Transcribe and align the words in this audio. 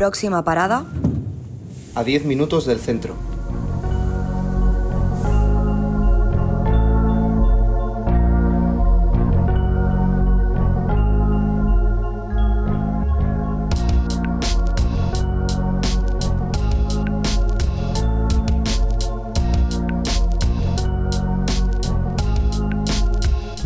Próxima 0.00 0.42
parada. 0.42 0.86
A 1.94 2.02
10 2.02 2.24
minutos 2.24 2.64
del 2.64 2.80
centro. 2.80 3.14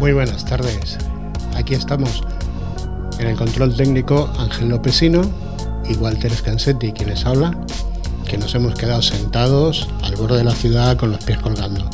Muy 0.01 0.13
buenas 0.13 0.45
tardes. 0.45 0.99
Aquí 1.55 1.75
estamos 1.75 2.25
en 3.21 3.29
el 3.29 3.37
control 3.37 3.77
técnico 3.77 4.29
Ángel 4.37 4.71
Lopesino 4.71 5.54
y 5.89 5.95
Walter 5.95 6.35
Scansetti, 6.35 6.93
quienes 6.93 7.27
habla, 7.27 7.57
que 8.29 8.39
nos 8.39 8.55
hemos 8.55 8.75
quedado 8.75 9.03
sentados 9.03 9.89
al 10.03 10.17
borde 10.17 10.39
de 10.39 10.45
la 10.45 10.55
ciudad 10.55 10.97
con 10.97 11.11
los 11.11 11.23
pies 11.25 11.39
colgando. 11.39 11.89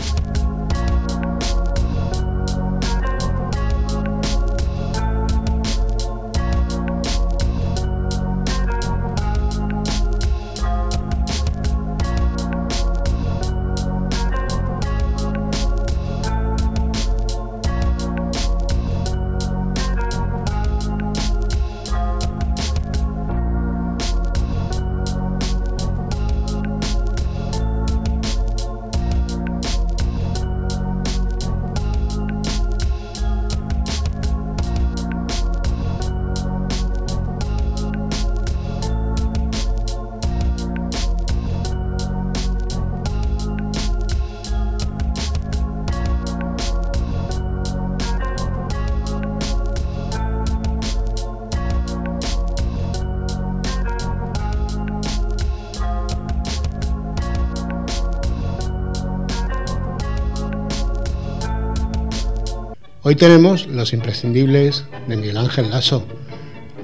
Hoy 63.10 63.16
tenemos 63.16 63.66
los 63.66 63.92
imprescindibles 63.92 64.84
de 65.08 65.16
Miguel 65.16 65.36
Ángel 65.36 65.68
Lasso. 65.68 66.06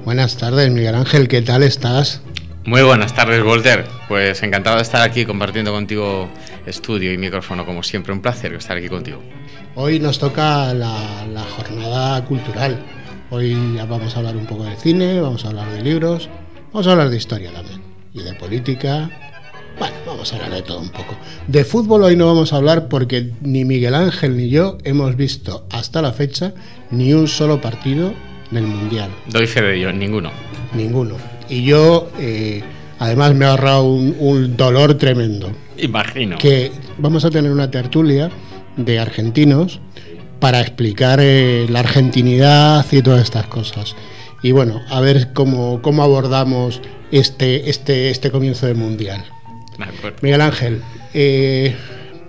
Buenas 0.03 0.35
tardes, 0.35 0.69
Miguel 0.69 0.95
Ángel, 0.95 1.29
¿qué 1.29 1.41
tal 1.41 1.63
estás? 1.63 2.21
Muy 2.65 2.81
buenas 2.81 3.15
tardes, 3.15 3.41
Walter. 3.45 3.85
Pues 4.09 4.43
encantado 4.43 4.75
de 4.75 4.81
estar 4.81 5.01
aquí 5.01 5.23
compartiendo 5.23 5.71
contigo 5.71 6.27
estudio 6.65 7.13
y 7.13 7.17
micrófono, 7.17 7.65
como 7.65 7.81
siempre. 7.81 8.11
Un 8.11 8.21
placer 8.21 8.53
estar 8.55 8.75
aquí 8.75 8.89
contigo. 8.89 9.23
Hoy 9.75 10.01
nos 10.01 10.19
toca 10.19 10.73
la, 10.73 11.25
la 11.31 11.43
jornada 11.43 12.21
cultural. 12.25 12.77
Hoy 13.29 13.77
vamos 13.87 14.13
a 14.13 14.17
hablar 14.17 14.35
un 14.35 14.47
poco 14.47 14.65
de 14.65 14.75
cine, 14.75 15.21
vamos 15.21 15.45
a 15.45 15.47
hablar 15.47 15.71
de 15.71 15.81
libros, 15.81 16.27
vamos 16.73 16.87
a 16.87 16.91
hablar 16.91 17.09
de 17.09 17.15
historia 17.15 17.53
también, 17.53 17.81
y 18.13 18.21
de 18.21 18.33
política, 18.33 19.26
vamos 20.07 20.31
a 20.31 20.37
hablar 20.37 20.51
de 20.51 20.61
todo 20.61 20.79
un 20.79 20.89
poco. 20.89 21.15
De 21.47 21.63
fútbol 21.65 22.03
hoy 22.03 22.15
no 22.15 22.25
vamos 22.25 22.53
a 22.53 22.55
hablar 22.55 22.87
porque 22.87 23.31
ni 23.41 23.65
Miguel 23.65 23.93
Ángel 23.93 24.37
ni 24.37 24.49
yo 24.49 24.77
hemos 24.83 25.15
visto 25.15 25.65
hasta 25.69 26.01
la 26.01 26.13
fecha 26.13 26.53
ni 26.89 27.13
un 27.13 27.27
solo 27.27 27.61
partido 27.61 28.13
del 28.49 28.65
Mundial. 28.65 29.09
Doy 29.27 29.45
fe 29.45 29.61
de 29.61 29.77
ello, 29.77 29.91
ninguno. 29.91 30.31
Ninguno. 30.73 31.15
Y 31.49 31.63
yo, 31.63 32.09
eh, 32.19 32.63
además, 32.99 33.35
me 33.35 33.45
he 33.45 33.47
ahorrado 33.47 33.83
un, 33.83 34.15
un, 34.19 34.57
dolor 34.57 34.95
tremendo. 34.95 35.51
Imagino. 35.77 36.37
Que 36.37 36.71
vamos 36.97 37.25
a 37.25 37.29
tener 37.29 37.51
una 37.51 37.69
tertulia 37.69 38.31
de 38.77 38.99
argentinos 38.99 39.81
para 40.39 40.61
explicar 40.61 41.19
eh, 41.21 41.67
la 41.69 41.79
argentinidad 41.79 42.85
y 42.91 43.01
todas 43.01 43.23
estas 43.23 43.47
cosas. 43.47 43.95
Y 44.41 44.51
bueno, 44.51 44.81
a 44.89 45.01
ver 45.01 45.33
cómo, 45.33 45.81
cómo 45.81 46.03
abordamos 46.03 46.81
este, 47.11 47.69
este, 47.69 48.09
este 48.09 48.31
comienzo 48.31 48.67
del 48.67 48.75
Mundial. 48.75 49.25
Miguel 50.21 50.41
Ángel, 50.41 50.81
eh, 51.13 51.75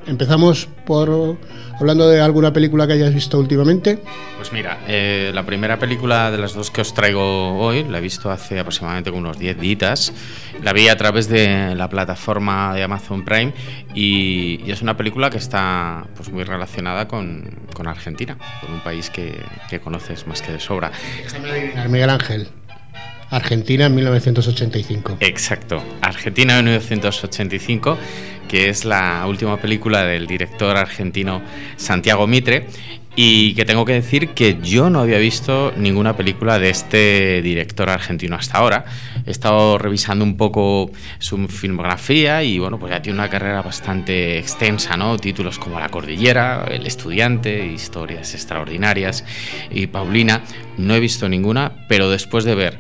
empezamos 0.07 0.69
por 0.85 1.39
hablando 1.79 2.09
de 2.09 2.21
alguna 2.21 2.53
película 2.53 2.87
que 2.87 2.95
hayas 2.95 3.15
visto 3.15 3.39
últimamente. 3.39 3.99
Pues 4.37 4.53
mira, 4.53 4.79
eh, 4.87 5.31
la 5.33 5.45
primera 5.45 5.79
película 5.79 6.31
de 6.31 6.39
las 6.39 6.55
dos 6.55 6.71
que 6.71 6.81
os 6.81 6.93
traigo 6.95 7.57
hoy 7.59 7.85
la 7.85 7.99
he 7.99 8.01
visto 8.01 8.31
hace 8.31 8.59
aproximadamente 8.59 9.11
unos 9.11 9.39
10 9.39 9.59
días. 9.59 10.13
La 10.63 10.73
vi 10.73 10.89
a 10.89 10.97
través 10.97 11.29
de 11.29 11.75
la 11.75 11.89
plataforma 11.89 12.75
de 12.75 12.83
Amazon 12.83 13.25
Prime 13.25 13.53
y, 13.95 14.61
y 14.65 14.71
es 14.71 14.83
una 14.83 14.97
película 14.97 15.31
que 15.31 15.39
está 15.39 16.07
pues, 16.17 16.31
muy 16.31 16.45
relacionada 16.45 17.07
con, 17.07 17.45
con 17.75 17.87
Argentina, 17.87 18.37
con 18.61 18.73
un 18.73 18.81
país 18.81 19.11
que, 19.11 19.35
que, 19.71 19.81
conoces 19.81 20.27
más 20.27 20.43
que 20.43 20.53
de 20.53 20.61
sobra. 20.61 20.91
Miguel 21.89 22.11
Ángel. 22.11 22.49
Argentina 23.31 23.87
en 23.87 23.95
1985. 23.95 25.19
Exacto, 25.21 25.83
Argentina 26.01 26.59
en 26.59 26.65
1985, 26.65 27.99
que 28.49 28.69
es 28.69 28.85
la 28.85 29.25
última 29.27 29.59
película 29.59 30.05
del 30.05 30.27
director 30.27 30.77
argentino 30.77 31.43
Santiago 31.77 32.27
Mitre 32.27 32.67
y 33.21 33.55
que 33.55 33.65
tengo 33.65 33.85
que 33.85 33.95
decir 33.95 34.29
que 34.29 34.59
yo 34.63 34.91
no 34.91 35.01
había 35.01 35.19
visto 35.19 35.73
ninguna 35.77 36.17
película 36.17 36.61
de 36.61 36.71
este 36.71 37.43
director 37.43 37.91
argentino 37.91 38.37
hasta 38.37 38.59
ahora. 38.59 38.85
He 39.27 39.33
estado 39.33 39.77
revisando 39.77 40.25
un 40.25 40.37
poco 40.37 40.93
su 41.19 41.49
filmografía 41.49 42.45
y 42.45 42.61
bueno, 42.61 42.79
pues 42.79 42.93
ya 42.93 43.03
tiene 43.03 43.19
una 43.19 43.29
carrera 43.29 43.61
bastante 43.61 44.39
extensa, 44.39 44.97
¿no? 44.97 45.19
Títulos 45.19 45.59
como 45.59 45.81
La 45.81 45.89
Cordillera, 45.89 46.65
El 46.71 46.87
Estudiante, 46.87 47.67
Historias 47.67 48.35
Extraordinarias 48.35 49.25
y 49.69 49.89
Paulina. 49.89 50.43
No 50.77 50.95
he 50.95 51.01
visto 51.01 51.29
ninguna, 51.29 51.87
pero 51.89 52.09
después 52.11 52.45
de 52.45 52.55
ver 52.55 52.79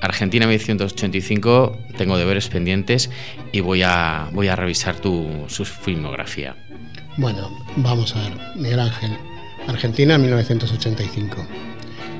Argentina 0.00 0.46
1985 0.46 1.78
tengo 1.96 2.16
deberes 2.16 2.48
pendientes 2.48 3.10
y 3.52 3.60
voy 3.60 3.82
a, 3.82 4.28
voy 4.32 4.48
a 4.48 4.56
revisar 4.56 4.96
tu, 4.96 5.28
su 5.48 5.64
filmografía. 5.64 6.56
Bueno, 7.16 7.50
vamos 7.76 8.16
a 8.16 8.22
ver, 8.22 8.32
Miguel 8.56 8.80
Ángel. 8.80 9.10
Argentina 9.66 10.16
1985. 10.18 11.36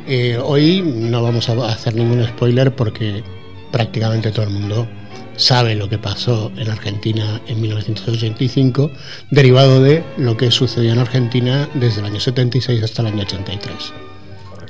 Eh, 0.07 0.39
hoy 0.43 0.83
no 0.83 1.23
vamos 1.23 1.49
a 1.49 1.69
hacer 1.69 1.95
ningún 1.95 2.25
spoiler 2.27 2.75
porque 2.75 3.23
prácticamente 3.71 4.31
todo 4.31 4.45
el 4.45 4.51
mundo 4.51 4.89
sabe 5.37 5.75
lo 5.75 5.89
que 5.89 5.99
pasó 5.99 6.53
en 6.57 6.71
Argentina 6.71 7.41
en 7.47 7.61
1985, 7.61 8.91
derivado 9.31 9.83
de 9.83 10.05
lo 10.19 10.37
que 10.37 10.51
sucedió 10.51 10.93
en 10.93 10.99
Argentina 10.99 11.69
desde 11.75 12.01
el 12.01 12.07
año 12.07 12.21
76 12.21 12.83
hasta 12.83 13.03
el 13.03 13.09
año 13.09 13.23
83. 13.23 13.75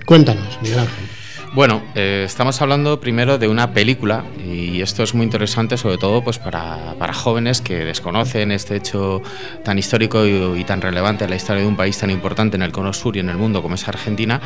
Cuéntanos, 0.07 0.59
Miguel 0.63 0.79
Ángel. 0.79 1.20
Bueno, 1.53 1.83
eh, 1.97 2.23
estamos 2.25 2.63
hablando 2.63 3.01
primero 3.01 3.37
de 3.37 3.49
una 3.49 3.73
película 3.73 4.25
y 4.39 4.83
esto 4.83 5.03
es 5.03 5.15
muy 5.15 5.25
interesante 5.25 5.77
sobre 5.77 5.99
todo 5.99 6.23
pues 6.23 6.39
para, 6.39 6.95
para 6.97 7.13
jóvenes 7.13 7.61
que 7.61 7.85
desconocen 7.85 8.53
este 8.53 8.77
hecho 8.77 9.21
tan 9.65 9.77
histórico 9.77 10.25
y, 10.25 10.61
y, 10.61 10.63
tan 10.63 10.81
relevante 10.81 11.25
en 11.25 11.31
la 11.31 11.35
historia 11.35 11.63
de 11.63 11.69
un 11.69 11.77
país 11.77 11.99
tan 11.99 12.09
importante 12.11 12.55
en 12.57 12.63
el 12.63 12.71
cono 12.71 12.93
sur 12.93 13.17
y 13.17 13.21
en 13.21 13.31
el 13.31 13.37
mundo 13.37 13.63
como 13.63 13.75
es 13.75 13.89
Argentina. 13.89 14.41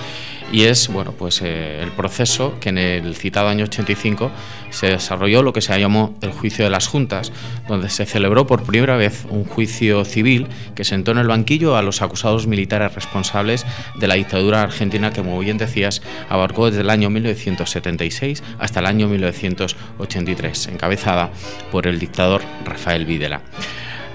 Y 0.50 0.64
es 0.64 0.88
bueno 0.88 1.12
pues 1.12 1.42
eh, 1.42 1.80
el 1.82 1.90
proceso 1.90 2.58
que 2.58 2.70
en 2.70 2.78
el 2.78 3.14
citado 3.16 3.48
año 3.48 3.64
85 3.64 4.30
se 4.70 4.86
desarrolló 4.86 5.42
lo 5.42 5.52
que 5.52 5.60
se 5.60 5.78
llamó 5.78 6.14
el 6.22 6.32
juicio 6.32 6.64
de 6.64 6.70
las 6.70 6.88
juntas 6.88 7.32
donde 7.68 7.90
se 7.90 8.06
celebró 8.06 8.46
por 8.46 8.62
primera 8.62 8.96
vez 8.96 9.26
un 9.28 9.44
juicio 9.44 10.04
civil 10.06 10.46
que 10.74 10.84
sentó 10.84 11.12
en 11.12 11.18
el 11.18 11.28
banquillo 11.28 11.76
a 11.76 11.82
los 11.82 12.00
acusados 12.00 12.46
militares 12.46 12.94
responsables 12.94 13.66
de 13.96 14.08
la 14.08 14.14
dictadura 14.14 14.62
argentina 14.62 15.10
que 15.10 15.22
como 15.22 15.38
bien 15.38 15.58
decías 15.58 16.02
abarcó 16.28 16.66
desde 16.66 16.80
el 16.80 16.90
año 16.94 17.10
1976 17.10 18.42
hasta 18.58 18.80
el 18.80 18.86
año 18.86 19.08
1983, 19.08 20.68
encabezada 20.68 21.30
por 21.70 21.86
el 21.86 21.98
dictador 21.98 22.42
Rafael 22.64 23.04
Videla. 23.04 23.42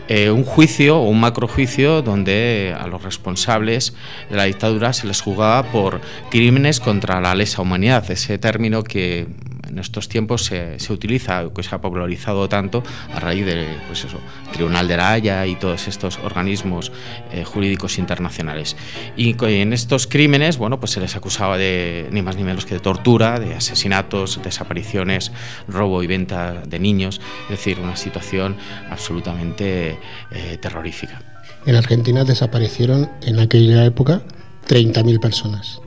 Eh, 0.08 0.32
un 0.32 0.44
juicio 0.44 1.02
un 1.02 1.20
macrojuicio 1.20 2.02
donde 2.02 2.76
a 2.76 2.88
los 2.88 3.04
responsables 3.04 3.94
de 4.32 4.38
la 4.38 4.46
dictadura 4.46 4.92
se 4.92 5.06
les 5.06 5.22
juzgaba 5.22 5.62
por 5.72 6.02
crímenes 6.32 6.80
contra 6.80 7.22
la 7.22 7.36
lesa 7.36 7.62
humanidad, 7.62 8.10
ese 8.10 8.40
término 8.40 8.84
que 8.84 9.28
en 9.70 9.80
estos 9.80 10.10
tiempos 10.10 10.46
se, 10.46 10.78
utiliza, 10.92 11.50
que 11.54 11.64
se 11.64 11.74
ha 11.74 11.82
popularizado 11.82 12.50
tanto 12.50 12.84
a 13.14 13.20
raíz 13.20 13.46
del 13.46 13.68
pues 13.88 14.04
eso, 14.04 14.20
Tribunal 14.52 14.88
de 14.88 14.98
la 14.98 15.12
Haya 15.12 15.46
y 15.46 15.56
todos 15.56 15.88
estos 15.88 16.20
organismos 16.20 16.92
eh, 17.32 17.44
jurídicos 17.44 17.98
internacionales. 17.98 18.76
Y 19.16 19.36
en 19.46 19.74
estos 19.74 20.08
crímenes, 20.08 20.58
bueno, 20.58 20.80
pues 20.80 20.92
se 20.92 21.00
les 21.00 21.16
acusaba 21.16 21.58
de 21.58 22.08
ni 22.12 22.22
más 22.22 22.36
ni 22.36 22.44
menos 22.44 22.66
que 22.66 22.76
de 22.76 22.80
tortura, 22.80 23.40
de 23.40 23.56
asesinatos, 23.56 24.42
desapariciones, 24.44 25.32
robo 25.68 26.04
y 26.04 26.08
venta 26.08 26.62
de 26.66 26.80
niños, 26.80 27.22
es 27.44 27.50
decir, 27.50 27.80
una 27.80 27.96
situación 27.96 28.58
absolutamente 28.90 29.98
eh, 30.32 30.58
terrorífica. 30.62 31.22
En 31.66 31.76
Argentina 31.76 32.24
desaparecieron 32.24 33.10
en 33.22 33.40
aquella 33.40 33.86
época 33.86 34.22
30.000 34.68 35.20
personas. 35.20 35.82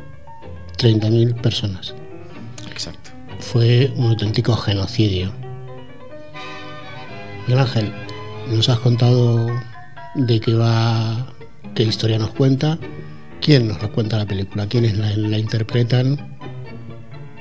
30.000 0.79 1.41
personas. 1.41 1.95
Fue 3.43 3.93
un 3.97 4.07
auténtico 4.07 4.57
genocidio. 4.57 5.33
Miguel 7.43 7.59
Ángel, 7.59 7.93
nos 8.49 8.69
has 8.69 8.79
contado 8.79 9.47
de 10.15 10.41
qué 10.41 10.55
va, 10.55 11.27
qué 11.75 11.83
historia 11.83 12.19
nos 12.19 12.31
cuenta, 12.31 12.79
quién 13.41 13.69
nos 13.69 13.83
lo 13.83 13.93
cuenta 13.93 14.17
la 14.17 14.27
película, 14.27 14.67
quiénes 14.69 14.97
la, 14.97 15.39
interpretan. 15.39 16.39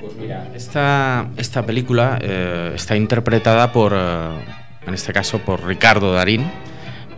Pues 0.00 0.14
mira, 0.20 0.50
esta, 0.54 1.30
esta 1.36 1.64
película 1.64 2.18
eh, 2.20 2.72
está 2.74 2.96
interpretada 2.96 3.72
por, 3.72 3.92
eh, 3.94 4.30
en 4.86 4.94
este 4.94 5.12
caso, 5.12 5.38
por 5.38 5.64
Ricardo 5.64 6.12
Darín, 6.12 6.50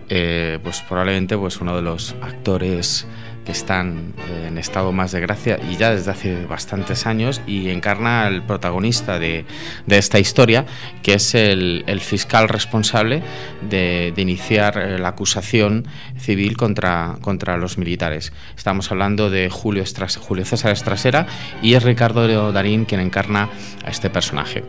eh, 0.09 0.59
pues 0.63 0.83
probablemente 0.83 1.37
pues 1.37 1.61
uno 1.61 1.75
de 1.75 1.83
los 1.83 2.15
actores 2.21 3.07
que 3.45 3.53
están 3.53 4.15
eh, 4.29 4.47
en 4.49 4.59
estado 4.59 4.93
más 4.93 5.13
de 5.13 5.21
gracia 5.21 5.59
y 5.71 5.77
ya 5.77 5.91
desde 5.91 6.11
hace 6.11 6.47
bastantes 6.47 7.07
años 7.07 7.41
y 7.47 7.69
encarna 7.71 8.27
al 8.27 8.45
protagonista 8.45 9.19
de, 9.19 9.45
esta 9.89 10.19
historia, 10.19 10.67
que 11.03 11.15
es 11.15 11.35
el, 11.35 11.85
fiscal 12.01 12.49
responsable 12.49 13.23
de, 13.69 14.13
iniciar 14.17 14.79
eh, 14.79 14.99
la 14.99 15.09
acusación 15.09 15.87
civil 16.19 16.57
contra, 16.57 17.17
contra 17.21 17.57
los 17.57 17.79
militares. 17.79 18.33
Estamos 18.57 18.91
hablando 18.91 19.31
de 19.31 19.51
Julio, 19.51 19.85
Julio 20.21 20.45
César 20.45 20.73
Estrasera 20.73 21.27
y 21.63 21.75
es 21.75 21.83
Ricardo 21.83 22.53
Darín 22.53 22.85
quien 22.85 23.01
encarna 23.01 23.51
a 23.85 23.91
este 23.91 24.11
personaje. 24.11 24.65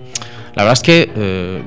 La 0.56 0.64
verdad 0.64 0.74
es 0.74 0.84
que 0.84 1.12
eh, 1.16 1.62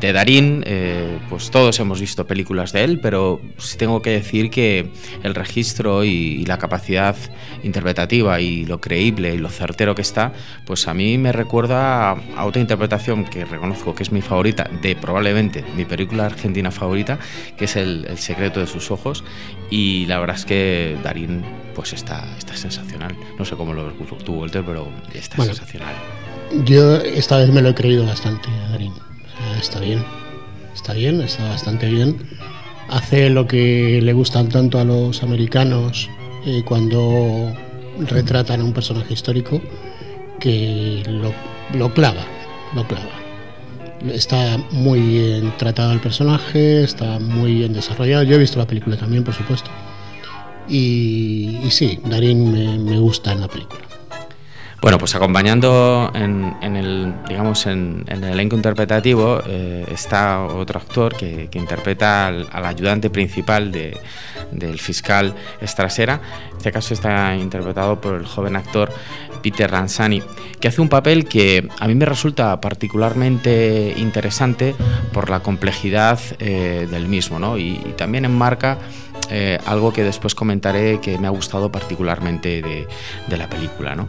de 0.00 0.12
Darín, 0.12 0.62
eh, 0.66 1.18
pues 1.28 1.50
todos 1.50 1.78
hemos 1.80 2.00
visto 2.00 2.26
películas 2.26 2.72
de 2.72 2.84
él, 2.84 3.00
pero 3.00 3.40
tengo 3.76 4.00
que 4.00 4.10
decir 4.10 4.50
que 4.50 4.90
el 5.22 5.34
registro 5.34 6.04
y, 6.04 6.44
la 6.48 6.56
capacidad 6.56 7.16
interpretativa 7.62 8.40
y 8.40 8.64
lo 8.64 8.80
creíble 8.80 9.34
y 9.34 9.38
lo 9.38 9.50
certero 9.50 9.94
que 9.94 10.02
está, 10.02 10.32
pues 10.64 10.88
a 10.88 10.94
mí 10.94 11.18
me 11.18 11.32
recuerda 11.32 12.12
a, 12.12 12.44
otra 12.44 12.62
interpretación 12.62 13.24
que 13.24 13.44
reconozco 13.44 13.94
que 13.94 14.02
es 14.02 14.12
mi 14.12 14.22
favorita, 14.22 14.70
de 14.80 14.96
probablemente 14.96 15.64
mi 15.76 15.84
película 15.84 16.26
argentina 16.26 16.70
favorita, 16.70 17.18
que 17.56 17.66
es 17.66 17.76
El, 17.76 18.06
secreto 18.16 18.60
de 18.60 18.66
sus 18.66 18.90
ojos, 18.90 19.24
y 19.70 20.06
la 20.06 20.18
verdad 20.18 20.36
es 20.36 20.44
que 20.44 20.96
Darín 21.02 21.44
pues 21.74 21.92
está, 21.92 22.36
está 22.38 22.56
sensacional. 22.56 23.16
No 23.38 23.44
sé 23.44 23.56
cómo 23.56 23.72
lo 23.74 23.86
ves 23.86 23.94
tú, 24.24 24.40
Walter, 24.40 24.64
pero 24.64 24.88
está 25.14 25.44
sensacional. 25.44 25.94
Yo 26.64 26.96
esta 26.96 27.36
vez 27.36 27.50
me 27.50 27.62
lo 27.62 27.68
he 27.68 27.74
creído 27.74 28.06
bastante, 28.06 28.48
Darín. 28.70 29.07
Está 29.60 29.80
bien, 29.80 30.04
está 30.74 30.92
bien, 30.92 31.20
está 31.20 31.48
bastante 31.48 31.88
bien. 31.88 32.16
Hace 32.88 33.28
lo 33.30 33.46
que 33.46 34.00
le 34.02 34.12
gustan 34.12 34.48
tanto 34.48 34.78
a 34.78 34.84
los 34.84 35.22
americanos 35.22 36.08
eh, 36.46 36.62
cuando 36.64 37.52
retratan 37.98 38.60
a 38.60 38.64
un 38.64 38.72
personaje 38.72 39.12
histórico, 39.12 39.60
que 40.40 41.02
lo, 41.74 41.92
clava, 41.92 42.24
lo 42.74 42.86
clava. 42.86 43.10
Está 44.12 44.56
muy 44.70 45.00
bien 45.00 45.52
tratado 45.58 45.92
el 45.92 46.00
personaje, 46.00 46.84
está 46.84 47.18
muy 47.18 47.54
bien 47.54 47.72
desarrollado. 47.72 48.22
Yo 48.22 48.36
he 48.36 48.38
visto 48.38 48.58
la 48.58 48.66
película 48.66 48.96
también, 48.96 49.24
por 49.24 49.34
supuesto. 49.34 49.70
Y, 50.68 51.58
sí, 51.70 51.98
Darín 52.04 52.52
me, 52.52 52.78
me 52.78 52.98
gusta 52.98 53.32
en 53.32 53.40
la 53.40 53.48
película. 53.48 53.87
Bueno, 54.80 54.96
pues 54.98 55.14
acompañando 55.16 56.12
en, 56.14 56.76
el, 56.76 57.12
digamos, 57.28 57.66
en, 57.66 58.04
el 58.06 58.22
elenco 58.22 58.54
interpretativo 58.54 59.40
eh, 59.44 59.84
está 59.90 60.44
otro 60.44 60.78
actor 60.78 61.16
que, 61.16 61.48
interpreta 61.54 62.28
al, 62.28 62.48
ayudante 62.52 63.10
principal 63.10 63.72
del 63.72 64.78
fiscal 64.78 65.34
Estrasera. 65.60 66.20
En 66.52 66.56
este 66.58 66.70
caso 66.70 66.94
está 66.94 67.34
interpretado 67.34 68.00
por 68.00 68.14
el 68.14 68.26
joven 68.26 68.54
actor 68.54 68.92
Peter 69.42 69.68
Ranzani, 69.68 70.22
que 70.60 70.68
hace 70.68 70.80
un 70.80 70.88
papel 70.88 71.24
que 71.24 71.68
a 71.80 71.88
mí 71.88 71.94
me 71.96 72.04
resulta 72.04 72.60
particularmente 72.60 73.94
interesante 73.96 74.76
por 75.12 75.28
la 75.28 75.40
complejidad 75.40 76.20
eh, 76.38 76.86
del 76.88 77.08
mismo, 77.08 77.38
¿no? 77.38 77.58
y, 77.58 77.78
también 77.96 78.24
enmarca 78.24 78.78
eh, 79.30 79.58
algo 79.66 79.92
que 79.92 80.04
después 80.04 80.34
comentaré 80.34 81.00
que 81.00 81.18
me 81.18 81.26
ha 81.26 81.30
gustado 81.30 81.72
particularmente 81.72 82.62
de, 82.62 82.86
de 83.26 83.36
la 83.36 83.48
película. 83.48 83.96
¿no? 83.96 84.08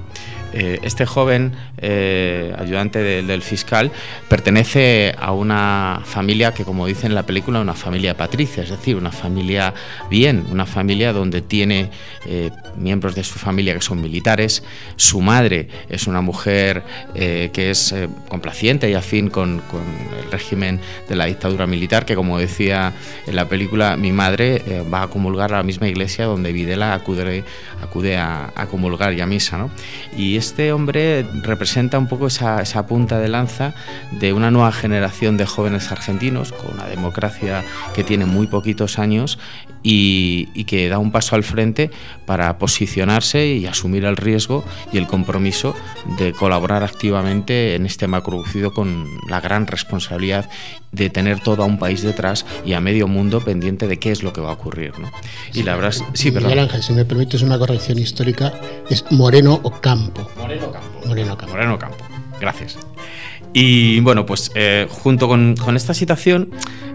Eh, 0.53 0.79
este 0.81 1.05
joven 1.05 1.53
eh, 1.77 2.55
ayudante 2.57 2.99
del 2.99 3.41
fiscal 3.41 3.91
pertenece 4.27 5.13
a 5.19 5.31
una 5.31 6.01
familia 6.03 6.53
que, 6.53 6.63
como 6.63 6.87
dice 6.87 7.05
en 7.05 7.13
la 7.13 7.23
película, 7.23 7.61
una 7.61 7.75
familia 7.75 8.17
patricia, 8.17 8.63
es 8.63 8.69
decir, 8.69 8.95
una 8.95 9.11
familia 9.11 9.73
bien, 10.09 10.45
una 10.51 10.65
familia 10.65 11.13
donde 11.13 11.41
tiene 11.41 11.91
eh, 12.25 12.49
miembros 12.77 13.15
de 13.15 13.23
su 13.23 13.37
familia 13.37 13.75
que 13.75 13.81
son 13.81 14.01
militares, 14.01 14.63
su 14.95 15.21
madre 15.21 15.67
es 15.89 16.07
una 16.07 16.21
mujer 16.21 16.83
que 17.13 17.69
es 17.69 17.93
complaciente 18.27 18.89
y 18.89 18.93
afín 18.93 19.29
con, 19.29 19.61
régimen 20.31 20.79
de 21.07 21.15
la 21.15 21.25
dictadura 21.25 21.67
militar, 21.67 22.05
que 22.05 22.15
como 22.15 22.37
decía 22.37 22.93
en 23.27 23.35
la 23.35 23.47
película, 23.47 23.97
mi 23.97 24.11
madre 24.11 24.83
va 24.91 25.03
a 25.03 25.07
comulgar 25.07 25.53
a 25.53 25.57
la 25.57 25.63
misma 25.63 25.87
iglesia 25.87 26.25
donde 26.25 26.51
Videla 26.51 26.93
acude, 26.93 27.43
acude 27.81 28.17
a, 28.17 28.51
a 28.55 28.67
comulgar 28.67 29.13
y 29.13 29.21
a 29.21 29.25
misa. 29.25 29.57
¿no? 29.57 29.69
Y 30.15 30.37
este 30.37 30.71
hombre 30.71 31.25
representa 31.43 31.97
un 31.97 32.07
poco 32.07 32.27
esa, 32.27 32.87
punta 32.87 33.19
de 33.19 33.27
lanza 33.27 33.73
de 34.11 34.33
una 34.33 34.51
nueva 34.51 34.71
generación 34.71 35.37
de 35.37 35.45
jóvenes 35.45 35.91
argentinos 35.91 36.51
con 36.51 36.73
una 36.73 36.87
democracia 36.87 37.63
que 37.93 38.03
tiene 38.03 38.25
muy 38.25 38.47
poquitos 38.47 38.99
años 38.99 39.37
y, 39.83 40.63
que 40.65 40.89
da 40.89 40.99
un 40.99 41.11
paso 41.11 41.35
al 41.35 41.43
frente 41.43 41.89
para 42.25 42.57
posicionarse 42.57 43.47
y 43.47 43.65
asumir 43.65 44.05
el 44.05 44.17
riesgo 44.17 44.63
y 44.91 44.97
el 44.97 45.07
compromiso 45.07 45.73
de 46.17 46.31
colaborar 46.33 46.83
activamente 46.83 47.75
en 47.75 47.85
este 47.85 48.07
macrococido 48.07 48.71
con 48.71 49.07
la 49.27 49.41
gran 49.41 49.65
responsabilidad 49.65 50.18
de 50.91 51.09
tener 51.09 51.39
todo 51.39 51.63
a 51.63 51.65
un 51.65 51.77
país 51.77 52.01
detrás 52.01 52.45
y 52.65 52.73
a 52.73 52.81
medio 52.81 53.07
mundo 53.07 53.41
pendiente 53.41 53.87
de 53.87 53.99
qué 53.99 54.11
es 54.11 54.23
lo 54.23 54.33
que 54.33 54.41
va 54.41 54.49
a 54.49 54.53
ocurrir. 54.53 54.93
Y 55.53 55.63
la 55.63 55.75
verdad, 55.75 55.93
sí, 56.13 56.31
perdón. 56.31 56.49
Miguel 56.49 56.65
Ángel, 56.65 56.83
si 56.83 56.93
me 56.93 57.05
permites 57.05 57.41
una 57.41 57.57
corrección 57.59 57.99
histórica, 57.99 58.53
es 58.89 59.05
Moreno 59.11 59.59
Ocampo. 59.63 60.29
Moreno 60.37 60.71
Campo. 60.71 61.07
Moreno 61.07 61.37
Campo. 61.37 61.53
Moreno 61.53 61.79
Campo. 61.79 62.05
Gracias. 62.39 62.77
Y 63.53 63.99
bueno, 64.01 64.25
pues 64.25 64.51
eh, 64.55 64.87
junto 64.89 65.27
con, 65.27 65.55
esta 65.75 65.93
situación, 65.93 66.51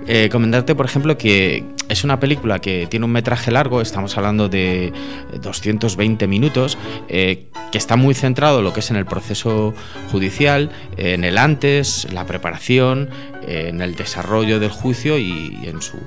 eh, 0.07 0.29
comentarte, 0.31 0.75
por 0.75 0.87
ejemplo, 0.87 1.19
que 1.19 1.65
es 1.89 2.05
una 2.05 2.21
película 2.21 2.61
que 2.61 2.87
tiene 2.89 3.07
un 3.07 3.13
metraje 3.13 3.51
largo, 3.51 3.81
estamos 3.81 4.17
hablando 4.17 4.49
de 4.49 4.93
220 5.43 6.27
minutos, 6.29 6.79
eh, 7.09 7.49
que 7.73 7.79
está 7.79 7.97
muy 7.97 8.15
centrado 8.15 8.59
en 8.59 8.65
lo 8.65 8.73
que 8.73 8.81
es 8.81 8.91
en 8.91 8.97
el 8.97 9.05
proceso 9.05 9.75
judicial, 10.13 10.71
en 10.97 11.25
el 11.25 11.39
antes, 11.39 12.07
la 12.13 12.25
preparación, 12.25 13.11
en 13.47 13.81
el 13.81 13.97
desarrollo 13.97 14.61
del 14.61 14.71
juicio 14.71 15.19
y, 15.19 15.59
en 15.65 15.83
su 15.83 15.99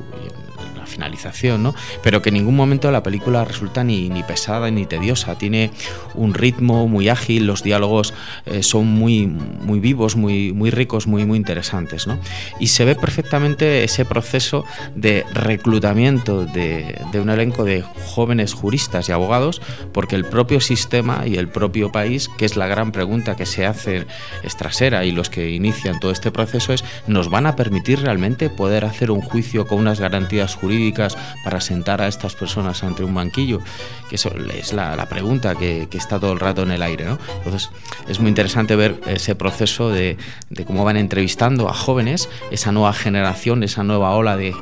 finalización, 0.88 1.64
¿no? 1.64 1.76
Pero 2.02 2.22
que 2.22 2.30
en 2.30 2.36
ningún 2.36 2.56
momento 2.56 2.92
la 2.92 3.04
película 3.04 3.46
resulta 3.46 3.84
ni, 3.84 4.10
ni 4.10 4.24
pesada 4.24 4.72
ni 4.72 4.86
tediosa. 4.86 5.38
Tiene 5.38 5.72
un 6.16 6.34
ritmo 6.34 6.88
muy 6.88 7.10
ágil, 7.10 7.46
los 7.46 7.64
diálogos 7.64 8.14
eh, 8.46 8.64
son 8.64 8.88
muy, 8.88 9.28
muy 9.28 9.80
vivos, 9.80 10.16
muy, 10.16 10.54
muy 10.54 10.72
ricos, 10.72 11.08
muy, 11.08 11.26
muy 11.26 11.38
interesantes, 11.38 12.08
¿no? 12.08 12.20
Y 12.60 12.68
se 12.68 12.86
ve 12.86 12.96
perfectamente 12.96 13.84
ese 13.84 14.06
proceso 14.06 14.66
de 14.96 15.26
reclutamiento 15.34 16.46
de, 16.46 17.00
de 17.12 17.20
un 17.20 17.30
elenco 17.30 17.64
de 17.64 17.84
jóvenes 18.06 18.54
juristas 18.54 19.10
y 19.10 19.12
abogados, 19.12 19.62
porque 19.92 20.16
el 20.16 20.26
propio 20.26 20.60
sistema 20.62 21.28
y 21.28 21.36
el 21.36 21.50
propio 21.50 21.92
país, 21.92 22.30
que 22.38 22.46
es 22.46 22.56
la 22.56 22.68
gran 22.68 22.92
pregunta 22.92 23.36
que 23.36 23.46
se 23.46 23.66
hace 23.66 24.08
Estrasera 24.44 25.06
y 25.06 25.12
los 25.12 25.30
que 25.30 25.52
inician 25.52 26.00
todo 26.00 26.12
este 26.12 26.32
proceso, 26.32 26.74
es 26.74 26.84
¿nos 27.08 27.30
van 27.30 27.46
a 27.46 27.56
permitir 27.56 28.02
realmente 28.02 28.50
poder 28.50 28.86
hacer 28.86 29.12
un 29.12 29.22
juicio 29.22 29.68
con 29.68 29.80
unas 29.80 30.00
garantías 30.00 30.56
jurídicas? 30.56 30.77
Jurídicas 30.78 31.18
para 31.44 31.60
sentar 31.60 32.02
a 32.02 32.08
estas 32.08 32.36
personas 32.36 32.84
ante 32.84 33.04
un 33.04 33.16
banquillo? 33.16 33.62
Que 34.10 34.16
eso 34.16 34.32
es 34.54 34.74
la, 34.74 35.06
pregunta 35.10 35.56
que, 35.56 35.88
está 35.92 36.20
todo 36.20 36.34
el 36.34 36.40
rato 36.40 36.62
en 36.62 36.72
el 36.72 36.84
aire. 36.84 37.06
¿no? 37.06 37.18
Entonces 37.38 37.72
es 38.08 38.20
muy 38.20 38.30
interesante 38.30 38.76
ver 38.76 39.00
ese 39.08 39.34
proceso 39.36 39.90
de, 39.90 40.18
cómo 40.66 40.84
van 40.84 40.98
entrevistando 40.98 41.68
a 41.68 41.74
jóvenes, 41.74 42.30
esa 42.52 42.72
nueva 42.72 42.94
generación, 42.94 43.64
esa 43.64 43.84
nueva 43.84 44.12
ola 44.12 44.38
de, 44.38 44.54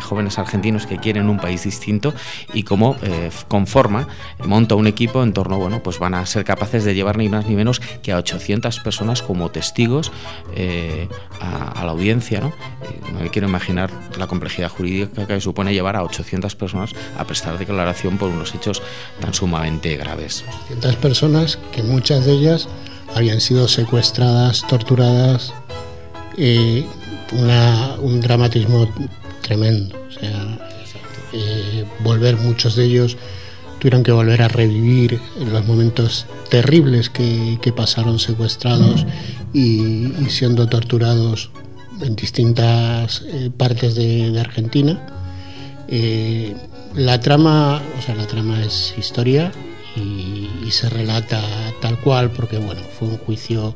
jóvenes 0.00 0.38
argentinos 0.38 0.86
que 0.86 0.98
quieren 0.98 1.28
un 1.28 1.38
país 1.38 1.64
distinto 1.64 2.14
y 2.54 2.62
cómo 2.62 2.96
eh, 3.02 3.30
conforma, 3.48 4.06
monta 4.44 4.76
un 4.76 4.86
equipo 4.86 5.22
en 5.22 5.32
torno, 5.32 5.58
bueno, 5.58 5.82
pues 5.82 5.98
van 5.98 6.14
a 6.14 6.24
ser 6.26 6.44
capaces 6.44 6.84
de 6.84 6.94
llevar 6.94 7.18
ni 7.18 7.28
más 7.28 7.46
ni 7.46 7.56
menos 7.56 7.80
que 7.80 8.12
a 8.12 8.18
800 8.18 8.78
personas 8.80 9.22
como 9.22 9.50
testigos 9.50 10.12
eh, 10.54 11.08
a, 11.40 11.84
la 11.84 11.90
audiencia. 11.90 12.40
¿no? 12.40 12.48
Eh, 12.48 13.00
no 13.12 13.20
me 13.20 13.30
quiero 13.30 13.48
imaginar 13.48 13.90
la 14.16 14.26
complejidad 14.26 14.68
jurídica 14.68 15.26
que 15.26 15.40
supone 15.48 15.72
llevar 15.72 15.96
a 15.96 16.02
800 16.02 16.54
personas 16.56 16.90
a 17.16 17.24
prestar 17.24 17.58
declaración 17.58 18.18
por 18.18 18.28
unos 18.28 18.54
hechos 18.54 18.82
tan 19.18 19.32
sumamente 19.32 19.96
graves. 19.96 20.44
800 20.66 20.96
personas 20.96 21.58
que 21.72 21.82
muchas 21.82 22.26
de 22.26 22.32
ellas 22.32 22.68
habían 23.14 23.40
sido 23.40 23.66
secuestradas, 23.66 24.66
torturadas, 24.68 25.54
eh, 26.36 26.84
un 27.32 28.20
dramatismo 28.20 28.88
tremendo. 29.40 29.96
O 30.08 30.12
sea, 30.12 30.58
volver 32.00 32.36
muchos 32.36 32.76
de 32.76 32.84
ellos 32.84 33.16
tuvieron 33.78 34.02
que 34.02 34.12
volver 34.12 34.42
a 34.42 34.48
revivir 34.48 35.18
los 35.50 35.66
momentos 35.66 36.26
terribles 36.50 37.08
que, 37.10 37.72
pasaron 37.74 38.18
secuestrados 38.18 39.06
y, 39.52 40.08
siendo 40.28 40.68
torturados 40.68 41.50
en 42.00 42.16
distintas 42.16 43.22
eh, 43.26 43.50
partes 43.56 43.94
de, 43.94 44.38
Argentina. 44.38 45.17
Eh, 45.90 46.54
la 46.94 47.18
trama, 47.20 47.80
o 47.98 48.02
sea, 48.02 48.14
la 48.14 48.26
trama 48.26 48.62
es 48.62 48.94
historia 48.98 49.50
y, 49.96 50.48
se 50.70 50.90
relata 50.90 51.40
tal 51.80 51.98
cual 51.98 52.30
porque 52.30 52.58
bueno, 52.58 52.82
fue 52.98 53.08
un 53.08 53.16
juicio 53.16 53.74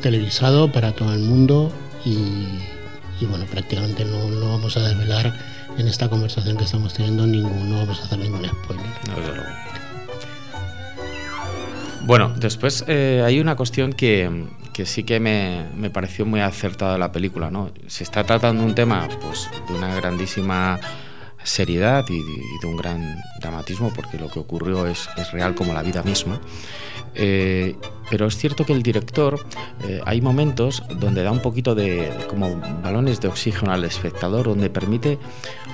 televisado 0.00 0.70
para 0.70 0.92
todo 0.92 1.12
el 1.12 1.18
mundo 1.18 1.72
y, 2.04 3.26
bueno, 3.26 3.44
prácticamente 3.46 4.04
no, 4.04 4.50
vamos 4.50 4.76
a 4.76 4.88
desvelar 4.88 5.34
en 5.76 5.88
esta 5.88 6.08
conversación 6.08 6.56
que 6.56 6.64
estamos 6.64 6.94
teniendo 6.94 7.26
ninguno, 7.26 7.64
no 7.64 7.78
vamos 7.78 8.00
a 8.00 8.04
hacer 8.04 8.20
ningún 8.20 8.46
spoiler. 8.46 8.86
Bueno, 12.02 12.32
después 12.36 12.84
eh, 12.86 13.22
hay 13.26 13.40
una 13.40 13.56
cuestión 13.56 13.92
que, 13.92 14.46
que 14.72 14.86
sí 14.86 15.02
que 15.02 15.18
me, 15.18 15.66
me, 15.76 15.90
pareció 15.90 16.24
muy 16.24 16.40
acertada 16.40 16.98
la 16.98 17.10
película, 17.10 17.50
¿no? 17.50 17.72
Se 17.88 18.04
está 18.04 18.22
tratando 18.24 18.62
un 18.64 18.74
tema 18.76 19.08
pues, 19.20 19.50
de 19.68 19.74
una 19.74 19.94
grandísima 19.96 20.78
seriedad 21.44 22.04
y 22.08 22.22
de, 22.60 22.66
un 22.66 22.76
gran 22.76 23.20
dramatismo, 23.40 23.92
porque 23.94 24.18
lo 24.18 24.28
que 24.28 24.38
ocurrió 24.38 24.86
es, 24.86 25.08
es 25.16 25.32
real 25.32 25.54
como 25.54 25.72
la 25.72 25.82
vida 25.82 26.02
misma. 26.02 26.40
Eh, 27.14 27.76
pero 28.10 28.26
es 28.26 28.36
cierto 28.36 28.64
que 28.64 28.72
el 28.72 28.82
director 28.82 29.38
eh, 29.84 30.00
hay 30.04 30.20
momentos 30.20 30.82
donde 30.98 31.22
da 31.22 31.30
un 31.30 31.40
poquito 31.40 31.74
de 31.74 32.10
como 32.28 32.56
balones 32.82 33.20
de 33.20 33.28
oxígeno 33.28 33.72
al 33.72 33.84
espectador, 33.84 34.46
donde 34.46 34.70
permite 34.70 35.18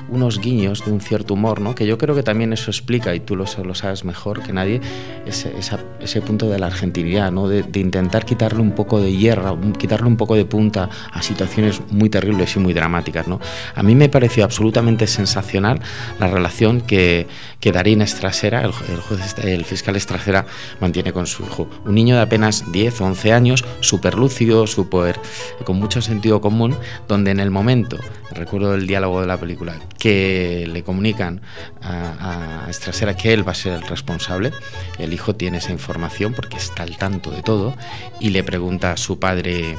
unos 0.09 0.41
guiños 0.41 0.85
de 0.85 0.93
un 0.93 1.01
cierto 1.01 1.35
humor, 1.35 1.61
¿no? 1.61 1.75
que 1.75 1.87
yo 1.87 1.99
creo 1.99 2.15
que 2.15 2.23
también 2.23 2.53
eso 2.53 2.71
explica, 2.71 3.15
y 3.15 3.21
tú 3.21 3.37
lo, 3.37 3.45
lo 3.65 3.75
sabes 3.75 4.05
mejor 4.05 4.43
que 4.43 4.53
nadie, 4.53 4.81
ese, 5.27 5.55
ese 6.01 6.23
punto 6.23 6.49
de 6.49 6.59
la 6.59 6.67
argentinidad, 6.67 7.31
¿no? 7.33 7.49
de, 7.49 7.65
intentar 7.79 8.25
quitarle 8.25 8.61
un 8.61 8.73
poco 8.73 9.01
de 9.01 9.17
hierro, 9.17 9.59
quitarle 9.79 10.07
un 10.07 10.17
poco 10.17 10.35
de 10.35 10.45
punta 10.45 10.89
a 11.13 11.23
situaciones 11.23 11.81
muy 11.91 12.11
terribles 12.11 12.57
y 12.57 12.59
muy 12.59 12.73
dramáticas. 12.73 13.29
¿no? 13.29 13.41
A 13.75 13.83
mí 13.83 13.95
me 13.95 14.09
pareció 14.09 14.45
absolutamente 14.45 15.07
sensacional 15.07 15.81
la 16.19 16.29
relación 16.29 16.81
que, 16.81 17.27
que 17.61 17.73
Darín 17.73 18.03
Estrasera, 18.03 18.63
el, 18.63 18.73
juez, 18.73 19.39
el 19.45 19.65
fiscal 19.65 19.97
Estrasera, 19.97 20.47
mantiene 20.81 21.13
con 21.13 21.27
su 21.27 21.45
hijo. 21.45 21.69
Un 21.85 21.95
niño 21.95 22.17
de 22.17 22.23
apenas 22.23 22.71
10 22.73 23.01
o 23.01 23.05
11 23.07 23.33
años, 23.33 23.65
súper 23.81 24.15
lúcido, 24.15 24.67
súper 24.67 25.19
con 25.65 25.77
mucho 25.77 26.01
sentido 26.03 26.41
común, 26.41 26.77
donde 27.07 27.31
en 27.31 27.41
el 27.41 27.51
momento, 27.51 27.99
recuerdo 28.31 28.75
el 28.75 28.87
diálogo 28.87 29.21
de 29.21 29.27
la 29.27 29.37
película, 29.37 29.79
que 29.99 30.67
le 30.69 30.83
comunican 30.83 31.43
a, 31.83 32.67
Estrasera 32.69 33.17
que 33.17 33.33
él 33.33 33.47
va 33.47 33.53
a 33.53 33.55
ser 33.55 33.73
el 33.73 33.83
responsable, 33.83 34.53
el 34.99 35.13
hijo 35.13 35.35
tiene 35.35 35.59
esa 35.59 35.73
información 35.73 36.35
porque 36.35 36.57
está 36.57 36.83
al 36.83 36.97
tanto 36.97 37.31
de 37.31 37.43
todo 37.43 37.75
y 38.21 38.31
le 38.31 38.45
pregunta 38.45 38.93
a 38.93 38.97
su 38.97 39.19
padre, 39.19 39.77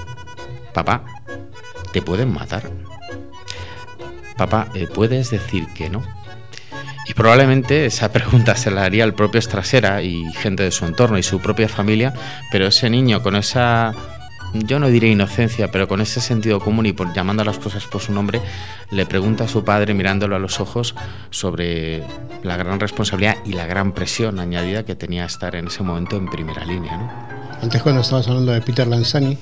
papá, 0.73 1.05
¿te 1.93 2.01
pueden 2.01 2.33
matar? 2.33 2.69
Papá, 4.37 4.69
eh, 4.73 4.87
¿puedes 4.87 5.29
decir 5.29 5.67
que 5.75 5.89
no? 5.89 6.03
Y 7.07 7.13
probablemente 7.13 7.85
esa 7.85 8.11
pregunta 8.13 8.55
se 8.55 8.71
la 8.71 8.83
haría 8.83 9.03
el 9.03 9.13
propio 9.13 9.39
Estrasera 9.39 10.01
y 10.01 10.25
gente 10.33 10.63
de 10.63 10.71
su 10.71 10.85
entorno 10.85 11.17
y 11.17 11.23
su 11.23 11.39
propia 11.39 11.69
familia, 11.69 12.13
pero 12.51 12.67
ese 12.67 12.89
niño 12.89 13.21
con 13.21 13.35
esa, 13.35 13.93
yo 14.53 14.79
no 14.79 14.87
diré 14.87 15.09
inocencia, 15.09 15.71
pero 15.71 15.87
con 15.87 16.01
ese 16.01 16.21
sentido 16.21 16.59
común 16.59 16.85
y 16.85 16.93
por 16.93 17.13
llamando 17.13 17.41
a 17.41 17.45
las 17.45 17.59
cosas 17.59 17.85
por 17.85 18.01
su 18.01 18.13
nombre, 18.13 18.41
le 18.91 19.05
pregunta 19.05 19.45
a 19.45 19.47
su 19.47 19.63
padre 19.63 19.93
mirándolo 19.93 20.35
a 20.35 20.39
los 20.39 20.59
ojos 20.59 20.95
sobre 21.29 22.03
la 22.43 22.57
gran 22.57 22.79
responsabilidad 22.79 23.37
y 23.45 23.53
la 23.53 23.65
gran 23.65 23.93
presión 23.93 24.39
añadida 24.39 24.83
que 24.83 24.95
tenía 24.95 25.25
estar 25.25 25.55
en 25.55 25.67
ese 25.67 25.83
momento 25.83 26.15
en 26.17 26.27
primera 26.27 26.65
línea. 26.65 27.27
Antes 27.61 27.81
cuando 27.81 28.01
estabas 28.01 28.27
hablando 28.27 28.53
de 28.53 28.61
Peter 28.61 28.87
Lanzani, 28.87 29.37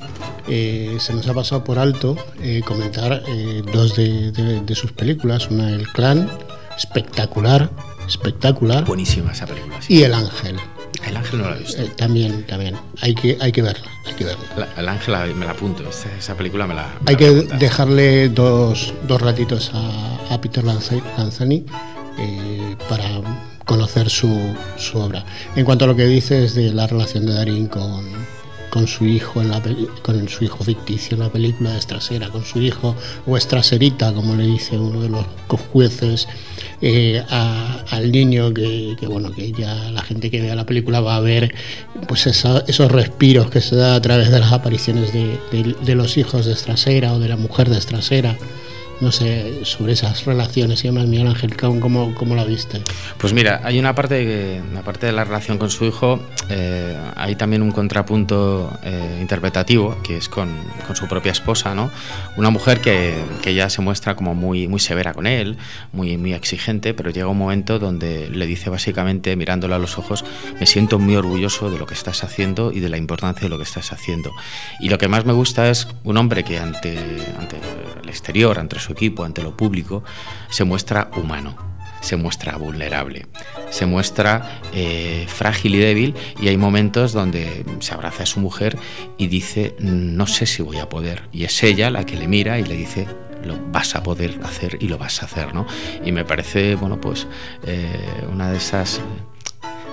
eh, 0.48 0.98
se 1.00 1.14
nos 1.14 1.28
ha 1.28 1.34
pasado 1.34 1.64
por 1.64 1.78
alto 1.78 2.18
eh, 2.42 2.62
comentar 2.66 3.22
eh, 3.28 3.62
dos 3.72 3.96
de, 3.96 4.32
de, 4.32 4.76
sus 4.76 4.92
películas, 4.92 5.50
una 5.52 5.70
El 5.70 5.88
Clan 5.90 6.30
espectacular, 6.76 7.70
espectacular. 8.08 8.86
Buenísima 8.86 9.32
esa 9.32 9.46
película. 9.46 9.80
Y 9.88 10.02
El 10.02 10.14
Ángel. 10.14 10.58
El 11.08 11.18
Ángel 11.18 11.40
no 11.40 11.50
la 11.50 11.56
he 11.56 11.60
visto. 11.60 11.82
Eh, 11.82 11.92
también, 11.96 12.44
también. 12.46 12.76
Hay 13.02 13.16
que, 13.16 13.38
hay 13.40 13.52
que 13.52 13.62
verla, 13.62 13.88
hay 14.06 14.14
que 14.14 14.26
verla. 14.26 14.68
el 14.78 14.90
Ángel 14.90 15.36
me 15.36 15.46
la 15.46 15.52
apunto, 15.52 15.84
esa, 15.90 16.36
película 16.36 16.68
me 16.68 16.74
la... 16.74 16.94
hay 17.06 17.16
que 17.16 17.30
dejarle 17.30 18.30
dos, 18.30 18.94
dos 19.08 19.22
ratitos 19.22 19.72
a, 19.74 20.40
Peter 20.42 20.64
Lanzani 20.64 21.66
eh, 22.20 22.76
para 22.88 23.06
conocer 23.66 24.10
su, 24.10 24.56
su, 24.78 24.98
obra. 25.00 25.26
En 25.56 25.66
cuanto 25.66 25.86
a 25.86 25.88
lo 25.88 25.96
que 25.96 26.06
dices 26.06 26.54
de 26.54 26.74
la 26.74 26.88
relación 26.88 27.26
de 27.26 27.34
Darín 27.34 27.68
con, 27.68 28.06
con 28.70 28.88
su 28.88 29.06
hijo 29.06 29.42
en 29.42 29.50
la 29.50 29.62
con 30.04 30.28
su 30.30 30.44
hijo 30.44 30.64
ficticio 30.64 31.16
en 31.16 31.24
la 31.24 31.30
película 31.30 31.72
de 31.72 31.80
Estrasera, 31.80 32.30
con 32.30 32.46
su 32.46 32.62
hijo 32.62 32.96
o 33.26 33.38
Estraserita, 33.38 34.14
como 34.14 34.36
le 34.36 34.46
dice 34.46 34.78
uno 34.78 35.02
de 35.02 35.10
los 35.10 35.26
jueces 35.72 36.28
eh, 36.82 37.24
al 37.30 38.12
niño 38.12 38.54
que, 38.54 38.96
bueno 39.08 39.32
que 39.32 39.52
ya 39.52 39.92
la 39.92 40.02
gente 40.02 40.30
que 40.30 40.42
vea 40.42 40.56
la 40.56 40.66
película 40.66 41.00
va 41.00 41.16
a 41.16 41.22
ver 41.22 41.54
pues 42.08 42.28
esos 42.28 42.92
respiros 42.92 43.50
que 43.50 43.62
se 43.62 43.76
da 43.76 43.96
a 43.96 44.02
través 44.02 44.30
de 44.30 44.40
las 44.40 44.52
apariciones 44.52 45.12
de, 45.14 45.40
de 45.52 45.96
los 45.96 46.18
hijos 46.18 46.46
de 46.46 46.54
Estrasera 46.54 47.14
o 47.14 47.20
de 47.20 47.30
la 47.30 47.38
mujer 47.38 47.70
de 47.70 47.78
Estrasera 47.78 48.38
no 49.02 49.12
sé, 49.12 49.64
sobre 49.64 49.94
esas 49.94 50.26
relaciones 50.26 50.84
y 50.84 50.88
demás, 50.88 51.06
Miguel 51.08 51.28
Ángel, 51.28 51.56
¿cómo, 51.56 52.16
cómo 52.16 52.36
la 52.36 52.44
viste? 52.44 52.82
Pues 53.18 53.34
mira, 53.34 53.62
hay 53.64 53.78
una 53.80 53.94
parte, 53.94 54.62
una 54.72 54.82
parte 54.82 55.06
de 55.06 55.12
la 55.12 55.24
relación 55.24 55.58
con 55.58 55.70
su 55.70 55.86
hijo, 55.86 56.20
eh, 56.50 56.98
hay 57.16 57.36
también 57.36 57.62
un 57.62 57.72
contrapunto 57.72 58.72
eh, 58.84 59.18
interpretativo, 59.22 59.98
que 60.02 60.18
es 60.18 60.30
con, 60.30 60.50
con, 60.86 60.96
su 60.96 61.08
propia 61.08 61.32
esposa, 61.32 61.76
¿no? 61.76 61.92
Una 62.38 62.50
mujer 62.50 62.82
que, 62.82 63.16
que, 63.42 63.54
ya 63.54 63.70
se 63.70 63.82
muestra 63.82 64.16
como 64.16 64.34
muy, 64.34 64.68
muy 64.68 64.80
severa 64.80 65.14
con 65.14 65.28
él, 65.28 65.58
muy, 65.92 66.18
muy 66.18 66.34
exigente, 66.34 66.94
pero 66.94 67.12
llega 67.12 67.28
un 67.28 67.38
momento 67.38 67.80
donde 67.80 68.30
le 68.30 68.46
dice 68.48 68.70
básicamente, 68.70 69.36
mirándole 69.36 69.76
a 69.76 69.80
los 69.80 69.98
ojos, 69.98 70.26
me 70.60 70.66
siento 70.66 70.98
muy 70.98 71.16
orgulloso 71.16 71.70
de 71.70 71.78
lo 71.78 71.86
que 71.86 71.94
estás 71.94 72.24
haciendo 72.24 72.72
y 72.72 72.80
de 72.80 72.90
la 72.90 72.98
importancia 72.98 73.44
de 73.44 73.50
lo 73.50 73.58
que 73.58 73.64
estás 73.64 73.92
haciendo. 73.92 74.32
Y 74.80 74.90
lo 74.90 74.98
que 74.98 75.08
más 75.08 75.26
me 75.26 75.34
gusta 75.34 75.70
es 75.70 75.88
un 76.04 76.18
hombre 76.18 76.44
que 76.44 76.58
ante, 76.60 76.98
ante 77.40 77.58
el 78.02 78.10
exterior, 78.10 78.58
ante 78.60 78.80
su 78.80 78.87
equipo, 78.94 79.24
ante 79.24 79.44
lo 79.44 79.56
público, 79.56 80.04
se 80.50 80.64
muestra 80.64 81.12
humano, 81.18 81.56
se 82.02 82.16
muestra 82.16 82.58
vulnerable, 82.58 83.28
se 83.70 83.86
muestra 83.86 84.62
eh, 84.74 85.26
frágil 85.28 85.76
y 85.76 85.80
débil 85.80 86.16
y 86.42 86.48
hay 86.48 86.58
momentos 86.58 87.14
donde 87.14 87.66
se 87.80 87.94
abraza 87.94 88.24
a 88.24 88.26
su 88.26 88.40
mujer 88.40 88.78
y 89.18 89.28
dice, 89.28 89.76
no 89.80 90.28
sé 90.28 90.46
si 90.46 90.62
voy 90.62 90.78
a 90.78 90.90
poder. 90.90 91.24
Y 91.32 91.44
es 91.44 91.64
ella 91.64 91.90
la 91.90 92.06
que 92.06 92.16
le 92.16 92.28
mira 92.28 92.60
y 92.60 92.64
le 92.64 92.76
dice, 92.76 93.08
lo 93.44 93.58
vas 93.72 93.96
a 93.96 94.04
poder 94.04 94.40
hacer 94.44 94.78
y 94.82 94.88
lo 94.88 94.98
vas 94.98 95.22
a 95.22 95.26
hacer, 95.26 95.54
¿no? 95.54 95.66
Y 96.04 96.12
me 96.12 96.26
parece, 96.26 96.76
bueno, 96.76 97.00
pues 97.00 97.28
eh, 97.66 98.00
una 98.32 98.52
de 98.52 98.58
esas 98.58 99.02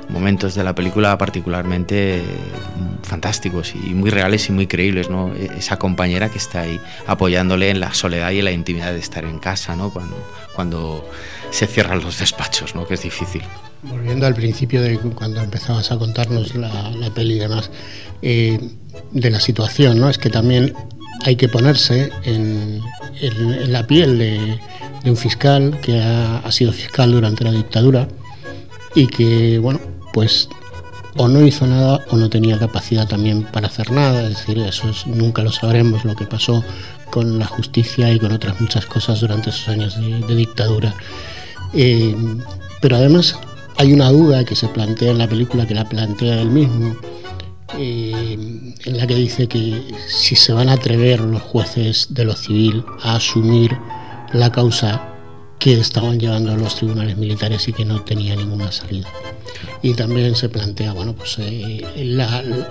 momentos 0.09 0.55
de 0.55 0.65
la 0.65 0.75
película 0.75 1.17
particularmente 1.19 2.23
mm, 2.23 3.05
fantásticos 3.05 3.75
y 3.75 3.95
muy 3.95 4.11
reales 4.11 4.49
y 4.49 4.53
muy 4.53 4.67
creíbles, 4.67 5.11
¿no? 5.11 5.35
E-, 5.35 5.51
esa 5.59 5.79
compañera 5.79 6.31
que 6.31 6.39
está 6.39 6.63
ahí 6.63 6.81
apoyándole 7.07 7.71
en 7.71 7.81
la 7.81 7.95
soledad 7.95 8.31
y 8.31 8.39
en 8.39 8.45
la 8.45 8.53
intimidad 8.53 8.93
de 8.93 8.99
estar 8.99 9.25
en 9.25 9.39
casa, 9.39 9.77
¿no? 9.77 9.93
Cuando, 9.93 10.17
cuando 10.55 11.09
se 11.51 11.67
cierran 11.67 12.01
los 12.03 12.19
despachos, 12.19 12.75
¿no? 12.75 12.87
Que 12.87 12.95
es 12.95 13.03
difícil. 13.03 13.43
Volviendo 13.83 14.27
al 14.27 14.35
principio 14.35 14.83
de 14.83 14.99
cuando 14.99 15.43
empezabas 15.43 15.93
a 15.93 15.99
contarnos 15.99 16.55
la, 16.55 17.11
peli 17.15 17.35
y 17.35 17.39
demás, 17.39 17.71
eh, 18.23 18.59
de 19.13 19.31
la 19.31 19.41
situación, 19.41 20.01
¿no? 20.01 20.09
Es 20.09 20.19
que 20.19 20.31
también 20.31 20.75
hay 21.25 21.37
que 21.37 21.49
ponerse 21.49 22.11
en, 22.25 22.81
en 23.21 23.73
la 23.73 23.87
piel 23.87 24.19
de, 24.19 24.59
de 25.05 25.11
un 25.11 25.17
fiscal 25.17 25.79
que 25.83 26.01
ha, 26.01 26.39
ha 26.39 26.51
sido 26.51 26.73
fiscal 26.73 27.13
durante 27.13 27.45
la 27.45 27.53
dictadura 27.53 28.09
y 28.95 29.07
que, 29.07 29.59
bueno, 29.59 29.81
pues 30.14 30.49
o 31.16 31.28
no 31.28 31.47
hizo 31.47 31.66
nada 31.66 32.00
o 32.11 32.16
no 32.16 32.30
tenía 32.30 32.59
capacidad 32.59 33.06
también 33.06 33.42
para 33.44 33.66
hacer 33.66 33.90
nada, 33.90 34.23
es 34.23 34.38
decir, 34.38 34.59
eso 34.61 34.88
es, 34.88 35.06
nunca 35.06 35.42
lo 35.42 35.52
sabremos 35.52 36.04
lo 36.04 36.16
que 36.16 36.25
pasó 36.25 36.64
con 37.11 37.38
la 37.38 37.47
justicia 37.47 38.11
y 38.11 38.18
con 38.18 38.33
otras 38.33 38.61
muchas 38.61 38.87
cosas 38.87 39.21
durante 39.21 39.50
esos 39.50 39.68
años 39.68 39.97
de, 40.00 40.35
dictadura. 40.35 40.94
Eh, 41.73 42.16
pero 42.80 42.97
además 42.97 43.38
hay 43.76 43.92
una 43.92 44.11
duda 44.11 44.44
que 44.44 44.56
se 44.56 44.68
plantea 44.68 45.11
en 45.11 45.18
la 45.18 45.28
película, 45.28 45.66
que 45.66 45.75
la 45.75 45.88
plantea 45.88 46.40
él 46.40 46.50
mismo, 46.50 46.97
eh, 47.78 48.75
en 48.85 48.97
la 48.97 49.06
que 49.06 49.14
dice 49.14 49.47
que 49.47 49.83
si 50.09 50.37
se 50.37 50.52
van 50.52 50.68
a 50.68 50.75
atrever 50.75 51.21
los 51.21 51.42
jueces 51.42 52.09
de 52.11 52.25
lo 52.25 52.35
civil 52.35 52.85
a 53.02 53.16
asumir 53.16 53.76
la 54.33 54.50
causa 54.50 55.09
que 55.59 55.78
estaban 55.78 56.18
llevando 56.18 56.52
a 56.52 56.56
los 56.56 56.76
tribunales 56.76 57.16
militares 57.16 57.66
y 57.68 57.73
que 57.73 57.85
no 57.85 58.02
tenía 58.02 58.37
ninguna 58.37 58.71
salida. 58.71 59.09
Y 59.85 59.93
también 59.93 60.35
se 60.35 60.49
plantea 60.49 60.95
bueno, 60.95 61.12
pues, 61.12 61.37
eh, 61.38 61.83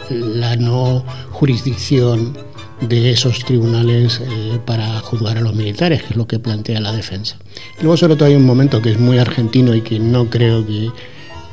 la, 0.10 0.55
no 0.55 1.05
jurisdicción 1.29 2.36
de 2.82 3.12
esos 3.12 3.46
tribunales 3.46 4.20
eh, 4.20 4.60
para 4.65 5.00
juzgar 5.00 5.38
a 5.38 5.41
los 5.41 5.53
militares, 5.53 6.01
que 6.01 6.10
es 6.10 6.15
lo 6.15 6.25
que 6.25 6.39
plantea 6.39 6.79
la 6.79 6.91
defensa. 6.91 7.38
luego 7.79 7.98
sobre 7.98 8.15
todo 8.15 8.27
hay 8.27 8.36
un 8.36 8.46
momento 8.46 8.82
que 8.82 8.91
es 8.91 9.00
muy 9.00 9.20
argentino 9.20 9.75
y 9.75 9.82
que 9.82 10.00
no 10.00 10.29
creo 10.32 10.65
que, 10.65 10.89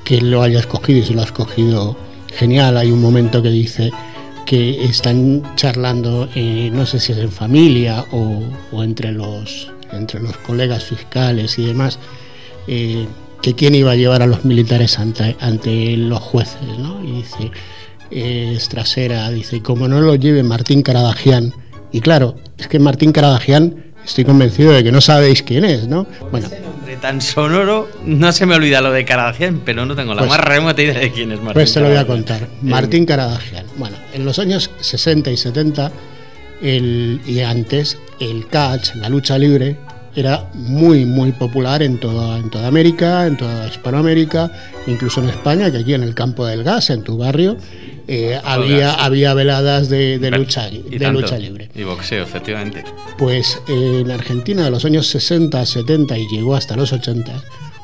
que 0.03 0.23
lo 0.23 0.43
haya 0.43 0.61
escogido 0.61 1.01
y 1.01 1.03
se 1.03 1.13
lo 1.13 1.21
ha 1.21 1.27
escogido 1.27 1.95
genial. 2.35 2.79
Hay 2.79 2.91
un 2.91 3.03
momento 3.03 3.43
que 3.43 3.51
dice 3.51 3.91
que 4.47 4.83
están 4.87 5.55
charlando, 5.57 6.27
eh, 6.35 6.71
no 6.73 6.87
sé 6.87 6.99
si 6.99 7.13
es 7.13 7.19
en 7.19 7.31
familia 7.31 8.07
o, 8.13 8.43
o 8.73 8.83
entre 8.83 9.13
los 9.13 9.71
entre 9.93 10.21
los 10.21 10.37
colegas 10.39 10.85
fiscales 10.85 11.59
y 11.59 11.67
demás, 11.67 11.99
eh, 12.67 13.07
que 13.43 13.55
quién 13.55 13.75
iba 13.75 13.93
a 13.93 13.97
llevar 13.97 14.23
a 14.23 14.27
los 14.27 14.45
militares 14.45 14.99
ante, 14.99 15.37
ante 15.41 15.97
los 15.97 16.21
jueces, 16.21 16.79
¿no? 16.79 17.03
Y 17.05 17.13
dice, 17.13 17.51
eh, 18.11 18.55
Estrasera, 18.57 19.31
dice, 19.31 19.63
como 19.63 19.89
no 19.89 20.01
lo 20.01 20.15
lleve 20.15 20.43
Martín 20.43 20.83
Caradagian, 20.83 21.55
y 21.93 22.01
claro, 22.01 22.37
es 22.59 22.69
que 22.69 22.79
Martín 22.79 23.13
Caradagian, 23.13 23.93
estoy 24.05 24.25
convencido 24.25 24.73
de 24.73 24.85
que 24.85 24.93
no 24.93 25.01
sabéis 25.01 25.43
quién 25.43 25.65
es, 25.65 25.89
¿no? 25.89 26.07
Bueno. 26.31 26.47
Ese 26.47 26.61
nombre 26.61 26.97
tan 26.97 27.21
sonoro, 27.21 27.89
no 28.05 28.33
se 28.33 28.47
me 28.47 28.55
olvida 28.55 28.81
lo 28.81 28.93
de 28.93 29.05
Caradagian, 29.05 29.63
pero 29.65 29.87
no 29.87 29.97
tengo 29.97 30.15
la 30.15 30.21
pues 30.21 30.31
más 30.31 30.41
remota 30.41 30.83
idea 30.83 30.99
de 30.99 31.11
quién 31.11 31.33
es 31.33 31.39
Martín. 31.39 31.55
Pues 31.55 31.73
te 31.73 31.81
lo 31.81 31.89
voy 31.89 31.97
a 31.97 32.07
contar. 32.07 32.49
Martín 32.63 33.07
Caradagian. 33.07 33.67
Bueno, 33.77 33.97
en 34.13 34.25
los 34.25 34.39
años 34.39 34.71
60 34.81 35.31
y 35.31 35.37
70 35.37 35.91
el, 36.63 37.21
y 37.27 37.41
antes 37.41 37.99
el 38.21 38.47
catch, 38.49 38.95
la 38.97 39.09
lucha 39.09 39.39
libre, 39.39 39.77
era 40.15 40.51
muy 40.55 41.05
muy 41.05 41.33
popular 41.33 41.83
en 41.83 41.99
toda, 41.99 42.39
en 42.39 42.51
toda 42.51 42.67
América, 42.67 43.27
en 43.27 43.37
toda 43.37 43.69
Hispanoamérica, 43.69 44.51
incluso 44.87 45.23
en 45.23 45.29
España, 45.29 45.71
que 45.71 45.79
aquí 45.79 45.95
en 45.95 46.03
el 46.03 46.15
campo 46.15 46.47
del 46.47 46.65
gas, 46.65 46.91
en 46.91 47.03
tu 47.03 47.17
barrio, 47.17 47.57
eh, 48.09 48.41
había, 48.43 48.95
había 48.95 49.35
veladas 49.35 49.89
de, 49.89 50.19
lucha, 50.33 50.69
de 50.69 51.13
lucha 51.13 51.39
libre. 51.39 51.71
Y 51.75 51.85
boxeo, 51.85 52.25
efectivamente. 52.25 52.85
Pues 53.19 53.61
en 53.69 54.11
Argentina 54.11 54.65
de 54.65 54.71
los 54.71 54.85
años 54.85 55.07
60, 55.07 55.65
70 55.65 56.19
y 56.19 56.27
llegó 56.29 56.57
hasta 56.57 56.77
los 56.77 56.93
80, 56.93 57.33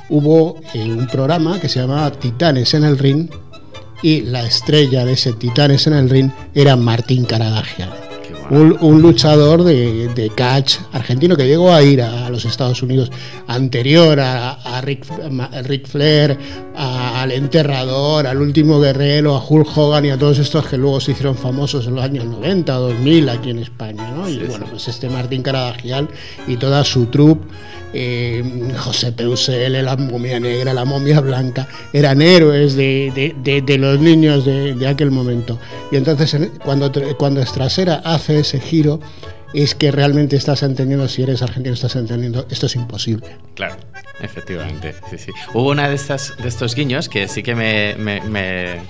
hubo 0.09 0.61
eh, 0.75 0.83
un 0.83 1.07
programa 1.07 1.61
que 1.61 1.69
se 1.69 1.81
llamaba 1.81 2.11
Titanes 2.11 2.75
en 2.75 2.85
el 2.85 2.99
Ring 2.99 3.29
y 4.03 4.23
la 4.23 4.45
estrella 4.45 5.05
de 5.05 5.13
ese 5.13 5.33
Titanes 5.33 5.87
en 5.87 5.95
el 5.95 6.11
Ring 6.11 6.31
era 6.55 6.77
Martín 6.77 7.25
Caradagian 7.25 8.06
un, 8.51 9.03
luchador 9.03 9.65
de, 9.65 10.33
catch 10.35 10.77
argentino 10.93 11.37
que 11.37 11.47
llegó 11.47 11.73
a 11.73 11.83
ir 11.83 12.03
a, 12.03 12.29
los 12.31 12.45
Estados 12.45 12.83
Unidos 12.83 13.11
anterior 13.47 14.19
a, 14.21 14.81
Rick, 14.83 15.87
Flair, 15.87 16.39
al 16.75 17.33
enterrador, 17.33 18.27
al 18.27 18.41
último 18.41 18.81
guerrero, 18.81 19.35
a 19.37 19.45
Hulk 19.45 19.77
Hogan 19.77 20.05
y 20.07 20.11
a 20.11 20.19
todos 20.19 20.39
estos 20.39 20.67
que 20.67 20.77
luego 20.77 21.01
se 21.01 21.13
hicieron 21.13 21.37
famosos 21.37 21.87
en 21.87 21.95
los 21.95 22.05
años 22.05 22.25
90, 22.25 22.73
2000 22.73 23.29
aquí 23.29 23.51
en 23.51 23.59
España. 23.59 24.05
y 24.29 24.39
bueno, 24.39 24.67
pues 24.71 24.89
este 24.89 25.09
Martín 25.09 25.43
Caradagial 25.43 26.09
y 26.47 26.57
toda 26.57 26.85
su 26.85 27.07
troupe 27.07 27.47
eh, 27.93 28.43
José 28.77 29.13
Peusel, 29.13 29.85
la 29.85 29.97
momia 29.97 30.41
negra, 30.41 30.75
la 30.75 30.85
momia 30.85 31.21
blanca, 31.21 31.69
eran 31.93 32.23
héroes 32.23 32.77
de, 32.77 33.77
los 33.79 34.01
niños 34.01 34.45
de, 34.45 34.87
aquel 34.87 35.11
momento. 35.11 35.59
Y 35.91 35.97
entonces 35.97 36.37
cuando, 36.65 36.91
cuando 37.17 37.41
Estrasera 37.41 38.03
hace 38.05 38.41
ese 38.41 38.61
giro, 38.61 39.01
es 39.63 39.75
que 39.75 39.91
realmente 39.91 40.37
estás 40.37 40.63
entendiendo, 40.63 41.09
si 41.09 41.23
eres 41.23 41.41
argentino, 41.41 41.75
estás 41.75 41.97
entendiendo, 41.97 42.47
esto 42.51 42.67
es 42.67 42.77
imposible. 42.77 43.27
Claro, 43.55 43.77
efectivamente. 44.21 44.95
Sí, 45.09 45.17
sí. 45.17 45.33
Hubo 45.55 45.71
una 45.71 45.89
de, 45.89 45.95
estas, 45.95 46.37
de 46.37 46.49
estos 46.49 46.75
guiños 46.75 47.09
que 47.09 47.27
sí 47.27 47.43
que 47.43 47.55
me, 47.55 47.95
me, 47.97 48.81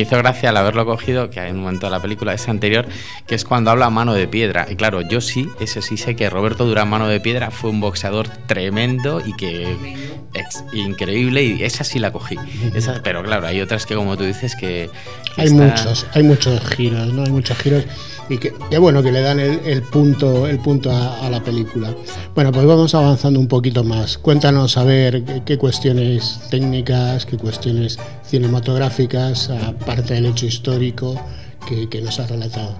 hizo 0.00 0.18
gracia 0.18 0.50
al 0.50 0.56
haberlo 0.58 0.84
cogido, 0.84 1.30
que 1.30 1.40
hay 1.40 1.50
un 1.52 1.60
momento 1.60 1.86
de 1.86 1.92
la 1.92 2.00
película, 2.00 2.34
ese 2.34 2.50
anterior, 2.50 2.86
que 3.26 3.34
es 3.34 3.44
cuando 3.44 3.70
habla 3.70 3.88
mano 3.88 4.12
de 4.12 4.28
piedra. 4.28 4.66
Y 4.68 4.76
claro, 4.76 5.00
yo 5.00 5.22
sí, 5.22 5.48
ese 5.60 5.80
sí 5.80 5.96
sé 5.96 6.14
que 6.14 6.28
Roberto 6.28 6.66
Durán 6.66 6.90
Mano 6.90 7.08
de 7.08 7.18
Piedra 7.20 7.50
fue 7.50 7.70
un 7.70 7.80
boxeador 7.80 8.28
tremendo 8.46 9.22
y 9.24 9.32
que 9.34 10.11
es 10.34 10.64
increíble 10.72 11.42
y 11.42 11.62
esa 11.62 11.84
sí 11.84 11.98
la 11.98 12.12
cogí. 12.12 12.36
Esa, 12.74 13.02
pero 13.02 13.22
claro, 13.22 13.46
hay 13.46 13.60
otras 13.60 13.86
que 13.86 13.94
como 13.94 14.16
tú 14.16 14.24
dices 14.24 14.56
que... 14.56 14.90
hay 15.36 15.50
muchos, 15.50 16.06
hay 16.12 16.22
muchos 16.22 16.60
giros, 16.74 17.12
¿no? 17.12 17.24
Hay 17.24 17.30
muchos 17.30 17.56
giros 17.58 17.84
y 18.28 18.38
que, 18.38 18.52
bueno 18.78 19.02
que 19.02 19.12
le 19.12 19.20
dan 19.20 19.40
el, 19.40 19.82
punto, 19.82 20.46
el 20.46 20.58
punto 20.58 20.90
a, 20.90 21.28
la 21.28 21.42
película. 21.42 21.94
Bueno, 22.34 22.52
pues 22.52 22.66
vamos 22.66 22.94
avanzando 22.94 23.38
un 23.38 23.48
poquito 23.48 23.84
más. 23.84 24.16
Cuéntanos 24.18 24.76
a 24.76 24.84
ver 24.84 25.22
qué, 25.44 25.58
cuestiones 25.58 26.40
técnicas, 26.50 27.26
qué 27.26 27.36
cuestiones 27.36 27.98
cinematográficas, 28.24 29.50
aparte 29.50 30.14
del 30.14 30.26
hecho 30.26 30.46
histórico, 30.46 31.20
que, 31.66 32.00
nos 32.00 32.18
has 32.18 32.30
relatado. 32.30 32.74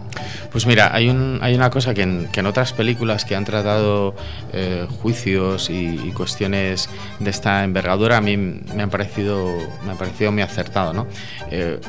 Pues 0.51 0.67
mira, 0.67 0.95
hay, 0.95 1.09
un, 1.09 1.39
hay 1.43 1.55
una 1.55 1.71
cosa 1.71 1.95
que 1.95 2.03
en, 2.03 2.47
otras 2.47 2.73
películas 2.73 3.25
que 3.25 3.37
han 3.37 3.45
tratado 3.45 4.15
eh, 4.53 4.87
juicios 5.01 5.71
y, 5.71 6.13
cuestiones 6.13 6.91
de 7.21 7.31
esta 7.31 7.65
envergadura 7.65 8.19
a 8.19 8.21
mí 8.21 8.37
me 8.37 8.83
han 8.83 8.91
parecido, 8.91 9.57
me 9.85 9.93
ha 9.93 9.95
parecido 9.95 10.31
muy 10.31 10.43
acertado. 10.43 10.93
¿no? 10.93 11.07
Eh, 11.51 11.81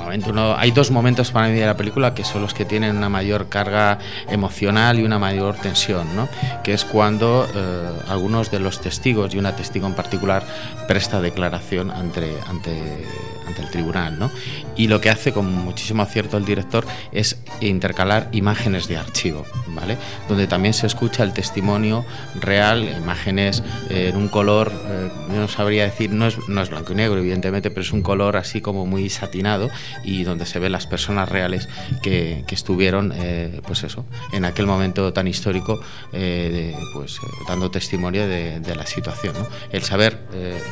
momento 0.00 0.30
uno, 0.30 0.56
hay 0.56 0.70
dos 0.70 0.90
momentos 0.90 1.30
para 1.30 1.48
mí 1.48 1.58
de 1.58 1.66
la 1.66 1.76
película 1.76 2.14
que 2.14 2.24
son 2.24 2.42
los 2.42 2.54
que 2.54 2.64
tienen 2.64 2.96
una 2.96 3.08
mayor 3.08 3.48
carga 3.48 3.98
emocional 4.28 4.98
y 4.98 5.02
una 5.02 5.18
mayor 5.18 5.56
tensión, 5.56 6.16
¿no? 6.16 6.28
que 6.64 6.72
es 6.72 6.84
cuando 6.84 7.48
eh, 7.54 7.90
algunos 8.08 8.50
de 8.50 8.60
los 8.60 8.80
testigos 8.80 9.34
y 9.34 9.38
una 9.38 9.54
testigo 9.54 9.86
en 9.86 9.94
particular 9.94 10.42
presta 10.88 11.20
declaración 11.20 11.90
ante, 11.90 12.34
ante 12.48 13.04
ante 13.50 13.62
el 13.62 13.70
tribunal. 13.70 14.18
¿no? 14.18 14.30
Y 14.76 14.88
lo 14.88 15.00
que 15.00 15.10
hace 15.10 15.32
con 15.32 15.52
muchísimo 15.52 16.02
acierto 16.02 16.36
el 16.36 16.44
director 16.44 16.86
es 17.12 17.38
intercalar 17.60 18.28
imágenes 18.32 18.88
de 18.88 18.96
archivo, 18.96 19.44
¿vale? 19.68 19.96
donde 20.28 20.46
también 20.46 20.74
se 20.74 20.86
escucha 20.86 21.22
el 21.22 21.32
testimonio 21.32 22.04
real, 22.40 22.88
imágenes 22.88 23.62
eh, 23.90 24.08
en 24.10 24.16
un 24.16 24.28
color, 24.28 24.72
eh, 24.72 25.10
no 25.28 25.48
sabría 25.48 25.84
decir, 25.84 26.10
no 26.10 26.26
es, 26.26 26.36
no 26.48 26.62
es 26.62 26.70
blanco 26.70 26.92
y 26.92 26.96
negro, 26.96 27.18
evidentemente, 27.18 27.70
pero 27.70 27.82
es 27.82 27.92
un 27.92 28.02
color 28.02 28.36
así 28.36 28.60
como 28.60 28.86
muy 28.86 29.08
satinado 29.10 29.68
y 30.04 30.24
donde 30.24 30.46
se 30.46 30.58
ven 30.58 30.72
las 30.72 30.86
personas 30.86 31.28
reales 31.28 31.68
que, 32.02 32.44
que 32.46 32.54
estuvieron, 32.54 33.12
eh, 33.16 33.60
pues 33.66 33.82
eso, 33.84 34.04
en 34.32 34.44
aquel 34.44 34.66
momento 34.66 35.12
tan 35.12 35.26
histórico, 35.26 35.80
pues 36.10 37.18
dando 37.48 37.70
testimonio 37.70 38.26
de, 38.26 38.60
la 38.70 38.86
situación. 38.86 39.34
El 39.72 39.82
saber 39.82 40.18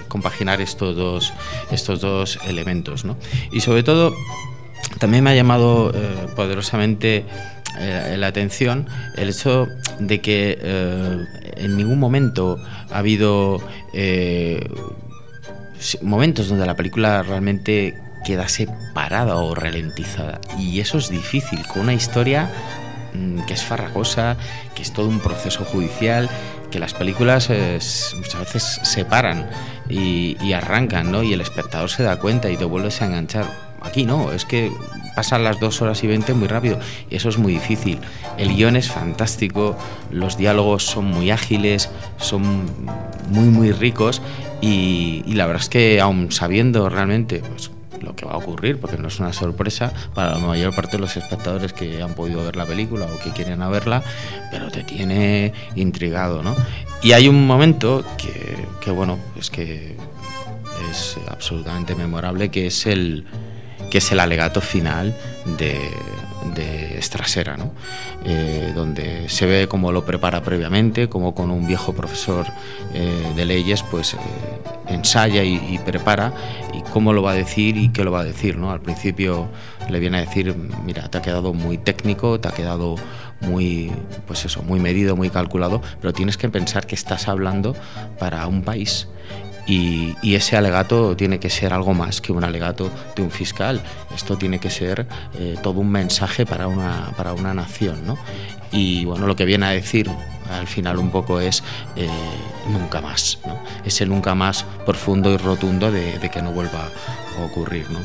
compaginar 0.09 0.61
estos 0.61 0.95
dos, 0.95 1.33
estos 1.71 2.01
dos 2.01 2.39
elementos 2.47 2.68
y 3.53 3.61
sobre 3.61 3.83
todo, 3.83 4.15
también 4.99 5.25
me 5.25 5.31
ha 5.31 5.35
llamado 5.35 5.93
eh, 5.95 6.27
poderosamente 6.35 7.25
eh, 7.79 8.17
la 8.19 8.27
atención 8.29 8.87
el 9.17 9.29
hecho 9.29 9.69
de 9.99 10.21
que 10.21 10.59
eh, 10.61 11.25
en 11.57 11.77
ningún 11.77 11.99
momento 11.99 12.59
ha 12.91 12.99
habido 12.99 13.61
momentos 16.03 16.49
donde 16.49 16.67
la 16.67 16.75
película 16.75 17.23
realmente 17.23 17.95
quedase 18.25 18.69
parada 18.95 19.37
o 19.37 19.55
ralentizada. 19.55 20.41
Y 20.59 20.81
eso 20.81 20.99
es 20.99 21.09
difícil, 21.09 21.65
con 21.67 21.83
una 21.83 21.95
historia 21.95 22.51
mm, 23.15 23.47
que 23.47 23.55
es 23.55 23.63
farragosa, 23.63 24.37
que 24.75 24.83
es 24.83 24.93
todo 24.93 25.09
un 25.09 25.21
proceso 25.21 25.65
judicial, 25.65 26.29
que 26.71 26.79
las 26.79 26.95
películas 26.95 27.51
muchas 27.51 28.41
veces 28.41 28.81
se 28.83 29.05
paran 29.05 29.49
y, 29.89 30.53
arrancan, 30.53 31.11
¿no? 31.11 31.23
Y 31.23 31.33
el 31.33 31.41
espectador 31.41 31.91
se 31.91 32.03
da 32.03 32.19
cuenta 32.19 32.51
y 32.51 32.57
te 32.57 32.65
vuelves 32.65 33.01
a 33.03 33.07
enganchar. 33.07 33.47
Aquí 33.81 34.05
no, 34.05 34.33
es 34.33 34.45
que 34.45 34.71
pasan 35.15 35.45
las 35.45 35.61
dos 35.61 35.81
horas 35.83 36.03
y 36.03 36.09
veinte 36.09 36.35
muy 36.35 36.49
rápido 36.49 36.79
y 37.11 37.17
eso 37.17 37.29
es 37.29 37.39
muy 37.39 37.53
difícil. 37.53 37.99
El 38.37 38.55
guion 38.55 38.77
es 38.77 38.91
fantástico, 38.91 39.77
los 40.11 40.37
diálogos 40.37 40.85
son 40.85 41.07
muy 41.07 41.31
ágiles, 41.31 41.91
son 42.19 42.67
muy 43.31 43.49
muy 43.49 43.73
ricos 43.73 44.21
y, 44.61 45.23
la 45.27 45.47
verdad 45.47 45.63
es 45.63 45.69
que 45.69 46.01
aún 46.01 46.33
sabiendo 46.33 46.89
realmente 46.89 47.41
pues, 47.41 47.71
lo 48.03 48.15
que 48.15 48.25
va 48.27 48.33
a 48.33 48.37
ocurrir, 48.37 48.79
porque 48.79 48.97
no 48.97 49.09
es 49.09 49.19
una 49.21 49.33
sorpresa 49.33 49.93
para 50.15 50.33
la 50.33 50.39
mayor 50.39 50.75
parte 50.75 50.93
de 50.93 51.01
los 51.01 51.17
espectadores 51.17 51.73
que 51.73 52.03
han 52.03 52.15
podido 52.15 52.45
ver 52.45 52.57
la 52.57 52.67
película 52.67 53.07
o 53.07 53.19
que 53.19 53.31
quieren 53.31 53.59
verla, 53.71 54.03
pero 54.51 54.71
te 54.71 54.85
tiene 54.85 55.53
intrigado, 55.75 56.43
¿no? 56.43 56.55
Y 57.03 57.13
hay 57.13 57.29
un 57.29 57.47
momento 57.47 58.05
que, 58.17 58.57
que 58.81 58.91
bueno, 58.91 59.19
es 59.39 59.51
que 59.51 59.97
es 60.91 61.17
absolutamente 61.29 61.95
memorable, 61.95 62.51
que 62.51 62.67
es 62.67 62.87
el, 62.87 63.25
que 63.91 63.99
es 63.99 64.13
el 64.13 64.21
alegato 64.21 64.61
final 64.61 65.17
de, 65.59 65.79
de 66.55 66.99
Estrasera, 66.99 67.57
¿no? 67.57 67.73
Eh, 68.25 68.73
donde 68.75 69.29
se 69.29 69.47
ve 69.47 69.69
cómo 69.69 69.93
lo 69.93 70.05
prepara 70.05 70.43
previamente, 70.43 71.09
como 71.09 71.35
con 71.35 71.51
un 71.51 71.67
viejo 71.67 71.93
profesor 71.93 72.47
eh, 72.95 73.33
de 73.37 73.45
leyes, 73.45 73.83
pues 73.83 74.15
eh, 74.15 74.19
ensaya 74.89 75.45
y, 75.45 75.79
prepara 75.85 76.33
y 76.75 76.83
cómo 76.93 77.13
lo 77.13 77.23
va 77.23 77.33
a 77.33 77.35
decir 77.35 77.77
y 77.77 77.91
qué 77.91 78.05
lo 78.05 78.13
va 78.13 78.21
a 78.21 78.25
decir. 78.25 78.57
¿no? 78.57 78.71
Al 78.71 78.81
principio 78.81 79.49
le 79.89 80.01
viene 80.01 80.19
a 80.19 80.21
decir, 80.21 80.55
mira, 80.85 81.09
te 81.09 81.19
ha 81.19 81.23
quedado 81.23 81.53
muy 81.53 81.79
técnico, 81.79 82.41
te 82.41 82.49
ha 82.49 82.53
quedado 82.53 82.97
muy, 83.41 83.93
pues 84.27 84.45
eso, 84.45 84.63
muy 84.63 84.81
medido, 84.81 85.17
muy 85.17 85.31
calculado, 85.31 85.81
pero 86.01 86.13
tienes 86.13 86.37
que 86.37 86.49
pensar 86.49 86.87
que 86.87 86.95
estás 86.95 87.29
hablando 87.29 87.75
para 88.19 88.47
un 88.47 88.63
país 88.63 89.09
y, 89.69 90.35
ese 90.35 90.57
alegato 90.57 91.15
tiene 91.15 91.39
que 91.39 91.51
ser 91.51 91.75
algo 91.75 91.93
más 91.93 92.21
que 92.21 92.33
un 92.33 92.43
alegato 92.43 92.91
de 93.15 93.23
un 93.23 93.31
fiscal. 93.31 93.83
Esto 94.15 94.39
tiene 94.39 94.59
que 94.59 94.71
ser 94.71 95.07
eh, 95.39 95.57
todo 95.63 95.81
un 95.81 95.91
mensaje 95.91 96.47
para 96.47 96.69
una, 96.69 97.13
para 97.17 97.35
una 97.35 97.53
nación. 97.53 98.07
¿no? 98.07 98.17
Y 98.73 99.05
bueno, 99.05 99.27
lo 99.27 99.37
que 99.37 99.45
viene 99.45 99.67
a 99.67 99.71
decir 99.71 100.11
al 100.51 100.67
final 100.67 100.99
un 100.99 101.11
poco 101.11 101.41
es 101.41 101.63
eh, 101.97 102.09
nunca 102.71 103.03
más. 103.03 103.41
¿no? 103.47 103.59
Ese 103.85 104.07
nunca 104.07 104.35
más 104.35 104.65
profundo 104.87 105.31
y 105.31 105.37
rotundo 105.37 105.93
de, 105.93 106.19
que 106.33 106.41
no 106.41 106.53
vuelva 106.53 106.89
a 107.39 107.45
ocurrir. 107.45 107.91
¿no? 107.91 107.99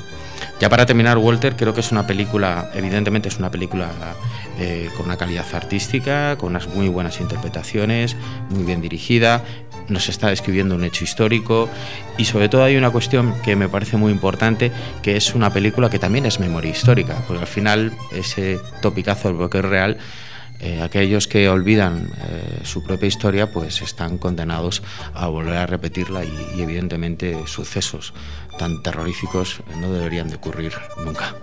Ya 0.60 0.70
para 0.70 0.86
terminar, 0.86 1.18
Walter, 1.18 1.56
creo 1.56 1.74
que 1.74 1.80
es 1.80 1.92
una 1.92 2.06
película, 2.06 2.70
evidentemente 2.74 3.30
es 3.30 3.38
una 3.38 3.52
película 3.52 3.90
eh, 4.60 4.90
con 4.96 5.08
una 5.08 5.18
calidad 5.18 5.46
artística, 5.54 6.38
con 6.38 6.50
unas 6.52 6.68
muy 6.68 6.88
buenas 6.90 7.20
interpretaciones, 7.20 8.16
muy 8.50 8.64
bien 8.64 8.82
dirigida, 8.82 9.44
nos 9.90 10.10
está 10.10 10.30
describiendo 10.30 10.76
un 10.76 10.84
hecho 10.84 11.04
histórico 11.04 11.70
y 12.18 12.26
sobre 12.26 12.50
todo 12.50 12.64
hay 12.64 12.76
una 12.76 12.92
cuestión 12.92 13.34
que 13.44 13.56
me 13.56 13.70
parece 13.70 13.98
muy 13.98 14.12
importante, 14.12 14.72
que 15.02 15.16
es 15.16 15.36
una 15.36 15.52
película 15.52 15.90
que 15.90 16.00
también 16.00 16.26
es 16.26 16.40
memoria 16.40 16.72
histórica, 16.72 17.16
porque 17.28 17.42
al 17.42 17.48
final 17.48 17.94
ese 18.12 18.60
topicazo 18.82 19.30
del 19.30 19.38
bloque 19.38 19.62
real, 19.62 19.98
eh, 20.60 20.82
aquellos 20.82 21.28
que 21.28 21.50
olvidan 21.50 22.10
eh, 22.30 22.60
su 22.64 22.84
propia 22.84 23.08
historia, 23.08 23.52
pues 23.52 23.82
están 23.82 24.18
condenados 24.18 24.82
a 25.14 25.28
volver 25.28 25.58
a 25.58 25.66
repetirla 25.66 26.24
y, 26.24 26.62
evidentemente 26.62 27.36
sucesos 27.48 28.14
tan 28.58 28.82
terroríficos 28.82 29.62
no 29.82 29.92
deberían 29.92 30.30
de 30.30 30.36
ocurrir 30.36 30.72
nunca. 31.04 31.36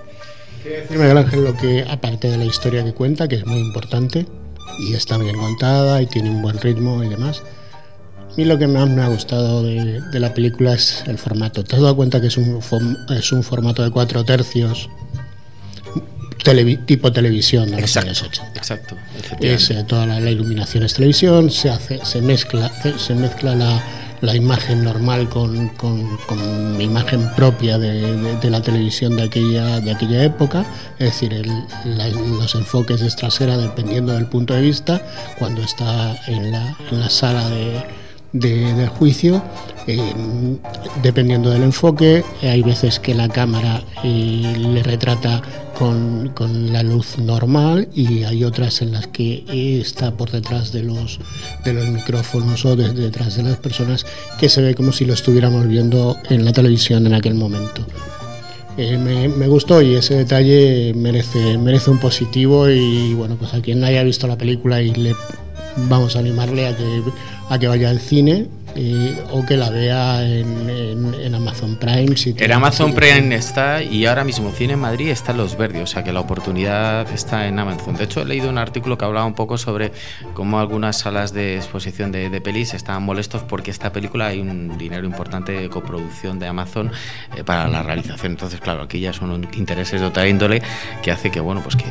Decirme, 0.64 1.04
Miguel 1.04 1.18
Ángel, 1.18 1.44
lo 1.44 1.56
que 1.56 1.84
aparte 1.88 2.30
de 2.30 2.38
la 2.38 2.44
historia 2.44 2.84
que 2.84 2.94
cuenta, 2.94 3.28
que 3.28 3.36
es 3.36 3.46
muy 3.46 3.58
importante 3.58 4.26
y 4.78 4.94
está 4.94 5.18
bien 5.18 5.36
contada 5.36 6.00
y 6.00 6.06
tiene 6.06 6.30
un 6.30 6.40
buen 6.40 6.58
ritmo 6.58 7.02
y 7.02 7.08
demás, 7.08 7.42
a 8.30 8.36
mí 8.36 8.44
lo 8.44 8.58
que 8.58 8.66
más 8.66 8.88
me 8.88 9.02
ha 9.02 9.08
gustado 9.08 9.62
de, 9.62 10.02
la 10.12 10.32
película 10.32 10.74
es 10.74 11.02
el 11.06 11.18
formato. 11.18 11.64
Te 11.64 11.76
has 11.76 11.82
dado 11.82 11.96
cuenta 11.96 12.20
que 12.20 12.28
es 12.28 12.36
un, 12.36 12.60
es 13.10 13.32
un 13.32 13.42
formato 13.42 13.82
de 13.82 13.90
cuatro 13.90 14.24
tercios, 14.24 14.88
tipo 16.86 17.12
televisión 17.12 17.70
de 17.70 17.80
los 17.80 17.96
años 17.96 18.22
80. 18.22 18.58
Exacto. 18.58 18.96
Es, 19.40 19.70
eh, 19.70 19.84
toda 19.86 20.06
la, 20.06 20.30
iluminación 20.30 20.84
es 20.84 20.94
televisión, 20.94 21.50
se, 21.50 21.70
hace, 21.70 22.00
se 22.04 22.22
mezcla, 22.22 22.70
se 22.96 23.14
mezcla 23.14 23.54
la, 23.54 23.82
la 24.20 24.36
imagen 24.36 24.84
normal 24.84 25.28
con, 25.28 25.68
con, 25.70 26.16
con 26.26 26.80
imagen 26.80 27.30
propia 27.34 27.78
de, 27.78 28.36
de, 28.36 28.50
la 28.50 28.62
televisión 28.62 29.16
de 29.16 29.24
aquella, 29.24 29.80
de 29.80 29.90
aquella 29.90 30.22
época, 30.22 30.64
es 30.98 31.06
decir, 31.06 31.34
el, 31.34 31.50
los 32.38 32.54
enfoques 32.54 33.00
de 33.00 33.10
trasera 33.10 33.56
dependiendo 33.56 34.12
del 34.12 34.26
punto 34.26 34.54
de 34.54 34.62
vista, 34.62 35.02
cuando 35.38 35.62
está 35.62 36.16
en 36.26 36.52
la, 36.52 36.76
en 36.90 37.00
la 37.00 37.10
sala 37.10 37.48
de 37.48 37.82
de, 38.32 38.86
juicio, 38.86 39.42
eh, 39.86 39.98
dependiendo 41.02 41.50
del 41.50 41.62
enfoque. 41.62 42.24
Hay 42.42 42.62
veces 42.62 43.00
que 43.00 43.14
la 43.14 43.28
cámara 43.28 43.82
eh, 44.04 44.54
le 44.58 44.82
retrata 44.82 45.42
con, 45.78 46.30
la 46.72 46.82
luz 46.82 47.16
normal 47.18 47.88
y 47.94 48.24
hay 48.24 48.44
otras 48.44 48.82
en 48.82 48.92
las 48.92 49.06
que 49.06 49.44
está 49.80 50.10
por 50.10 50.30
detrás 50.30 50.72
de 50.72 50.82
los, 50.82 51.18
de 51.64 51.72
los 51.72 51.88
micrófonos 51.88 52.66
o 52.66 52.76
detrás 52.76 53.36
de 53.36 53.44
las 53.44 53.56
personas 53.56 54.04
que 54.38 54.50
se 54.50 54.60
ve 54.60 54.74
como 54.74 54.92
si 54.92 55.06
lo 55.06 55.14
estuviéramos 55.14 55.66
viendo 55.66 56.18
en 56.28 56.44
la 56.44 56.52
televisión 56.52 57.06
en 57.06 57.14
aquel 57.14 57.34
momento. 57.34 57.86
Eh, 58.76 58.98
me, 58.98 59.28
me, 59.28 59.48
gustó 59.48 59.82
y 59.82 59.94
ese 59.94 60.14
detalle 60.14 60.92
merece, 60.94 61.58
merece 61.58 61.90
un 61.90 61.98
positivo 61.98 62.68
y 62.68 63.14
bueno, 63.14 63.36
pues 63.36 63.52
a 63.54 63.60
quien 63.60 63.82
haya 63.82 64.02
visto 64.02 64.26
la 64.26 64.38
película 64.38 64.80
y 64.80 64.94
le 64.94 65.14
vamos 65.76 66.16
a 66.16 66.20
animarle 66.20 66.66
a 66.68 66.76
que, 66.76 67.02
a 67.48 67.58
que 67.58 67.68
vaya 67.68 67.90
al 67.90 68.00
cine 68.00 68.48
o 69.30 69.44
que 69.44 69.56
la 69.56 69.70
vea 69.70 70.22
en, 70.22 71.34
Amazon 71.34 71.76
Prime. 71.76 72.16
Si 72.16 72.34
en 72.36 72.52
Amazon 72.52 72.94
Prime 72.94 73.34
está 73.34 73.82
y 73.82 74.06
ahora 74.06 74.24
mismo 74.24 74.50
Cine 74.52 74.74
en 74.74 74.80
Madrid 74.80 75.08
está 75.08 75.32
en 75.32 75.38
Los 75.38 75.56
Verdes, 75.56 75.82
o 75.82 75.86
sea 75.86 76.04
que 76.04 76.12
la 76.12 76.20
oportunidad 76.20 77.10
está 77.10 77.46
en 77.46 77.58
Amazon. 77.58 77.96
De 77.96 78.04
hecho, 78.04 78.22
he 78.22 78.24
leído 78.24 78.48
un 78.48 78.58
artículo 78.58 78.98
que 78.98 79.04
hablaba 79.04 79.26
un 79.26 79.34
poco 79.34 79.58
sobre 79.58 79.92
cómo 80.34 80.60
algunas 80.60 80.98
salas 80.98 81.32
de 81.32 81.56
exposición 81.56 82.12
de, 82.12 82.30
de 82.30 82.40
pelis 82.40 82.74
estaban 82.74 83.02
molestos 83.02 83.42
porque 83.42 83.70
esta 83.70 83.92
película 83.92 84.26
hay 84.26 84.40
un 84.40 84.76
dinero 84.76 85.06
importante 85.06 85.52
de 85.52 85.68
coproducción 85.68 86.38
de 86.38 86.46
Amazon 86.46 86.90
eh, 87.36 87.44
para 87.44 87.68
la 87.68 87.82
realización. 87.82 88.32
Entonces, 88.32 88.60
claro, 88.60 88.82
aquí 88.82 89.00
ya 89.00 89.12
son 89.12 89.48
intereses 89.54 90.00
de 90.00 90.06
otra 90.06 90.28
índole 90.28 90.62
que 91.02 91.10
hace 91.10 91.30
que, 91.30 91.40
bueno, 91.40 91.62
pues 91.62 91.76
que 91.76 91.84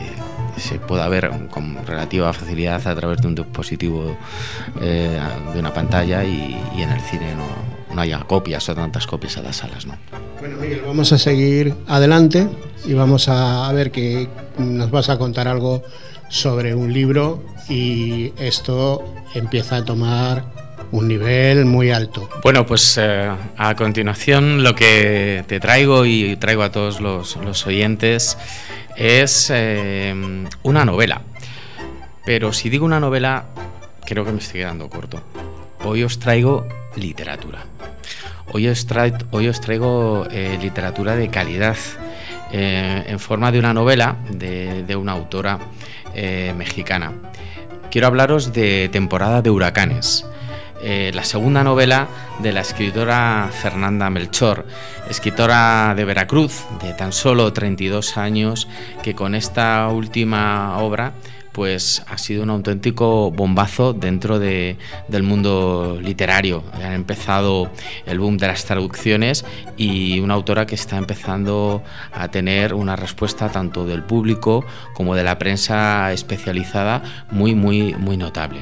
se 0.60 0.80
pueda 0.80 1.08
ver 1.08 1.30
con 1.50 1.86
relativa 1.86 2.32
facilidad 2.34 2.86
a 2.88 2.95
través 2.95 3.22
de 3.22 3.28
un 3.28 3.36
dispositivo 3.36 4.15
eh, 4.82 5.19
de 5.54 5.60
una 5.60 5.74
pantalla 5.74 6.24
y, 6.24 6.58
en 6.78 6.89
el 6.89 7.02
cine 7.02 7.36
no, 7.36 7.95
no, 7.95 8.02
haya 8.02 8.19
copias 8.19 8.67
o 8.69 8.76
tantas 8.76 9.08
copias 9.08 9.38
a 9.38 9.41
las 9.41 9.58
salas. 9.58 9.86
¿no? 9.86 9.95
Bueno, 10.39 10.58
Miguel, 10.58 10.82
vamos 10.86 11.12
a 11.12 11.17
seguir 11.17 11.74
adelante 11.88 12.48
y 12.86 12.93
vamos 12.93 13.28
a 13.30 13.72
ver 13.74 13.91
que 13.91 14.30
nos 14.58 14.91
vas 14.91 15.10
a 15.10 15.17
contar 15.17 15.48
algo 15.48 15.84
sobre 16.30 16.76
un 16.76 16.93
libro 16.93 17.43
y 17.67 18.34
esto 18.38 19.04
empieza 19.34 19.78
a 19.78 19.86
tomar 19.86 20.59
un 20.92 21.08
nivel 21.08 21.65
muy 21.65 21.92
alto. 21.92 22.30
Bueno, 22.44 22.65
pues 22.65 22.98
eh, 23.00 23.30
a 23.58 23.76
continuación 23.76 24.63
lo 24.63 24.76
que 24.76 25.44
te 25.48 25.60
traigo 25.60 26.06
y 26.06 26.36
traigo 26.38 26.63
a 26.63 26.72
todos 26.72 27.00
los, 27.00 27.65
oyentes 27.65 28.38
es 28.96 29.50
eh, 29.54 30.13
una 30.63 30.86
novela. 30.86 31.22
Pero 32.26 32.54
si 32.54 32.70
digo 32.70 32.86
una 32.86 33.00
novela, 33.00 33.46
creo 34.06 34.26
que 34.26 34.32
me 34.32 34.39
estoy 34.39 34.62
quedando 34.62 34.89
corto. 34.89 35.22
Hoy 35.84 36.04
os 36.04 36.20
traigo 36.20 36.68
literatura. 36.96 37.65
Hoy 38.52 38.68
os, 38.68 38.88
traigo 38.88 40.26
eh, 40.32 40.58
literatura 40.60 41.15
de 41.15 41.30
calidad 41.30 41.78
en 42.52 43.20
forma 43.20 43.52
de 43.52 43.60
una 43.60 43.76
novela 43.76 44.15
de, 44.32 44.96
una 44.96 45.12
autora 45.12 45.60
mexicana. 46.56 47.13
Quiero 47.92 48.08
hablaros 48.08 48.54
de 48.54 48.89
Temporada 48.92 49.44
de 49.44 49.52
Huracanes. 49.52 50.26
La 50.82 51.24
segunda 51.24 51.63
novela 51.63 52.08
de 52.39 52.54
la 52.54 52.62
escritora 52.62 53.50
Fernanda 53.52 54.10
Melchor, 54.10 54.65
escritora 55.10 55.94
de 55.96 56.06
Veracruz, 56.06 56.63
de 56.82 56.94
tan 56.94 57.12
solo 57.12 57.52
32 57.52 58.18
años, 58.18 58.68
que 59.04 59.13
con 59.13 59.36
esta 59.36 59.88
última 59.89 60.78
obra 60.80 61.13
pues 61.60 62.04
ha 62.08 62.17
sido 62.17 62.43
un 62.43 62.52
auténtico 62.52 63.32
bombazo 63.32 63.91
dentro 63.91 64.39
de, 64.39 64.78
del 65.10 65.24
mundo 65.24 66.00
literario. 66.02 66.63
Han 66.72 66.93
empezado 66.93 67.69
el 68.06 68.17
boom 68.17 68.38
de 68.38 68.48
las 68.48 68.63
traducciones 68.63 69.43
y 69.76 70.22
una 70.22 70.36
autora 70.36 70.65
que 70.65 70.76
está 70.76 70.95
empezando 70.95 71.84
a 72.13 72.30
tener 72.30 72.74
una 72.74 72.95
respuesta 72.95 73.50
tanto 73.52 73.86
del 73.86 74.04
público 74.04 74.63
como 74.93 75.15
de 75.15 75.26
la 75.26 75.38
prensa 75.38 76.13
especializada 76.13 77.04
muy, 77.30 77.56
muy, 77.56 77.93
muy 77.93 78.15
notable. 78.15 78.62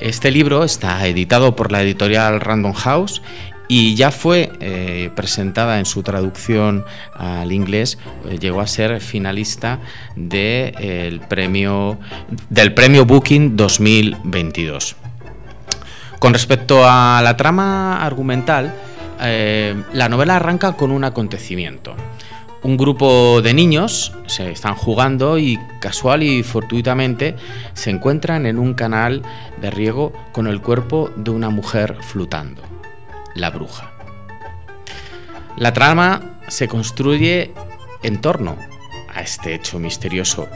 Este 0.00 0.30
libro 0.30 0.64
está 0.64 1.06
editado 1.06 1.54
por 1.56 1.70
la 1.70 1.82
editorial 1.82 2.40
Random 2.40 2.72
House 2.72 3.20
y 3.68 3.94
ya 3.94 4.10
fue 4.10 4.50
eh, 4.60 5.10
presentada 5.14 5.78
en 5.78 5.84
su 5.84 6.02
traducción 6.02 6.84
al 7.14 7.52
inglés, 7.52 7.98
eh, 8.26 8.38
llegó 8.38 8.62
a 8.62 8.66
ser 8.66 9.00
finalista 9.00 9.78
de, 10.16 11.20
premio, 11.28 11.98
del 12.48 12.72
premio 12.72 13.04
Booking 13.04 13.56
2022. 13.56 14.96
Con 16.18 16.32
respecto 16.32 16.80
a 16.84 17.20
la 17.22 17.36
trama 17.36 18.04
argumental, 18.04 18.74
eh, 19.20 19.76
la 19.92 20.08
novela 20.08 20.36
arranca 20.36 20.72
con 20.72 20.90
un 20.90 21.04
acontecimiento. 21.04 21.94
Un 22.62 22.76
grupo 22.76 23.40
de 23.40 23.54
niños 23.54 24.12
se 24.26 24.50
están 24.50 24.74
jugando 24.74 25.38
y 25.38 25.58
casual 25.80 26.24
y 26.24 26.42
fortuitamente 26.42 27.36
se 27.74 27.90
encuentran 27.90 28.46
en 28.46 28.58
un 28.58 28.74
canal 28.74 29.22
de 29.60 29.70
riego 29.70 30.12
con 30.32 30.48
el 30.48 30.60
cuerpo 30.60 31.10
de 31.14 31.30
una 31.30 31.50
mujer 31.50 31.96
flotando 32.00 32.77
la 33.34 33.50
bruja. 33.50 33.92
La 35.56 35.72
trama 35.72 36.38
se 36.48 36.68
construye 36.68 37.52
en 38.02 38.20
torno 38.20 38.56
a 39.12 39.20
este 39.22 39.54
hecho 39.54 39.78
misterioso, 39.78 40.48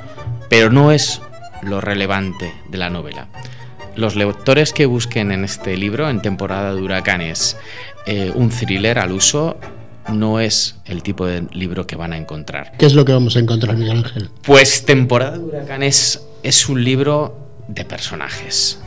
pero 0.49 0.71
no 0.71 0.93
es 0.93 1.21
lo 1.63 1.81
relevante 1.81 2.53
de 2.69 2.79
la 2.79 2.91
novela. 2.91 3.29
Los 3.97 4.17
lectores 4.17 4.73
que 4.73 4.87
busquen 4.87 5.33
en 5.33 5.45
este 5.45 5.77
libro, 5.77 6.09
en 6.09 6.23
temporada 6.23 6.75
de 6.75 6.81
huracanes, 6.81 7.57
eh, 8.07 8.33
un 8.35 8.49
thriller 8.51 8.99
al 8.99 9.13
uso, 9.13 9.59
no 10.13 10.41
es 10.41 10.77
el 10.87 11.03
tipo 11.03 11.27
de 11.27 11.47
libro 11.53 11.87
que 11.87 11.97
van 11.97 12.13
a 12.13 12.17
encontrar. 12.17 12.73
¿Qué 12.79 12.87
es 12.87 12.95
lo 12.95 13.05
que 13.05 13.13
vamos 13.13 13.37
a 13.37 13.39
encontrar, 13.39 13.77
Miguel 13.77 13.99
Ángel? 13.99 14.31
Pues 14.43 14.85
temporada 14.85 15.39
de 15.39 15.45
huracanes 15.45 16.23
es 16.43 16.69
un 16.69 16.83
libro 16.83 17.49
de 17.69 17.85
personajes. 17.85 18.81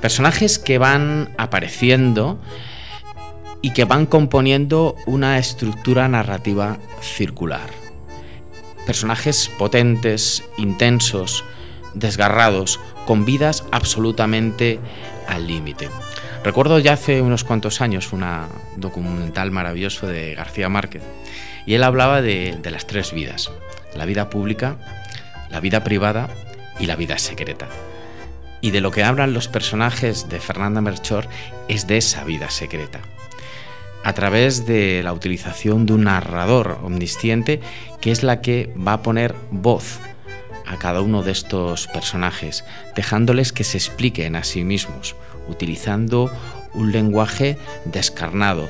Personajes 0.00 0.58
que 0.58 0.78
van 0.78 1.34
apareciendo 1.36 2.38
y 3.62 3.70
que 3.70 3.84
van 3.84 4.06
componiendo 4.06 4.96
una 5.06 5.38
estructura 5.38 6.08
narrativa 6.08 6.78
circular. 7.00 7.70
Personajes 8.86 9.50
potentes, 9.58 10.44
intensos, 10.56 11.44
desgarrados, 11.94 12.78
con 13.06 13.24
vidas 13.24 13.64
absolutamente 13.72 14.78
al 15.26 15.46
límite. 15.46 15.88
Recuerdo 16.44 16.78
ya 16.78 16.92
hace 16.92 17.22
unos 17.22 17.42
cuantos 17.42 17.80
años 17.80 18.12
una 18.12 18.46
documental 18.76 19.50
maravilloso 19.50 20.06
de 20.06 20.34
García 20.34 20.68
Márquez 20.68 21.02
y 21.66 21.74
él 21.74 21.82
hablaba 21.82 22.22
de, 22.22 22.56
de 22.62 22.70
las 22.70 22.86
tres 22.86 23.12
vidas, 23.12 23.50
la 23.96 24.04
vida 24.04 24.30
pública, 24.30 24.76
la 25.50 25.58
vida 25.60 25.82
privada 25.82 26.28
y 26.78 26.86
la 26.86 26.94
vida 26.94 27.18
secreta. 27.18 27.68
Y 28.60 28.70
de 28.70 28.80
lo 28.80 28.90
que 28.90 29.02
hablan 29.02 29.32
los 29.32 29.48
personajes 29.48 30.28
de 30.28 30.38
Fernanda 30.38 30.80
Melchor 30.80 31.28
es 31.68 31.86
de 31.86 31.96
esa 31.96 32.24
vida 32.24 32.50
secreta 32.50 33.00
a 34.06 34.12
través 34.12 34.66
de 34.66 35.02
la 35.02 35.12
utilización 35.12 35.84
de 35.84 35.92
un 35.92 36.04
narrador 36.04 36.78
omnisciente 36.84 37.60
que 38.00 38.12
es 38.12 38.22
la 38.22 38.40
que 38.40 38.72
va 38.78 38.92
a 38.92 39.02
poner 39.02 39.34
voz 39.50 39.98
a 40.64 40.78
cada 40.78 41.00
uno 41.00 41.24
de 41.24 41.32
estos 41.32 41.88
personajes, 41.88 42.64
dejándoles 42.94 43.52
que 43.52 43.64
se 43.64 43.78
expliquen 43.78 44.36
a 44.36 44.44
sí 44.44 44.62
mismos, 44.62 45.16
utilizando 45.48 46.30
un 46.72 46.92
lenguaje 46.92 47.58
descarnado, 47.84 48.68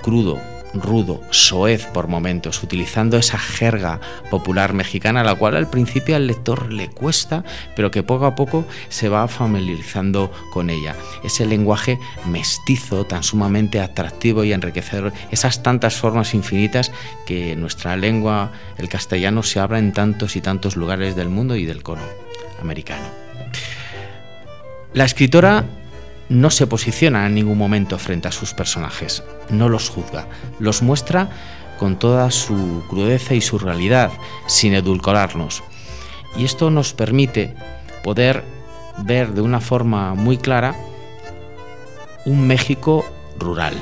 crudo, 0.00 0.40
rudo, 0.74 1.20
soez 1.30 1.86
por 1.86 2.08
momentos, 2.08 2.62
utilizando 2.62 3.16
esa 3.16 3.38
jerga 3.38 4.00
popular 4.30 4.72
mexicana, 4.72 5.24
la 5.24 5.34
cual 5.34 5.56
al 5.56 5.70
principio 5.70 6.16
al 6.16 6.26
lector 6.26 6.72
le 6.72 6.88
cuesta, 6.88 7.44
pero 7.74 7.90
que 7.90 8.02
poco 8.02 8.26
a 8.26 8.34
poco 8.34 8.64
se 8.88 9.08
va 9.08 9.28
familiarizando 9.28 10.30
con 10.52 10.70
ella. 10.70 10.94
Ese 11.24 11.46
lenguaje 11.46 11.98
mestizo, 12.26 13.04
tan 13.04 13.22
sumamente 13.22 13.80
atractivo 13.80 14.44
y 14.44 14.52
enriquecedor, 14.52 15.12
esas 15.30 15.62
tantas 15.62 15.96
formas 15.96 16.34
infinitas 16.34 16.92
que 17.26 17.56
nuestra 17.56 17.96
lengua, 17.96 18.52
el 18.76 18.88
castellano, 18.88 19.42
se 19.42 19.60
habla 19.60 19.78
en 19.78 19.92
tantos 19.92 20.36
y 20.36 20.40
tantos 20.40 20.76
lugares 20.76 21.16
del 21.16 21.28
mundo 21.28 21.56
y 21.56 21.64
del 21.64 21.82
cono 21.82 22.02
americano. 22.60 23.06
La 24.94 25.04
escritora 25.04 25.64
no 26.28 26.50
se 26.50 26.66
posiciona 26.66 27.26
en 27.26 27.34
ningún 27.34 27.58
momento 27.58 27.98
frente 27.98 28.28
a 28.28 28.32
sus 28.32 28.54
personajes, 28.54 29.22
no 29.50 29.68
los 29.68 29.88
juzga, 29.88 30.26
los 30.58 30.82
muestra 30.82 31.30
con 31.78 31.98
toda 31.98 32.30
su 32.30 32.82
crudeza 32.88 33.34
y 33.34 33.40
su 33.40 33.58
realidad, 33.58 34.10
sin 34.46 34.74
edulcorarnos. 34.74 35.62
Y 36.36 36.44
esto 36.44 36.70
nos 36.70 36.92
permite 36.92 37.54
poder 38.02 38.44
ver 38.98 39.32
de 39.32 39.40
una 39.40 39.60
forma 39.60 40.14
muy 40.14 40.36
clara 40.36 40.74
un 42.24 42.46
México 42.46 43.04
rural, 43.38 43.74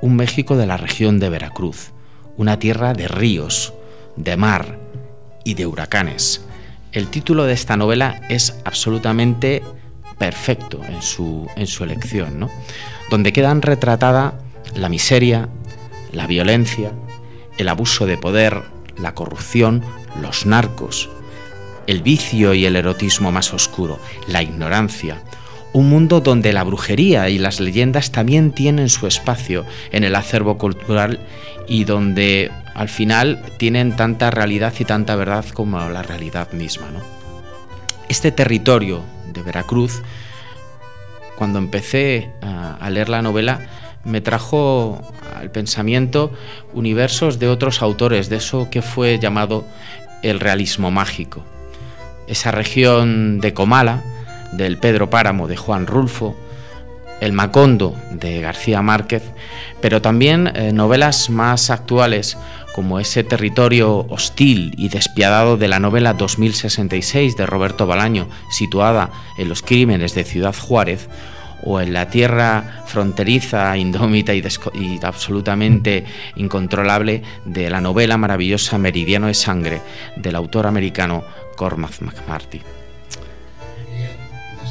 un 0.00 0.16
México 0.16 0.56
de 0.56 0.66
la 0.66 0.76
región 0.76 1.20
de 1.20 1.28
Veracruz, 1.28 1.92
una 2.36 2.58
tierra 2.58 2.94
de 2.94 3.06
ríos, 3.06 3.74
de 4.16 4.36
mar 4.36 4.78
y 5.44 5.54
de 5.54 5.66
huracanes. 5.66 6.44
El 6.92 7.08
título 7.08 7.44
de 7.44 7.52
esta 7.52 7.76
novela 7.76 8.22
es 8.28 8.60
absolutamente 8.64 9.62
perfecto 10.18 10.80
en 10.84 11.02
su, 11.02 11.48
en 11.56 11.66
su 11.66 11.84
elección, 11.84 12.38
¿no? 12.38 12.50
donde 13.10 13.32
quedan 13.32 13.62
retratada 13.62 14.34
la 14.74 14.88
miseria, 14.88 15.48
la 16.12 16.26
violencia, 16.26 16.92
el 17.58 17.68
abuso 17.68 18.06
de 18.06 18.16
poder, 18.16 18.62
la 18.96 19.14
corrupción, 19.14 19.82
los 20.20 20.46
narcos, 20.46 21.08
el 21.86 22.02
vicio 22.02 22.54
y 22.54 22.64
el 22.66 22.76
erotismo 22.76 23.30
más 23.32 23.52
oscuro, 23.52 23.98
la 24.26 24.42
ignorancia, 24.42 25.22
un 25.72 25.88
mundo 25.90 26.20
donde 26.20 26.52
la 26.52 26.62
brujería 26.62 27.28
y 27.28 27.38
las 27.38 27.60
leyendas 27.60 28.12
también 28.12 28.52
tienen 28.52 28.88
su 28.88 29.06
espacio 29.06 29.66
en 29.90 30.04
el 30.04 30.14
acervo 30.14 30.56
cultural 30.56 31.18
y 31.66 31.84
donde 31.84 32.50
al 32.74 32.88
final 32.88 33.42
tienen 33.58 33.96
tanta 33.96 34.30
realidad 34.30 34.72
y 34.78 34.84
tanta 34.84 35.16
verdad 35.16 35.44
como 35.52 35.78
la 35.88 36.02
realidad 36.02 36.52
misma. 36.52 36.90
¿no? 36.90 37.00
Este 38.08 38.30
territorio 38.30 39.02
de 39.34 39.42
Veracruz, 39.42 40.02
cuando 41.36 41.58
empecé 41.58 42.30
a, 42.40 42.88
leer 42.90 43.08
la 43.08 43.22
novela, 43.22 43.60
me 44.04 44.20
trajo 44.20 45.00
al 45.36 45.50
pensamiento 45.50 46.32
universos 46.72 47.38
de 47.38 47.48
otros 47.48 47.82
autores, 47.82 48.28
de 48.28 48.36
eso 48.36 48.68
que 48.70 48.82
fue 48.82 49.18
llamado 49.18 49.64
el 50.22 50.40
realismo 50.40 50.90
mágico. 50.90 51.44
Esa 52.26 52.50
región 52.50 53.40
de 53.40 53.52
Comala, 53.52 54.02
del 54.52 54.78
Pedro 54.78 55.10
Páramo 55.10 55.48
de 55.48 55.56
Juan 55.56 55.86
Rulfo, 55.86 56.36
el 57.20 57.32
Macondo 57.32 57.94
de 58.12 58.40
García 58.40 58.82
Márquez, 58.82 59.22
pero 59.80 60.00
también 60.00 60.52
eh, 60.54 60.72
novelas 60.72 61.30
más 61.30 61.70
actuales 61.70 62.36
como 62.74 62.98
ese 62.98 63.22
territorio 63.22 64.04
hostil 64.08 64.74
y 64.76 64.88
despiadado 64.88 65.56
de 65.56 65.68
la 65.68 65.78
novela 65.78 66.12
2066 66.12 67.36
de 67.36 67.46
Roberto 67.46 67.86
Balaño, 67.86 68.28
situada 68.50 69.12
en 69.38 69.48
los 69.48 69.62
crímenes 69.62 70.16
de 70.16 70.24
Ciudad 70.24 70.56
Juárez, 70.56 71.08
o 71.62 71.80
en 71.80 71.92
la 71.92 72.10
tierra 72.10 72.82
fronteriza, 72.86 73.76
indómita 73.78 74.34
y, 74.34 74.42
absolutamente 75.02 76.04
incontrolable 76.34 77.22
de 77.44 77.70
la 77.70 77.80
novela 77.80 78.18
maravillosa 78.18 78.76
Meridiano 78.76 79.28
de 79.28 79.34
Sangre 79.34 79.80
del 80.16 80.34
autor 80.34 80.66
americano 80.66 81.22
Cormac 81.56 82.00
McMarty. 82.00 82.60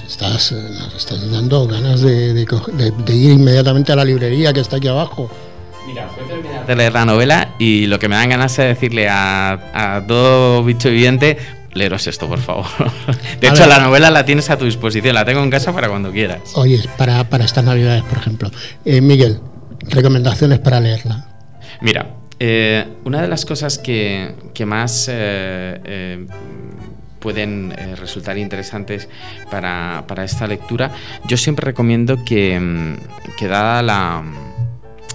Estás, 0.06 0.52
nos 0.52 0.94
estás 0.94 1.32
dando 1.32 1.66
ganas 1.68 2.02
de, 2.02 2.34
de 2.34 3.16
ir 3.16 3.32
inmediatamente 3.32 3.94
a 3.94 3.96
la 3.96 4.04
librería 4.04 4.52
que 4.52 4.60
está 4.60 4.76
aquí 4.76 4.90
abajo. 4.90 5.32
Mira, 5.88 6.08
fue 6.08 6.24
terminar 6.24 6.66
de 6.66 6.76
leer 6.76 6.94
la 6.94 7.06
novela 7.06 7.56
y 7.60 7.88
lo 7.88 8.00
que 8.00 8.08
me 8.08 8.16
dan 8.16 8.30
ganas 8.30 8.58
es 8.60 8.66
decirle 8.68 9.10
a, 9.10 9.96
a 9.96 10.06
todo 10.08 10.64
bicho 10.64 10.90
viviente, 10.90 11.38
leeros 11.74 12.08
esto, 12.08 12.28
por 12.28 12.40
favor. 12.40 12.66
De 13.40 13.48
hecho, 13.48 13.66
la 13.68 13.80
novela 13.80 14.10
la 14.10 14.26
tienes 14.26 14.50
a 14.50 14.58
tu 14.58 14.66
disposición, 14.66 15.16
la 15.16 15.26
tengo 15.26 15.44
en 15.44 15.50
casa 15.50 15.74
para 15.74 15.90
cuando 15.90 16.12
quieras. 16.12 16.42
Oye, 16.56 16.80
para, 16.98 17.24
para 17.30 17.46
estas 17.46 17.64
navidades, 17.64 18.04
por 18.04 18.18
ejemplo. 18.18 18.52
Eh, 18.86 19.02
Miguel, 19.02 19.40
recomendaciones 19.90 20.60
para 20.60 20.80
leerla. 20.80 21.28
Mira, 21.82 22.16
eh, 22.40 22.86
una 23.04 23.22
de 23.22 23.28
las 23.28 23.46
cosas 23.46 23.78
que, 23.78 24.36
que 24.54 24.66
más 24.66 25.08
eh, 25.10 25.82
eh 25.84 26.28
pueden 27.24 27.74
eh, 27.78 27.96
resultar 27.96 28.38
interesantes 28.38 29.08
para, 29.50 30.04
para, 30.08 30.26
esta 30.26 30.46
lectura, 30.46 30.92
yo 31.26 31.38
siempre 31.38 31.64
recomiendo 31.64 32.26
que, 32.26 32.60
mm, 32.60 33.36
que 33.38 33.48
dada 33.48 33.82
la 33.82 34.22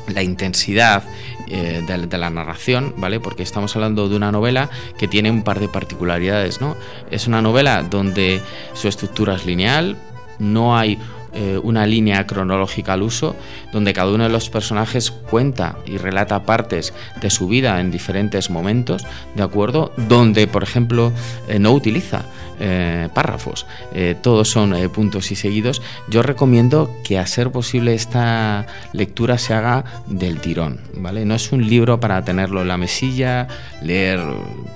la 0.09 0.23
intensidad 0.23 1.03
eh, 1.49 1.83
de, 1.87 2.19
la 2.19 2.31
narración, 2.31 2.95
¿vale? 2.97 3.21
Porque 3.21 3.43
estamos 3.43 3.75
hablando 3.77 4.09
de 4.09 4.17
una 4.17 4.33
novela 4.33 4.69
que 4.99 5.09
tiene 5.09 5.31
un 5.31 5.43
par 5.43 5.61
de 5.61 5.69
particularidades, 5.69 6.61
¿no? 6.61 6.77
Es 7.11 7.27
una 7.27 7.43
novela 7.43 7.83
donde 7.83 8.41
su 8.75 8.89
estructura 8.89 9.37
es 9.37 9.47
lineal, 9.47 9.97
no 10.39 10.77
hay 10.77 10.99
eh, 11.35 11.61
una 11.63 11.87
línea 11.87 12.27
cronológica 12.27 12.95
al 12.95 13.03
uso, 13.03 13.37
donde 13.73 13.93
cada 13.93 14.13
uno 14.13 14.25
de 14.25 14.31
los 14.31 14.49
personajes 14.49 15.11
cuenta 15.11 15.77
y 15.87 15.99
relata 15.99 16.43
partes 16.43 16.95
de 17.21 17.31
su 17.31 17.49
vida 17.49 17.81
en 17.81 17.91
diferentes 17.91 18.51
momentos, 18.51 19.07
¿de 19.35 19.43
acuerdo? 19.43 19.93
Donde, 19.97 20.47
por 20.47 20.63
ejemplo, 20.63 21.13
eh, 21.49 21.59
no 21.59 21.73
utiliza 21.73 22.25
eh, 22.61 23.09
párrafos, 23.15 23.67
eh, 23.95 24.17
todos 24.21 24.51
son 24.51 24.75
eh, 24.75 24.89
puntos 24.89 25.31
y 25.31 25.37
seguidos. 25.37 25.83
Yo 26.09 26.23
recomiendo 26.23 26.91
que 27.05 27.19
a 27.19 27.27
ser 27.27 27.51
posible 27.51 27.95
esta 27.95 28.67
lectura 28.93 29.39
se 29.39 29.55
haga 29.55 29.85
del 30.07 30.41
tirón, 30.41 30.81
¿vale? 30.95 31.25
No 31.25 31.35
es 31.35 31.53
un 31.53 31.67
libro 31.67 32.01
para 32.01 32.25
tenerlo 32.25 32.63
en 32.63 32.69
la 32.69 32.77
mesilla, 32.77 33.49
leer 33.83 34.21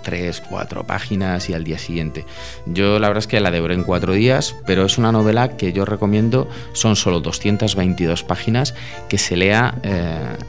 tres, 0.03 0.40
cuatro 0.40 0.85
páginas 0.85 1.49
y 1.51 1.55
al 1.55 1.64
día 1.64 1.79
siguiente. 1.79 2.25
Yo 2.66 2.99
la 2.99 3.09
verdad 3.09 3.23
es 3.23 3.27
que 3.27 3.40
la 3.40 3.51
devoré 3.51 3.75
en 3.75 3.85
cuatro 3.85 4.12
días, 4.12 4.55
pero 4.66 4.85
es 4.85 4.99
una 4.99 5.12
novela 5.12 5.57
que 5.57 5.73
yo 5.73 5.85
recomiendo, 5.85 6.49
son 6.73 6.97
solo 6.97 7.21
222 7.21 8.23
páginas, 8.23 8.75
que 9.09 9.18
se 9.18 9.37
lea 9.37 9.75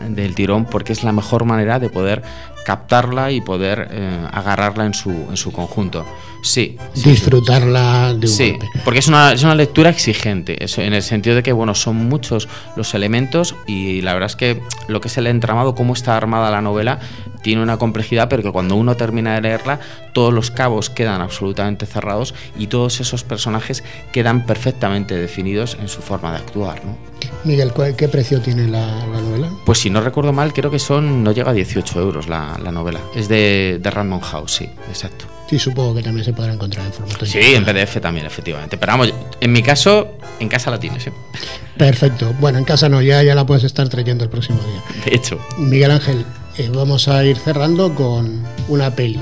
del 0.10 0.36
tirón 0.36 0.66
porque 0.66 0.94
es 0.94 1.04
la 1.04 1.12
mejor 1.12 1.46
manera 1.46 1.80
de 1.80 1.90
poder 1.90 2.22
captarla 2.66 3.32
y 3.32 3.42
poder 3.42 3.88
eh, 3.92 4.28
agarrarla 4.32 4.86
en 4.86 4.94
su, 4.94 5.10
en 5.10 5.38
su 5.38 5.52
conjunto. 5.52 6.06
Sí. 6.44 6.78
Disfrutarla 6.94 8.14
de 8.14 8.28
un 8.28 8.34
Sí, 8.34 8.56
porque 8.84 9.00
es 9.00 9.08
una, 9.08 9.32
es 9.32 9.44
una 9.44 9.56
lectura 9.56 9.90
exigente, 9.90 10.58
en 10.60 10.94
el 10.94 11.02
sentido 11.02 11.38
de 11.38 11.44
que, 11.44 11.54
bueno, 11.54 11.74
son 11.74 11.96
muchos 12.10 12.50
los 12.76 12.94
elementos 12.94 13.56
y 13.66 14.02
la 14.02 14.14
verdad 14.14 14.28
es 14.28 14.36
que 14.36 14.62
lo 14.88 15.00
que 15.00 15.08
es 15.08 15.18
el 15.18 15.28
entramado, 15.28 15.74
cómo 15.74 15.94
está 15.94 16.18
armada 16.18 16.52
la 16.52 16.62
novela, 16.62 17.00
tiene 17.42 17.64
una 17.64 17.78
complejidad, 17.78 18.28
pero 18.30 18.44
que 18.44 18.52
cuando 18.52 18.76
uno 18.76 18.96
termina 18.96 19.36
de 19.36 19.42
leerla, 19.42 19.80
todos 20.14 20.34
los 20.34 20.52
cabos 20.52 20.90
quedan 20.90 21.22
absolutamente 21.22 21.86
cerrados 21.86 22.36
y 22.58 22.68
todos 22.68 23.00
esos 23.00 23.24
personajes 23.24 23.84
quedan 24.12 24.46
perfectamente 24.46 25.16
definidos 25.16 25.78
en 25.80 25.88
su 25.88 26.02
forma 26.02 26.32
de 26.32 26.38
actuar. 26.38 26.84
¿no? 26.84 27.13
Miguel, 27.44 27.72
¿qué 27.98 28.08
precio 28.08 28.42
tiene 28.42 28.68
la, 28.68 29.06
novela? 29.06 29.50
Pues 29.66 29.80
si 29.80 29.90
no 29.90 30.02
recuerdo 30.02 30.34
mal, 30.34 30.54
creo 30.54 30.72
que 30.72 30.80
son 30.80 31.24
no 31.24 31.32
llega 31.32 31.52
a 31.52 31.54
18 31.54 32.00
euros 32.00 32.28
la, 32.28 32.58
novela. 32.72 33.00
Es 33.16 33.28
de, 33.28 33.80
de 33.82 33.90
Random 33.90 34.20
House, 34.22 34.56
sí, 34.56 34.70
exacto. 34.90 35.26
Sí, 35.50 35.60
supongo 35.60 35.94
que 35.96 36.02
también 36.02 36.26
se 36.26 36.34
podrá 36.34 36.54
encontrar 36.54 36.86
en 36.86 36.94
formato 36.94 37.26
Sí, 37.26 37.40
en 37.40 37.66
PDF 37.66 38.00
también, 38.02 38.26
efectivamente. 38.26 38.78
Pero 38.78 38.94
vamos, 38.94 39.14
en 39.40 39.52
mi 39.52 39.62
caso, 39.62 40.18
en 40.40 40.48
casa 40.48 40.72
la 40.72 40.80
tienes. 40.80 41.06
¿eh? 41.08 41.14
Perfecto. 41.78 42.34
Bueno, 42.40 42.58
en 42.58 42.66
casa 42.66 42.90
no, 42.90 43.02
ya, 43.02 43.22
ya 43.24 43.36
la 43.36 43.46
puedes 43.46 43.64
estar 43.64 43.88
trayendo 43.90 44.24
el 44.24 44.30
próximo 44.30 44.60
día. 44.64 45.04
De 45.06 45.16
hecho. 45.16 45.40
Miguel 45.58 45.92
Ángel, 45.92 46.26
eh, 46.58 46.70
vamos 46.74 47.08
a 47.08 47.24
ir 47.26 47.38
cerrando 47.38 47.94
con 47.94 48.44
una 48.68 48.96
peli. 48.96 49.20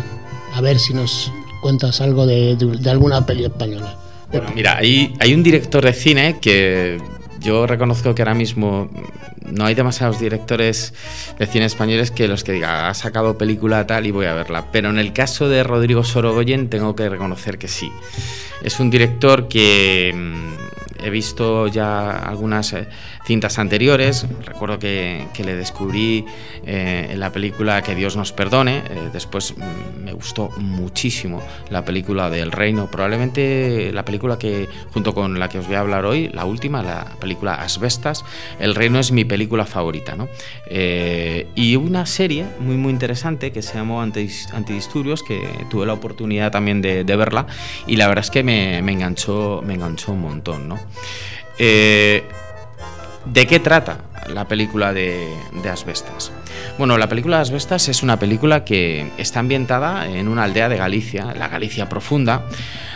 A 0.54 0.62
ver 0.62 0.80
si 0.80 0.93
nos 0.93 1.32
cuentas 1.62 2.02
algo 2.02 2.26
de, 2.26 2.58
alguna 2.86 3.26
peli 3.26 3.45
española. 3.45 3.97
Bueno, 4.32 4.52
mira, 4.56 4.78
hay, 4.78 5.13
hay 5.19 5.34
un 5.34 5.43
director 5.43 5.84
de 5.84 5.93
cine 5.93 6.38
que 6.39 6.97
yo 7.41 7.67
reconozco 7.67 8.15
que 8.15 8.21
ahora 8.21 8.36
mismo 8.36 8.89
no 9.51 9.65
hay 9.65 9.75
demasiados 9.75 10.19
directores 10.19 10.93
de 11.38 11.47
cine 11.47 11.65
españoles 11.65 12.12
que 12.12 12.27
los 12.27 12.43
que 12.43 12.54
diga 12.54 12.88
ha 12.88 12.93
sacado 12.93 13.38
película 13.38 13.86
tal 13.88 14.06
y 14.06 14.12
voy 14.12 14.27
a 14.27 14.34
verla. 14.34 14.65
Pero 14.71 14.89
en 14.89 14.99
el 14.99 15.12
caso 15.12 15.49
de 15.49 15.63
Rodrigo 15.63 16.04
Sorogoyen 16.04 16.69
tengo 16.69 16.95
que 16.95 17.10
reconocer 17.10 17.58
que 17.58 17.67
sí. 17.67 17.91
Es 18.63 18.80
un 18.80 18.89
director 18.89 19.47
que 19.47 20.13
mm, 20.15 21.06
he 21.06 21.10
visto 21.10 21.67
ya 21.67 22.12
algunas 22.12 22.73
eh, 22.73 22.88
cintas 23.25 23.60
anteriores. 23.60 24.25
Recuerdo 24.45 24.79
que, 24.79 25.27
le 25.43 25.55
descubrí 25.55 26.25
eh, 26.65 27.07
en 27.10 27.19
la 27.19 27.31
película 27.31 27.81
Que 27.81 27.95
Dios 27.95 28.15
nos 28.15 28.31
perdone. 28.31 28.77
Eh, 28.77 29.10
después 29.12 29.55
mm, 29.57 30.03
me 30.03 30.13
gustó 30.13 30.49
muchísimo 30.57 31.41
la 31.69 31.84
película 31.84 32.29
del 32.29 32.51
Reino. 32.51 32.89
Probablemente 32.89 33.91
la 33.93 34.05
película 34.05 34.38
que, 34.38 34.67
junto 34.93 35.13
con 35.13 35.39
la 35.39 35.49
que 35.49 35.60
os 35.60 35.67
voy 35.67 35.75
a 35.75 35.79
hablar 35.79 36.05
hoy, 36.05 36.29
la 36.29 36.45
última, 36.45 36.84
la 36.84 37.05
película 37.19 37.55
Asbestas, 37.55 38.23
El 38.60 38.75
Reino 38.75 38.99
es 38.99 39.12
mi 39.12 39.25
película 39.25 39.65
favorita. 39.65 40.15
¿no? 40.15 40.27
Eh, 40.67 41.47
y 41.55 41.75
una 41.75 42.05
serie 42.05 42.45
muy, 42.60 42.77
muy 42.77 42.91
interesante 42.91 43.51
que 43.51 43.62
se 43.62 43.75
llamó 43.75 44.01
Antidisturbios, 44.01 45.23
que 45.23 45.41
tuve 45.69 45.86
la 45.86 45.93
oportunidad 45.93 46.51
también 46.51 46.81
de, 46.81 47.03
verla 47.12 47.45
y 47.88 47.97
la 47.97 48.07
verdad 48.07 48.23
es 48.23 48.31
que 48.31 48.41
me, 48.41 48.77
enganchó, 48.77 49.62
me 49.65 49.73
enganchó 49.73 50.13
un 50.13 50.21
montón. 50.21 50.69
¿no? 50.69 50.79
¿De 53.25 53.45
qué 53.45 53.60
trata 53.60 53.99
la 54.34 54.47
película 54.47 54.93
de, 54.93 55.27
Asbestas? 55.71 56.31
Bueno, 56.77 56.97
la 56.97 57.07
película 57.07 57.38
de 57.38 57.43
Asbestas 57.43 57.88
es 57.88 58.03
una 58.03 58.17
película 58.17 58.65
que 58.65 59.12
está 59.17 59.39
ambientada 59.39 60.07
en 60.07 60.27
una 60.27 60.43
aldea 60.43 60.69
de 60.69 60.77
Galicia, 60.77 61.34
la 61.38 61.47
Galicia 61.47 61.88
profunda, 61.88 62.45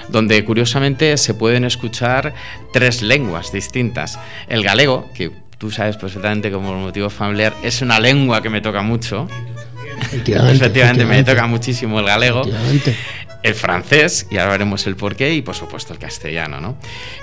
donde 0.09 0.43
curiosamente 0.43 1.17
se 1.17 1.33
pueden 1.33 1.63
escuchar 1.63 2.33
tres 2.73 3.01
lenguas 3.01 3.51
distintas. 3.51 4.19
El 4.47 4.63
galego, 4.63 5.09
que 5.13 5.31
tú 5.57 5.71
sabes 5.71 5.97
perfectamente 5.97 6.51
como 6.51 6.73
motivo 6.73 7.09
familiar, 7.09 7.53
es 7.63 7.81
una 7.81 7.99
lengua 7.99 8.41
que 8.41 8.49
me 8.49 8.61
toca 8.61 8.81
mucho. 8.81 9.27
Efectivamente, 10.01 11.05
me 11.05 11.23
toca 11.23 11.45
muchísimo 11.45 11.99
el 11.99 12.05
galego 12.05 12.43
el 13.45 13.53
francés, 13.53 14.25
y 14.31 14.38
ahora 14.38 14.53
veremos 14.53 14.88
el 14.88 14.95
porqué, 14.95 15.31
y 15.36 15.43
por 15.43 15.53
supuesto 15.53 15.93
el 15.93 15.99
castellano. 15.99 16.60
¿no? 16.60 16.77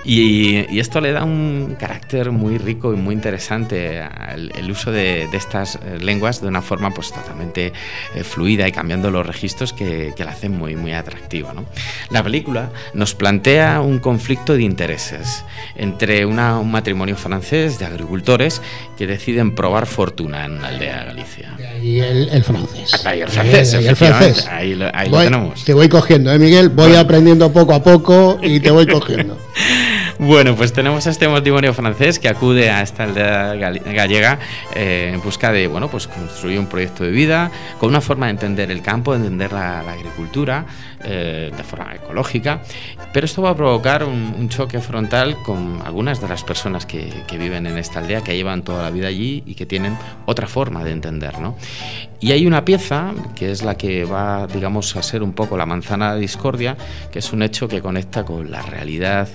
Y, 0.05 0.79
esto 0.79 1.01
le 1.01 1.13
da 1.13 1.25
un 1.25 1.77
carácter 1.79 2.31
muy 2.31 2.59
rico 2.59 2.93
y 2.93 2.97
muy 2.97 3.15
interesante 3.15 4.01
al 4.01 4.53
el 4.57 4.71
uso 4.71 4.93
de, 4.93 5.29
estas 5.33 5.77
eh, 5.77 5.99
lenguas 6.01 6.41
de 6.41 6.49
una 6.49 6.63
forma 6.63 6.91
pues, 6.93 7.13
totalmente 7.13 7.73
eh, 8.15 8.25
fluida 8.25 8.69
y 8.69 8.73
cambiando 8.73 9.11
los 9.11 9.27
registros 9.27 9.73
que, 9.73 10.13
que 10.17 10.25
la 10.25 10.33
hacen 10.33 10.57
muy, 10.57 10.77
muy 10.77 10.93
atractiva. 10.93 11.53
¿no? 11.53 11.65
La 12.11 12.23
película 12.23 12.71
nos 12.95 13.15
plantea 13.15 13.81
un 13.81 13.99
conflicto 13.99 14.55
de 14.55 14.63
intereses 14.63 15.45
entre 15.77 16.25
una, 16.27 16.59
un 16.59 16.71
matrimonio 16.71 17.17
francés 17.17 17.79
de 17.79 17.87
agricultores 17.87 18.61
que 18.97 19.07
deciden 19.07 19.55
probar 19.55 19.87
fortuna 19.87 20.45
en 20.45 20.53
una 20.53 20.69
aldea 20.69 21.01
de 21.01 21.07
Galicia. 21.07 21.57
Y 21.83 21.99
el, 21.99 22.45
francés. 22.45 23.05
Ahí 23.05 23.21
el 23.21 23.29
francés, 23.29 23.75
ahí, 23.75 23.87
el 23.87 23.97
francés. 23.97 24.47
Ahí, 24.49 24.75
lo, 24.75 24.91
tenemos. 24.93 25.65
Te 25.65 25.75
voy 25.75 25.89
cogiendo 25.89 26.12
¿eh, 26.15 26.39
Miguel? 26.39 26.69
Voy 26.69 26.95
aprendiendo 26.95 27.51
poco 27.53 27.73
a 27.73 27.83
poco 27.83 28.39
y 28.43 28.61
te 28.61 28.71
voy 28.71 28.87
cogiendo. 28.87 29.39
Bueno, 30.19 30.55
pues 30.55 30.73
tenemos 30.73 31.07
este 31.07 31.29
matrimonio 31.29 31.73
francés 31.75 32.19
que 32.19 32.29
acude 32.29 32.71
a 32.71 32.83
esta 32.83 33.05
aldea 33.05 33.55
gallega 33.55 34.39
eh, 34.75 35.11
en 35.15 35.23
busca 35.23 35.53
de, 35.53 35.67
bueno, 35.67 35.89
pues 35.89 36.07
construir 36.07 36.59
un 36.59 36.67
proyecto 36.67 37.05
de 37.05 37.11
vida 37.11 37.51
con 37.79 37.89
una 37.89 38.01
forma 38.01 38.27
de 38.27 38.33
entender 38.33 38.71
el 38.71 38.83
campo, 38.83 39.13
de 39.13 39.19
entender 39.19 39.53
la, 39.53 39.81
agricultura 39.81 40.65
eh, 41.05 41.51
de 41.57 41.65
forma 41.65 41.95
ecológica. 41.95 42.63
Pero 43.13 43.27
esto 43.27 43.43
va 43.43 43.51
a 43.51 43.57
provocar 43.57 44.05
un, 44.05 44.49
choque 44.49 44.81
frontal 44.81 45.37
con 45.43 45.81
algunas 45.83 46.21
de 46.21 46.29
las 46.29 46.45
personas 46.45 46.85
que, 46.85 47.11
que, 47.27 47.39
viven 47.39 47.67
en 47.67 47.79
esta 47.79 48.01
aldea, 48.01 48.21
que 48.21 48.37
llevan 48.37 48.63
toda 48.63 48.83
la 48.83 48.91
vida 48.91 49.09
allí 49.09 49.43
y 49.47 49.55
que 49.55 49.65
tienen 49.65 49.97
otra 50.27 50.47
forma 50.47 50.85
de 50.85 50.91
entender, 50.91 51.39
¿no? 51.39 51.57
Y 52.23 52.31
hay 52.31 52.47
una 52.47 52.65
pieza 52.65 53.13
que 53.35 53.51
es 53.51 53.65
la 53.65 53.77
que 53.77 54.05
va, 54.05 54.47
digamos, 54.47 54.95
a 54.95 55.03
ser 55.03 55.25
un 55.25 55.33
poco 55.33 55.57
la 55.57 55.67
manzana 55.67 56.15
de 56.15 56.21
discordia, 56.21 56.77
que 57.11 57.19
es 57.19 57.33
un 57.33 57.43
hecho 57.43 57.67
que 57.67 57.83
conecta 57.83 58.25
con 58.25 58.49
la 58.49 58.63
realidad 58.63 59.29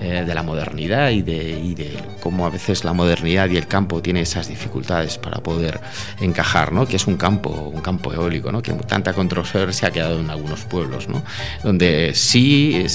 eh, 0.00 0.21
de 0.26 0.34
la 0.34 0.42
modernidad 0.42 1.10
y 1.10 1.22
de, 1.22 1.96
cómo 2.20 2.46
a 2.46 2.50
veces 2.50 2.84
la 2.84 2.92
modernidad 2.92 3.48
y 3.50 3.56
el 3.56 3.66
campo 3.66 4.00
tiene 4.02 4.20
esas 4.20 4.48
dificultades 4.48 5.18
para 5.18 5.42
poder 5.42 5.80
encajar, 6.20 6.72
¿no? 6.72 6.86
Que 6.86 6.96
es 6.96 7.06
un 7.06 7.16
campo, 7.16 7.50
un 7.50 7.80
campo 7.80 8.12
eólico, 8.12 8.52
¿no? 8.52 8.62
Que 8.62 8.72
tanta 8.72 9.12
controversia 9.12 9.88
ha 9.88 9.90
quedado 9.90 10.20
en 10.20 10.30
algunos 10.30 10.60
pueblos, 10.64 11.08
¿no? 11.08 11.22
Donde 11.62 12.12
sí 12.14 12.86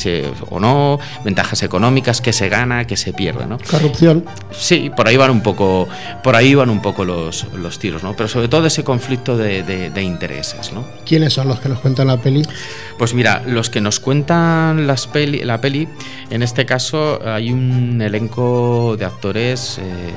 o 0.49 0.59
no, 0.59 0.99
ventajas 1.23 1.63
económicas, 1.63 2.21
que 2.21 2.33
se 2.33 2.49
gana, 2.49 2.85
que 2.85 2.97
se 2.97 3.13
pierde, 3.13 3.45
¿no? 3.45 3.57
Corrupción. 3.69 4.25
Sí, 4.51 4.91
por 4.95 5.07
ahí 5.07 5.17
van 5.17 5.31
un 5.31 5.41
poco, 5.41 5.87
por 6.23 6.35
ahí 6.35 6.55
van 6.55 6.69
un 6.69 6.81
poco 6.81 7.05
los, 7.05 7.45
los 7.53 7.79
tiros, 7.79 8.03
¿no? 8.03 8.15
Pero 8.15 8.29
sobre 8.29 8.47
todo 8.47 8.65
ese 8.65 8.83
conflicto 8.83 9.37
de, 9.37 10.01
intereses. 10.01 10.71
¿no? 10.73 10.85
¿Quiénes 11.05 11.33
son 11.33 11.47
los 11.47 11.59
que 11.59 11.69
nos 11.69 11.79
cuentan 11.79 12.07
la 12.07 12.17
peli? 12.17 12.43
Pues 12.97 13.13
mira, 13.13 13.43
los 13.45 13.69
que 13.69 13.81
nos 13.81 13.99
cuentan 13.99 14.87
las 14.87 15.07
peli, 15.07 15.43
la 15.43 15.61
peli, 15.61 15.87
en 16.29 16.43
este 16.43 16.65
caso 16.65 17.16
hay 17.25 17.51
un 17.51 18.01
elenco 18.01 18.95
de 18.97 19.05
actores... 19.05 19.79
Eh, 19.79 20.13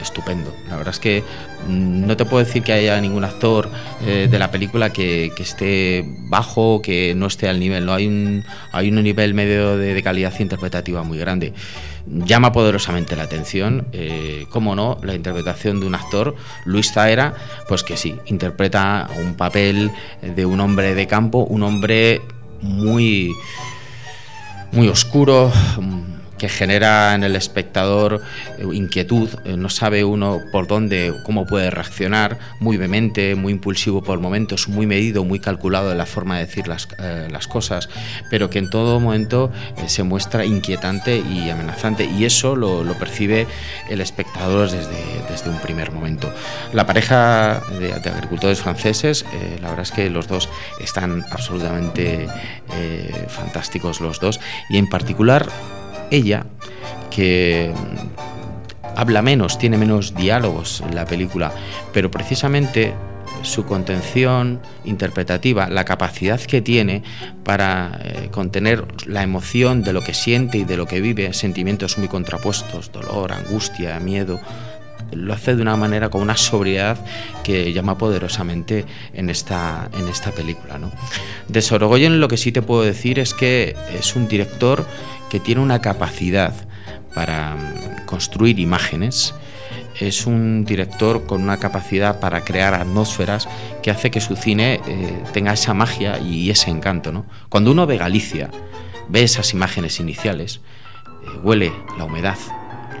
estupendo. 0.00 0.54
La 0.68 0.76
verdad 0.76 0.94
es 0.94 1.00
que 1.00 1.24
mm, 1.66 2.06
no 2.06 2.16
te 2.16 2.24
puedo 2.24 2.44
decir 2.44 2.62
que 2.62 2.72
haya 2.72 3.00
ningún 3.00 3.24
actor 3.24 3.68
eh, 4.06 4.28
de 4.30 4.38
la 4.38 4.50
película 4.50 4.90
que, 4.90 5.32
esté 5.38 6.04
bajo, 6.06 6.80
que 6.82 7.14
no 7.16 7.26
esté 7.26 7.48
al 7.48 7.58
nivel. 7.58 7.86
No 7.86 7.94
hay 7.94 8.06
un, 8.06 8.44
hay 8.72 8.90
un 8.90 9.02
nivel 9.02 9.34
medio 9.34 9.76
de 9.76 10.00
calidad 10.02 10.32
interpretativa 10.38 11.02
muy 11.02 11.18
grande 11.18 11.52
llama 12.10 12.52
poderosamente 12.52 13.16
la 13.16 13.24
atención, 13.24 13.86
eh, 13.92 14.46
cómo 14.48 14.74
no, 14.74 14.98
la 15.02 15.14
interpretación 15.14 15.78
de 15.80 15.86
un 15.86 15.94
actor, 15.94 16.34
Luis 16.64 16.90
Zaera, 16.90 17.34
pues 17.68 17.82
que 17.82 17.98
sí, 17.98 18.16
interpreta 18.26 19.08
un 19.22 19.34
papel 19.34 19.90
de 20.22 20.46
un 20.46 20.60
hombre 20.60 20.94
de 20.94 21.06
campo, 21.06 21.40
un 21.40 21.62
hombre 21.62 22.22
muy, 22.62 23.34
muy 24.72 24.88
oscuro, 24.88 25.50
que 26.38 26.48
genera 26.48 27.14
en 27.14 27.24
el 27.24 27.36
espectador 27.36 28.22
eh, 28.58 28.66
inquietud, 28.72 29.28
eh, 29.44 29.56
no 29.56 29.68
sabe 29.68 30.04
uno 30.04 30.40
por 30.52 30.66
dónde, 30.66 31.12
cómo 31.24 31.46
puede 31.46 31.70
reaccionar, 31.70 32.38
muy 32.60 32.76
vehemente, 32.76 33.34
muy 33.34 33.52
impulsivo 33.52 34.02
por 34.02 34.20
momentos, 34.20 34.68
muy 34.68 34.86
medido, 34.86 35.24
muy 35.24 35.40
calculado 35.40 35.92
en 35.92 35.98
la 35.98 36.06
forma 36.06 36.38
de 36.38 36.46
decir 36.46 36.68
las, 36.68 36.88
eh, 36.98 37.28
cosas, 37.48 37.88
pero 38.30 38.50
que 38.50 38.58
en 38.58 38.68
todo 38.68 39.00
momento 39.00 39.50
se 39.86 40.02
muestra 40.02 40.44
inquietante 40.44 41.18
y 41.18 41.50
amenazante 41.50 42.04
y 42.04 42.24
eso 42.24 42.56
lo, 42.56 42.84
percibe 42.98 43.46
el 43.88 44.00
espectador 44.00 44.70
desde, 44.70 44.88
desde, 45.30 45.50
un 45.50 45.58
primer 45.60 45.92
momento. 45.92 46.32
La 46.72 46.84
pareja 46.84 47.62
de, 47.78 47.92
agricultores 47.92 48.60
franceses, 48.60 49.24
la 49.62 49.68
verdad 49.68 49.82
es 49.82 49.92
que 49.92 50.10
los 50.10 50.26
dos 50.26 50.48
están 50.80 51.24
absolutamente 51.30 52.26
fantásticos 53.28 54.00
los 54.00 54.20
dos 54.20 54.40
y 54.68 54.78
en 54.78 54.88
particular 54.88 55.48
ella, 56.10 56.46
que 57.10 57.72
mm, 57.74 58.96
habla 58.96 59.22
menos, 59.22 59.58
tiene 59.58 59.78
menos 59.78 60.14
diálogos 60.14 60.82
en 60.86 60.94
la 60.94 61.04
película, 61.04 61.52
pero 61.92 62.10
precisamente 62.10 62.94
su 63.42 63.64
contención 63.64 64.60
interpretativa, 64.84 65.68
la 65.68 65.84
capacidad 65.84 66.40
que 66.40 66.60
tiene 66.60 67.02
para 67.44 68.00
eh, 68.02 68.28
contener 68.30 68.84
la 69.06 69.22
emoción 69.22 69.82
de 69.82 69.92
lo 69.92 70.02
que 70.02 70.14
siente 70.14 70.58
y 70.58 70.64
de 70.64 70.76
lo 70.76 70.86
que 70.86 71.00
vive, 71.00 71.32
sentimientos 71.32 71.98
muy 71.98 72.08
contrapuestos, 72.08 72.90
dolor, 72.92 73.32
angustia, 73.32 74.00
miedo, 74.00 74.40
lo 75.12 75.32
hace 75.32 75.56
de 75.56 75.62
una 75.62 75.76
manera 75.76 76.10
con 76.10 76.20
una 76.20 76.36
sobriedad 76.36 76.98
que 77.42 77.72
llama 77.72 77.96
poderosamente 77.96 78.84
en 79.14 79.30
esta, 79.30 79.88
en 79.98 80.08
esta 80.08 80.32
película. 80.32 80.78
¿no? 80.78 80.90
De 81.48 81.62
Sorogoyen 81.62 82.20
lo 82.20 82.28
que 82.28 82.36
sí 82.36 82.52
te 82.52 82.62
puedo 82.62 82.82
decir 82.82 83.18
es 83.18 83.34
que 83.34 83.74
es 83.98 84.16
un 84.16 84.28
director 84.28 84.84
que 85.30 85.40
tiene 85.40 85.60
una 85.60 85.80
capacidad 85.80 86.54
para 87.14 87.56
mm, 87.56 88.06
construir 88.06 88.58
imágenes 88.58 89.34
es 90.00 90.26
un 90.26 90.64
director 90.64 91.26
con 91.26 91.42
una 91.42 91.58
capacidad 91.58 92.20
para 92.20 92.44
crear 92.44 92.74
atmósferas 92.74 93.48
que 93.82 93.90
hace 93.90 94.10
que 94.10 94.20
su 94.20 94.36
cine 94.36 94.80
eh, 94.86 95.22
tenga 95.32 95.52
esa 95.52 95.74
magia 95.74 96.18
y 96.20 96.50
ese 96.50 96.70
encanto. 96.70 97.10
¿no? 97.12 97.26
Cuando 97.48 97.72
uno 97.72 97.86
ve 97.86 97.98
Galicia, 97.98 98.50
ve 99.08 99.22
esas 99.22 99.52
imágenes 99.52 99.98
iniciales, 99.98 100.60
eh, 101.22 101.38
huele 101.42 101.72
la 101.96 102.04
humedad, 102.04 102.38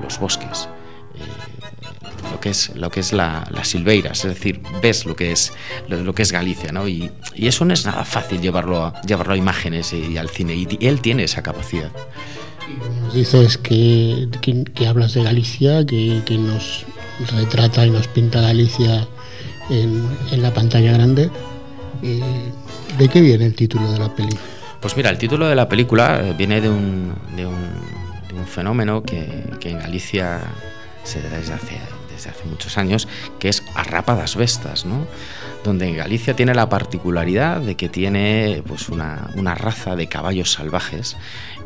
los 0.02 0.18
bosques, 0.18 0.68
lo 2.38 2.42
que 2.42 2.50
es, 2.50 2.76
lo 2.76 2.90
que 2.90 3.00
es 3.00 3.12
la, 3.12 3.44
las 3.50 3.66
silveiras, 3.66 4.24
es 4.24 4.34
decir, 4.34 4.60
ves 4.80 5.06
lo 5.06 5.16
que 5.16 5.32
es, 5.32 5.52
lo, 5.88 6.14
que 6.14 6.22
es 6.22 6.30
Galicia, 6.30 6.70
¿no? 6.70 6.86
Y, 6.86 7.10
eso 7.34 7.64
no 7.64 7.74
es 7.74 7.84
nada 7.84 8.04
fácil 8.04 8.40
llevarlo 8.40 8.84
a, 8.84 9.02
llevarlo 9.02 9.34
a 9.34 9.36
imágenes 9.36 9.92
y, 9.92 10.16
al 10.16 10.28
cine, 10.28 10.54
y, 10.54 10.86
él 10.86 11.00
tiene 11.00 11.24
esa 11.24 11.42
capacidad. 11.42 11.90
Nos 13.02 13.14
dices 13.14 13.58
que, 13.58 14.28
que, 14.74 14.86
hablas 14.86 15.14
de 15.14 15.24
Galicia, 15.24 15.84
que, 15.84 16.22
que, 16.24 16.38
nos 16.38 16.84
retrata 17.36 17.84
y 17.84 17.90
nos 17.90 18.06
pinta 18.06 18.40
Galicia 18.40 19.08
en, 19.68 20.06
en 20.30 20.42
la 20.42 20.54
pantalla 20.54 20.92
grande. 20.92 21.30
Eh, 22.04 22.20
¿De 22.98 23.08
qué 23.08 23.20
viene 23.20 23.46
el 23.46 23.54
título 23.54 23.90
de 23.90 23.98
la 23.98 24.14
película? 24.14 24.42
Pues 24.80 24.96
mira, 24.96 25.10
el 25.10 25.18
título 25.18 25.48
de 25.48 25.56
la 25.56 25.68
película 25.68 26.20
eh, 26.22 26.34
viene 26.38 26.60
de 26.60 26.70
un, 26.70 27.14
de 27.34 27.46
un, 27.46 27.98
fenómeno 28.46 29.02
que, 29.02 29.44
en 29.64 29.78
Galicia 29.78 30.40
se 31.02 31.20
da 31.20 31.36
desde 31.36 31.54
hace, 31.54 31.78
desde 32.18 32.30
hace 32.30 32.44
muchos 32.46 32.76
años, 32.78 33.06
que 33.38 33.48
es 33.48 33.62
arrapadas 33.74 34.36
vestas, 34.36 34.84
¿no? 34.84 35.06
donde 35.64 35.92
Galicia 35.92 36.34
tiene 36.34 36.54
la 36.54 36.68
particularidad 36.68 37.60
de 37.60 37.76
que 37.76 37.88
tiene 37.88 38.62
pues, 38.66 38.88
una, 38.88 39.30
una 39.36 39.54
raza 39.54 39.96
de 39.96 40.08
caballos 40.08 40.52
salvajes 40.52 41.16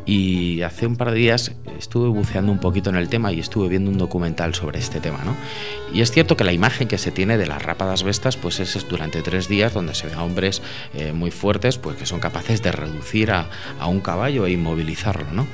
y 0.04 0.62
hace 0.62 0.86
un 0.86 0.96
par 0.96 1.12
de 1.12 1.18
días 1.18 1.52
estuve 1.78 2.08
buceando 2.08 2.50
un 2.50 2.58
poquito 2.58 2.90
en 2.90 2.96
el 2.96 3.08
tema 3.08 3.32
y 3.32 3.38
estuve 3.38 3.68
viendo 3.68 3.90
un 3.90 3.98
documental 3.98 4.54
sobre 4.54 4.80
este 4.80 5.00
tema, 5.00 5.20
¿no? 5.24 5.36
Y 5.94 6.00
es 6.00 6.10
cierto 6.10 6.36
que 6.36 6.42
la 6.42 6.52
imagen 6.52 6.88
que 6.88 6.98
se 6.98 7.12
tiene 7.12 7.38
de 7.38 7.46
las 7.46 7.62
rápadas 7.62 8.02
bestas, 8.02 8.36
pues 8.36 8.58
es 8.58 8.88
durante 8.88 9.22
tres 9.22 9.46
días 9.46 9.72
donde 9.72 9.94
se 9.94 10.08
ven 10.08 10.18
a 10.18 10.24
hombres 10.24 10.62
eh, 10.94 11.12
muy 11.12 11.30
fuertes, 11.30 11.78
pues 11.78 11.96
que 11.96 12.06
son 12.06 12.18
capaces 12.18 12.62
de 12.62 12.72
reducir 12.72 13.30
a, 13.30 13.48
a 13.78 13.86
un 13.86 14.00
caballo 14.00 14.46
e 14.46 14.52
inmovilizarlo, 14.52 15.30
¿no? 15.32 15.46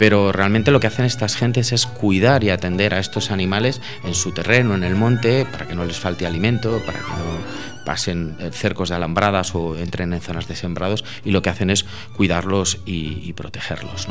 Pero 0.00 0.32
realmente 0.32 0.70
lo 0.70 0.80
que 0.80 0.86
hacen 0.86 1.04
estas 1.04 1.36
gentes 1.36 1.72
es 1.72 1.84
cuidar 1.84 2.42
y 2.42 2.48
atender 2.48 2.94
a 2.94 2.98
estos 2.98 3.30
animales 3.30 3.82
en 4.02 4.14
su 4.14 4.32
terreno, 4.32 4.74
en 4.74 4.82
el 4.82 4.94
monte, 4.94 5.44
para 5.44 5.68
que 5.68 5.74
no 5.74 5.84
les 5.84 5.98
falte 5.98 6.26
alimento, 6.26 6.80
para 6.86 7.00
que 7.00 7.04
no 7.04 7.84
pasen 7.84 8.34
eh, 8.40 8.48
cercos 8.50 8.88
de 8.88 8.94
alambradas 8.94 9.54
o 9.54 9.76
entren 9.76 10.14
en 10.14 10.22
zonas 10.22 10.48
de 10.48 10.56
sembrados 10.56 11.04
y 11.22 11.32
lo 11.32 11.42
que 11.42 11.50
hacen 11.50 11.68
es 11.68 11.84
cuidarlos 12.16 12.78
y, 12.86 13.30
protegerlos. 13.34 14.08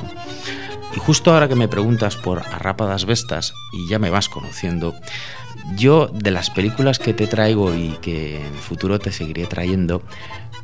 Y 0.96 1.00
justo 1.00 1.34
ahora 1.34 1.48
que 1.48 1.56
me 1.56 1.68
preguntas 1.68 2.16
por 2.18 2.38
Arrápadas 2.38 3.06
Vestas 3.06 3.56
y 3.74 3.90
ya 3.90 3.98
me 3.98 4.12
vas 4.12 4.30
conociendo, 4.30 4.94
yo 5.76 6.06
de 6.14 6.30
las 6.30 6.52
películas 6.52 7.00
que 7.00 7.16
te 7.16 7.26
traigo 7.26 7.74
y 7.74 7.98
que 8.00 8.38
en 8.38 8.54
el 8.54 8.60
futuro 8.60 9.00
te 9.00 9.12
seguiré 9.12 9.48
trayendo, 9.48 10.04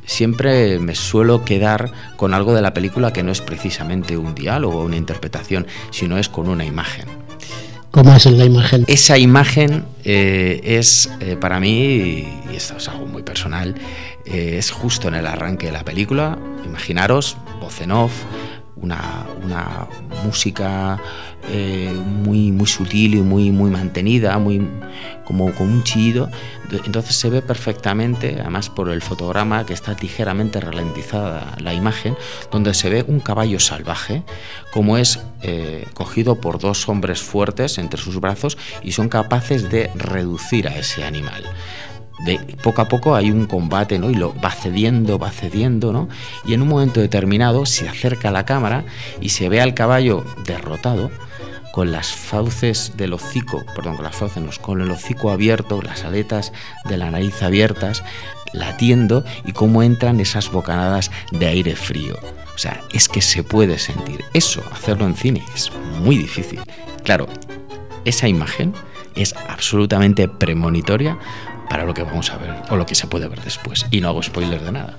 siempre 0.05 0.79
me 0.79 0.95
suelo 0.95 1.43
quedar 1.45 1.91
con 2.15 2.33
algo 2.33 2.53
de 2.53 2.61
la 2.61 2.73
película 2.73 3.13
que 3.13 3.23
no 3.23 3.31
es 3.31 3.41
precisamente 3.41 4.17
un 4.17 4.35
diálogo 4.35 4.79
o 4.79 4.85
una 4.85 4.97
interpretación, 4.97 5.67
sino 5.91 6.17
es 6.17 6.29
con 6.29 6.47
una 6.47 6.65
imagen. 6.65 7.05
¿Cómo 7.95 8.13
es 8.13 8.25
la 8.25 8.43
imagen? 8.43 8.83
Esa 8.87 9.17
imagen 9.17 9.85
eh, 10.03 10.59
es 10.63 11.09
eh, 11.21 11.37
para 11.39 11.61
mí, 11.61 12.27
y 12.51 12.55
esto 12.55 12.75
es 12.75 12.89
algo 12.89 13.05
muy 13.05 13.23
personal, 13.23 13.73
eh, 14.25 14.57
es 14.57 14.69
justo 14.69 15.07
en 15.07 15.15
el 15.15 15.25
arranque 15.25 15.67
de 15.67 15.71
la 15.71 15.85
película. 15.85 16.37
Imaginaros, 16.65 17.37
voz 17.61 17.79
en 17.79 17.91
off, 17.91 18.11
una, 18.77 19.25
una 19.43 19.87
música 20.23 20.99
eh, 21.49 21.93
muy, 21.93 22.51
muy 22.51 22.67
sutil 22.67 23.15
y 23.15 23.21
muy, 23.21 23.51
muy 23.51 23.69
mantenida, 23.69 24.37
muy, 24.39 24.67
como 25.23 25.53
con 25.53 25.69
un 25.69 25.83
chillido. 25.83 26.29
Entonces 26.85 27.15
se 27.15 27.29
ve 27.29 27.41
perfectamente, 27.41 28.37
además 28.39 28.69
por 28.69 28.89
el 28.89 29.01
fotograma 29.01 29.65
que 29.65 29.73
está 29.73 29.95
ligeramente 29.99 30.59
ralentizada 30.59 31.55
la 31.59 31.73
imagen, 31.73 32.17
donde 32.51 32.73
se 32.73 32.89
ve 32.89 33.05
un 33.07 33.19
caballo 33.19 33.59
salvaje, 33.59 34.23
como 34.73 34.97
es 34.97 35.19
eh, 35.41 35.85
cogido 35.93 36.35
por 36.35 36.59
dos 36.59 36.89
hombres 36.89 37.21
fuertes 37.21 37.77
entre 37.77 38.01
sus 38.01 38.19
brazos 38.19 38.57
y 38.83 38.91
son 38.93 39.09
capaces 39.09 39.69
de 39.69 39.91
reducir 39.95 40.67
a 40.67 40.75
ese 40.75 41.03
animal 41.03 41.43
de 42.19 42.39
poco 42.63 42.81
a 42.81 42.87
poco 42.87 43.15
hay 43.15 43.31
un 43.31 43.45
combate, 43.45 43.99
¿no? 43.99 44.09
Y 44.09 44.15
lo 44.15 44.33
va 44.39 44.51
cediendo, 44.51 45.19
va 45.19 45.31
cediendo, 45.31 45.91
¿no? 45.91 46.07
Y 46.45 46.53
en 46.53 46.61
un 46.61 46.69
momento 46.69 47.01
determinado 47.01 47.65
se 47.65 47.87
acerca 47.87 48.29
a 48.29 48.31
la 48.31 48.45
cámara 48.45 48.85
y 49.21 49.29
se 49.29 49.49
ve 49.49 49.61
al 49.61 49.73
caballo 49.73 50.23
derrotado 50.45 51.11
con 51.73 51.91
las 51.91 52.13
fauces 52.13 52.93
del 52.95 53.13
hocico, 53.13 53.65
perdón, 53.75 53.97
con 53.97 54.05
las 54.05 54.15
fauces, 54.15 54.59
con 54.59 54.79
el 54.79 54.89
hocico 54.91 55.29
abierto, 55.29 55.81
las 55.81 56.05
aletas 56.05 56.53
de 56.85 56.97
la 56.97 57.11
nariz 57.11 57.43
abiertas, 57.43 58.01
latiendo 58.53 59.25
y 59.43 59.51
cómo 59.51 59.83
entran 59.83 60.21
esas 60.21 60.49
bocanadas 60.49 61.11
de 61.31 61.47
aire 61.47 61.75
frío. 61.75 62.15
O 62.55 62.57
sea, 62.57 62.81
es 62.93 63.09
que 63.09 63.21
se 63.21 63.43
puede 63.43 63.77
sentir. 63.77 64.23
Eso, 64.33 64.63
hacerlo 64.71 65.05
en 65.05 65.15
cine, 65.15 65.43
es 65.53 65.69
muy 65.99 66.17
difícil. 66.17 66.61
Claro, 67.03 67.27
esa 68.05 68.29
imagen 68.29 68.73
es 69.15 69.35
absolutamente 69.49 70.29
premonitoria 70.29 71.17
para 71.69 71.85
lo 71.85 71.93
que 71.93 72.03
vamos 72.03 72.29
a 72.31 72.37
ver 72.37 72.53
o 72.69 72.75
lo 72.75 72.85
que 72.85 72.95
se 72.95 73.07
puede 73.07 73.27
ver 73.27 73.41
después. 73.41 73.85
Y 73.91 74.01
no 74.01 74.09
hago 74.09 74.23
spoiler 74.23 74.61
de 74.61 74.71
nada. 74.71 74.97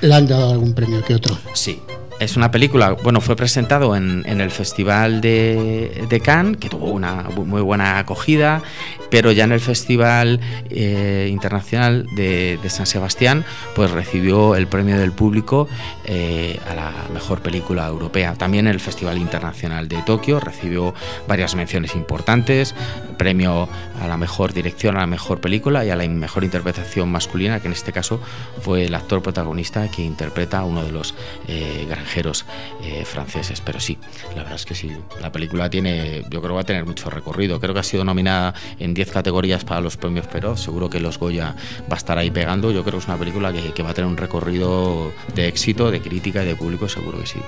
¿Le 0.00 0.14
han 0.14 0.26
dado 0.26 0.52
algún 0.52 0.74
premio 0.74 1.02
que 1.04 1.14
otro? 1.14 1.36
Sí, 1.54 1.80
es 2.18 2.36
una 2.36 2.50
película, 2.50 2.92
bueno, 2.92 3.20
fue 3.20 3.36
presentado 3.36 3.94
en, 3.94 4.24
el 4.26 4.50
Festival 4.50 5.20
de, 5.20 6.20
Cannes, 6.22 6.56
que 6.56 6.68
tuvo 6.68 6.86
una 6.86 7.24
muy 7.34 7.60
buena 7.60 7.98
acogida, 7.98 8.62
pero 9.10 9.32
ya 9.32 9.44
en 9.44 9.52
el 9.52 9.60
Festival 9.60 10.40
eh, 10.70 11.28
Internacional 11.30 12.06
de, 12.14 12.58
San 12.68 12.86
Sebastián, 12.86 13.44
pues 13.74 13.90
recibió 13.90 14.56
el 14.56 14.66
premio 14.66 14.98
del 14.98 15.12
público 15.12 15.68
eh, 16.04 16.58
a 16.68 16.74
la 16.74 16.92
mejor 17.12 17.40
película 17.40 17.86
europea. 17.86 18.34
También 18.34 18.66
en 18.66 18.74
el 18.74 18.80
Festival 18.80 19.18
Internacional 19.18 19.88
de 19.88 20.02
Tokio 20.02 20.40
recibió 20.40 20.94
varias 21.28 21.54
menciones 21.54 21.94
importantes, 21.94 22.74
premio 23.18 23.68
a 24.00 24.06
la 24.06 24.16
mejor 24.16 24.52
dirección, 24.52 24.96
a 24.96 25.00
la 25.00 25.06
mejor 25.06 25.40
película 25.40 25.84
y 25.84 25.90
a 25.90 25.96
la 25.96 26.06
mejor 26.08 26.44
interpretación 26.44 27.10
masculina, 27.10 27.60
que 27.60 27.68
en 27.68 27.72
este 27.72 27.92
caso 27.92 28.20
fue 28.60 28.84
el 28.84 28.94
actor 28.94 29.22
protagonista 29.22 29.90
que 29.90 30.02
interpreta 30.02 30.60
a 30.60 30.64
uno 30.64 30.82
de 30.82 30.92
los 30.92 31.14
eh, 31.48 31.86
eh, 32.82 33.04
franceses. 33.04 33.60
Pero 33.60 33.80
sí, 33.80 33.98
la 34.30 34.42
verdad 34.42 34.54
es 34.54 34.66
que 34.66 34.74
sí, 34.74 34.90
la 35.20 35.32
película 35.32 35.70
tiene, 35.70 36.22
yo 36.22 36.40
creo 36.40 36.42
que 36.42 36.54
va 36.54 36.60
a 36.60 36.64
tener 36.64 36.84
mucho 36.84 37.10
recorrido. 37.10 37.60
Creo 37.60 37.74
que 37.74 37.80
ha 37.80 37.84
sido 37.84 38.04
nominada 38.04 38.54
en 38.78 38.94
10 38.94 39.10
categorías 39.10 39.64
para 39.64 39.80
los 39.80 39.96
premios 39.96 40.26
Pero 40.30 40.56
seguro 40.56 40.88
que 40.90 41.00
los 41.00 41.18
Goya 41.18 41.54
va 41.90 41.94
a 41.94 41.98
estar 41.98 42.18
ahí 42.18 42.30
pegando. 42.30 42.70
Yo 42.70 42.82
creo 42.82 42.98
que 42.98 43.04
es 43.04 43.08
una 43.08 43.18
película 43.18 43.52
que 43.52 43.82
va 43.82 43.90
a 43.90 43.94
tener 43.94 44.08
un 44.08 44.16
recorrido 44.16 45.12
de 45.34 45.48
éxito, 45.48 45.90
de 45.90 46.00
crítica 46.00 46.42
y 46.42 46.46
de 46.46 46.56
público, 46.56 46.88
seguro 46.88 47.18
que 47.18 47.26
sí. 47.26 47.40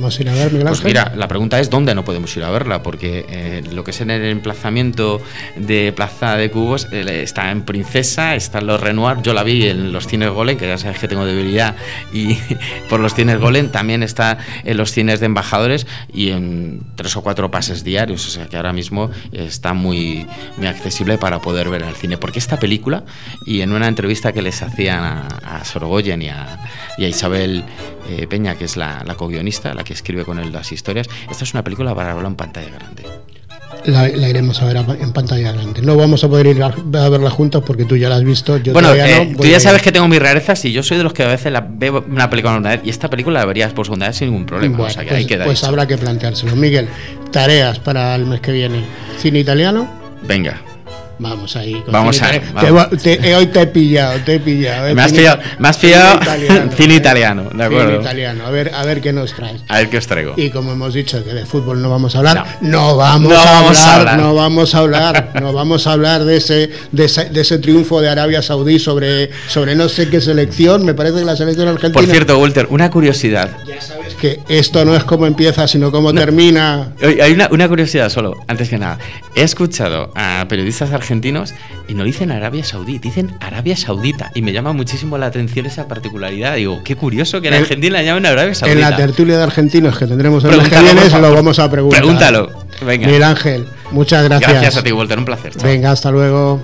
¿Vamos 0.00 0.18
a 0.18 0.22
ir 0.22 0.30
a 0.30 0.32
ver, 0.32 0.50
Miguel 0.50 0.66
Pues 0.66 0.82
mira, 0.82 1.12
la 1.14 1.28
pregunta 1.28 1.60
es 1.60 1.68
dónde 1.68 1.94
no 1.94 2.06
podemos 2.06 2.34
ir 2.34 2.42
a 2.42 2.50
verla, 2.50 2.82
porque 2.82 3.26
eh, 3.28 3.62
lo 3.70 3.84
que 3.84 3.90
es 3.90 4.00
en 4.00 4.10
el 4.10 4.24
emplazamiento 4.24 5.20
de 5.56 5.92
Plaza 5.92 6.36
de 6.36 6.50
Cubos 6.50 6.88
eh, 6.90 7.20
está 7.22 7.50
en 7.50 7.66
Princesa, 7.66 8.34
está 8.34 8.60
en 8.60 8.66
los 8.66 8.80
Renoir, 8.80 9.18
yo 9.20 9.34
la 9.34 9.42
vi 9.42 9.66
en 9.66 9.92
los 9.92 10.06
cines 10.06 10.30
Golem, 10.30 10.56
que 10.56 10.66
ya 10.66 10.78
sabes 10.78 10.98
que 10.98 11.06
tengo 11.06 11.26
debilidad, 11.26 11.76
y 12.14 12.38
por 12.88 13.00
los 13.00 13.12
cines 13.12 13.38
Golem 13.38 13.70
también 13.70 14.02
está 14.02 14.38
en 14.64 14.78
los 14.78 14.90
cines 14.90 15.20
de 15.20 15.26
embajadores 15.26 15.86
y 16.10 16.30
en 16.30 16.80
tres 16.96 17.14
o 17.18 17.22
cuatro 17.22 17.50
pases 17.50 17.84
diarios, 17.84 18.26
o 18.26 18.30
sea 18.30 18.46
que 18.46 18.56
ahora 18.56 18.72
mismo 18.72 19.10
está 19.32 19.74
muy, 19.74 20.26
muy 20.56 20.66
accesible 20.66 21.18
para 21.18 21.40
poder 21.40 21.68
ver 21.68 21.82
el 21.82 21.94
cine, 21.94 22.16
porque 22.16 22.38
esta 22.38 22.58
película, 22.58 23.04
y 23.44 23.60
en 23.60 23.72
una 23.72 23.86
entrevista 23.86 24.32
que 24.32 24.40
les 24.40 24.62
hacían 24.62 25.04
a, 25.04 25.28
a 25.44 25.60
a, 25.60 26.58
y 26.96 27.04
a 27.04 27.08
Isabel 27.08 27.64
eh, 28.10 28.26
Peña, 28.26 28.56
que 28.56 28.64
es 28.64 28.76
la, 28.76 29.02
la 29.06 29.14
co-guionista, 29.14 29.72
la 29.74 29.84
que 29.84 29.92
escribe 29.92 30.24
con 30.24 30.38
él 30.38 30.52
las 30.52 30.72
historias. 30.72 31.08
Esta 31.30 31.44
es 31.44 31.54
una 31.54 31.62
película 31.62 31.94
para 31.94 32.14
verla 32.14 32.28
en 32.28 32.36
pantalla 32.36 32.70
grande. 32.70 33.04
La, 33.86 34.08
iremos 34.08 34.60
a 34.60 34.66
ver 34.66 34.76
en 34.76 35.12
pantalla 35.12 35.52
grande. 35.52 35.80
No 35.82 35.96
vamos 35.96 36.22
a 36.24 36.28
poder 36.28 36.48
ir 36.48 36.62
a, 36.62 36.68
verla 37.08 37.30
juntos 37.30 37.62
porque 37.64 37.84
tú 37.84 37.96
ya 37.96 38.08
la 38.08 38.16
has 38.16 38.24
visto. 38.24 38.58
Yo 38.58 38.72
bueno, 38.72 38.92
eh, 38.92 39.34
tú 39.40 39.46
ya 39.46 39.60
sabes 39.60 39.80
que 39.80 39.92
tengo 39.92 40.06
mis 40.08 40.20
rarezas 40.20 40.64
y 40.64 40.72
yo 40.72 40.82
soy 40.82 40.98
de 40.98 41.04
los 41.04 41.12
que 41.12 41.22
a 41.22 41.28
veces 41.28 41.52
la 41.52 41.66
veo 41.66 42.04
una 42.06 42.28
película 42.28 42.56
una 42.56 42.70
vez 42.70 42.80
y 42.84 42.90
esta 42.90 43.08
película 43.08 43.40
la 43.40 43.46
verías 43.46 43.72
por 43.72 43.86
segunda 43.86 44.08
vez 44.08 44.16
sin 44.16 44.28
ningún 44.28 44.44
problema. 44.44 44.76
pues, 44.76 44.96
pues 45.44 45.64
habrá 45.64 45.86
que 45.86 45.96
planteárselo. 45.96 46.56
Miguel, 46.56 46.88
tareas 47.30 47.78
para 47.78 48.14
el 48.16 48.26
mes 48.26 48.40
que 48.40 48.52
viene. 48.52 48.84
¿Cine 49.18 49.38
italiano? 49.38 49.88
Venga. 50.22 50.60
Vamos 51.20 51.54
ahí. 51.54 51.74
con 51.82 51.92
Vamos 51.92 52.16
italiano. 52.16 52.46
vamos. 52.54 52.88
Te- 53.02 53.16
te- 53.18 53.36
hoy 53.36 53.46
te 53.48 53.60
he 53.60 53.66
pillado, 53.66 54.18
te 54.24 54.34
he 54.36 54.40
pillado. 54.40 54.88
eh, 54.88 54.94
Me 54.94 55.02
has 55.02 55.10
cine 55.10 55.20
pillado, 55.20 55.42
me 55.58 55.68
has 55.68 55.76
pillado 55.76 56.20
cine 56.76 56.94
eh. 56.94 56.96
italiano, 56.96 57.50
de 57.52 57.62
acuerdo. 57.64 57.90
Cine 57.90 58.00
italiano. 58.02 58.46
A 58.46 58.50
ver, 58.50 58.72
a 58.74 58.84
ver 58.86 59.00
qué 59.02 59.12
nos 59.12 59.34
traes. 59.34 59.60
A 59.68 59.78
ver 59.78 59.90
qué 59.90 59.98
os 59.98 60.06
traigo. 60.06 60.32
Y 60.38 60.48
como 60.48 60.72
hemos 60.72 60.94
dicho 60.94 61.22
que 61.22 61.34
de 61.34 61.44
fútbol 61.44 61.82
no 61.82 61.90
vamos 61.90 62.14
a 62.14 62.18
hablar, 62.18 62.44
No. 62.62 62.70
no, 62.70 62.96
vamos, 62.96 63.30
No 63.32 63.38
a, 63.38 63.44
vamos 63.44 63.78
a 63.78 63.96
hablar. 63.96 64.18
no 64.18 64.34
vamos 64.34 64.74
a 64.74 64.78
hablar, 64.78 65.30
no 65.40 65.52
vamos 65.52 65.86
a 65.86 65.92
hablar 65.92 66.24
de 66.24 66.36
ese, 66.38 66.70
de 66.90 67.04
ese, 67.04 67.26
de 67.26 67.40
ese 67.42 67.58
triunfo 67.58 68.00
de 68.00 68.08
Arabia 68.08 68.40
Saudí 68.40 68.78
sobre, 68.78 69.30
sobre 69.46 69.74
no 69.74 69.88
sé 69.90 70.08
qué 70.08 70.20
selección, 70.22 70.86
me 70.86 70.94
parece 70.94 71.18
que 71.18 71.24
la 71.26 71.36
selección 71.36 71.68
argentina. 71.68 71.92
Por 72.02 72.10
cierto, 72.10 72.38
Walter, 72.38 72.66
una 72.70 72.90
curiosidad. 72.90 73.50
ya 73.66 73.78
sabes 73.80 74.09
que 74.20 74.38
esto 74.48 74.84
no 74.84 74.94
es 74.94 75.02
como 75.04 75.26
empieza, 75.26 75.66
sino 75.66 75.90
como 75.90 76.12
termina. 76.12 76.92
Hay 77.02 77.32
una, 77.32 77.48
una 77.50 77.68
curiosidad 77.68 78.08
solo, 78.10 78.36
antes 78.46 78.68
que 78.68 78.78
nada. 78.78 78.98
He 79.34 79.42
escuchado 79.42 80.12
a 80.14 80.44
periodistas 80.48 80.92
argentinos 80.92 81.54
y 81.88 81.94
no 81.94 82.04
dicen 82.04 82.30
Arabia 82.30 82.62
Saudí, 82.62 82.98
dicen 82.98 83.32
Arabia 83.40 83.76
Saudita. 83.76 84.30
Y 84.34 84.42
me 84.42 84.52
llama 84.52 84.72
muchísimo 84.72 85.18
la 85.18 85.26
atención 85.26 85.66
esa 85.66 85.88
particularidad. 85.88 86.56
Digo, 86.56 86.82
qué 86.84 86.94
curioso 86.96 87.40
que 87.40 87.48
en 87.48 87.54
En- 87.54 87.62
Argentina 87.62 87.98
la 87.98 88.02
llamen 88.04 88.26
Arabia 88.26 88.54
Saudita. 88.54 88.78
En 88.78 88.90
la 88.90 88.96
tertulia 88.96 89.36
de 89.38 89.42
argentinos 89.42 89.98
que 89.98 90.06
tendremos 90.06 90.44
el 90.44 90.56
mes 90.56 90.68
que 90.68 90.78
viene, 90.78 91.08
lo 91.20 91.34
vamos 91.34 91.58
a 91.58 91.70
preguntar. 91.70 92.00
Pregúntalo. 92.00 92.50
Venga. 92.86 93.06
Miguel 93.06 93.22
Ángel, 93.24 93.66
muchas 93.90 94.24
gracias. 94.24 94.50
Gracias 94.52 94.76
a 94.76 94.82
ti, 94.82 94.92
Walter, 94.92 95.18
un 95.18 95.24
placer. 95.24 95.54
Chao. 95.56 95.66
Venga, 95.68 95.90
hasta 95.90 96.10
luego. 96.10 96.60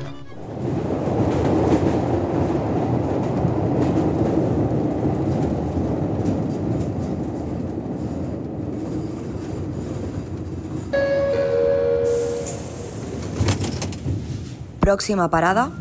Próxima 14.87 15.29
parada, 15.29 15.73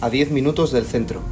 A 0.00 0.08
10 0.08 0.30
minutos 0.30 0.70
del 0.70 0.86
centro. 0.86 1.22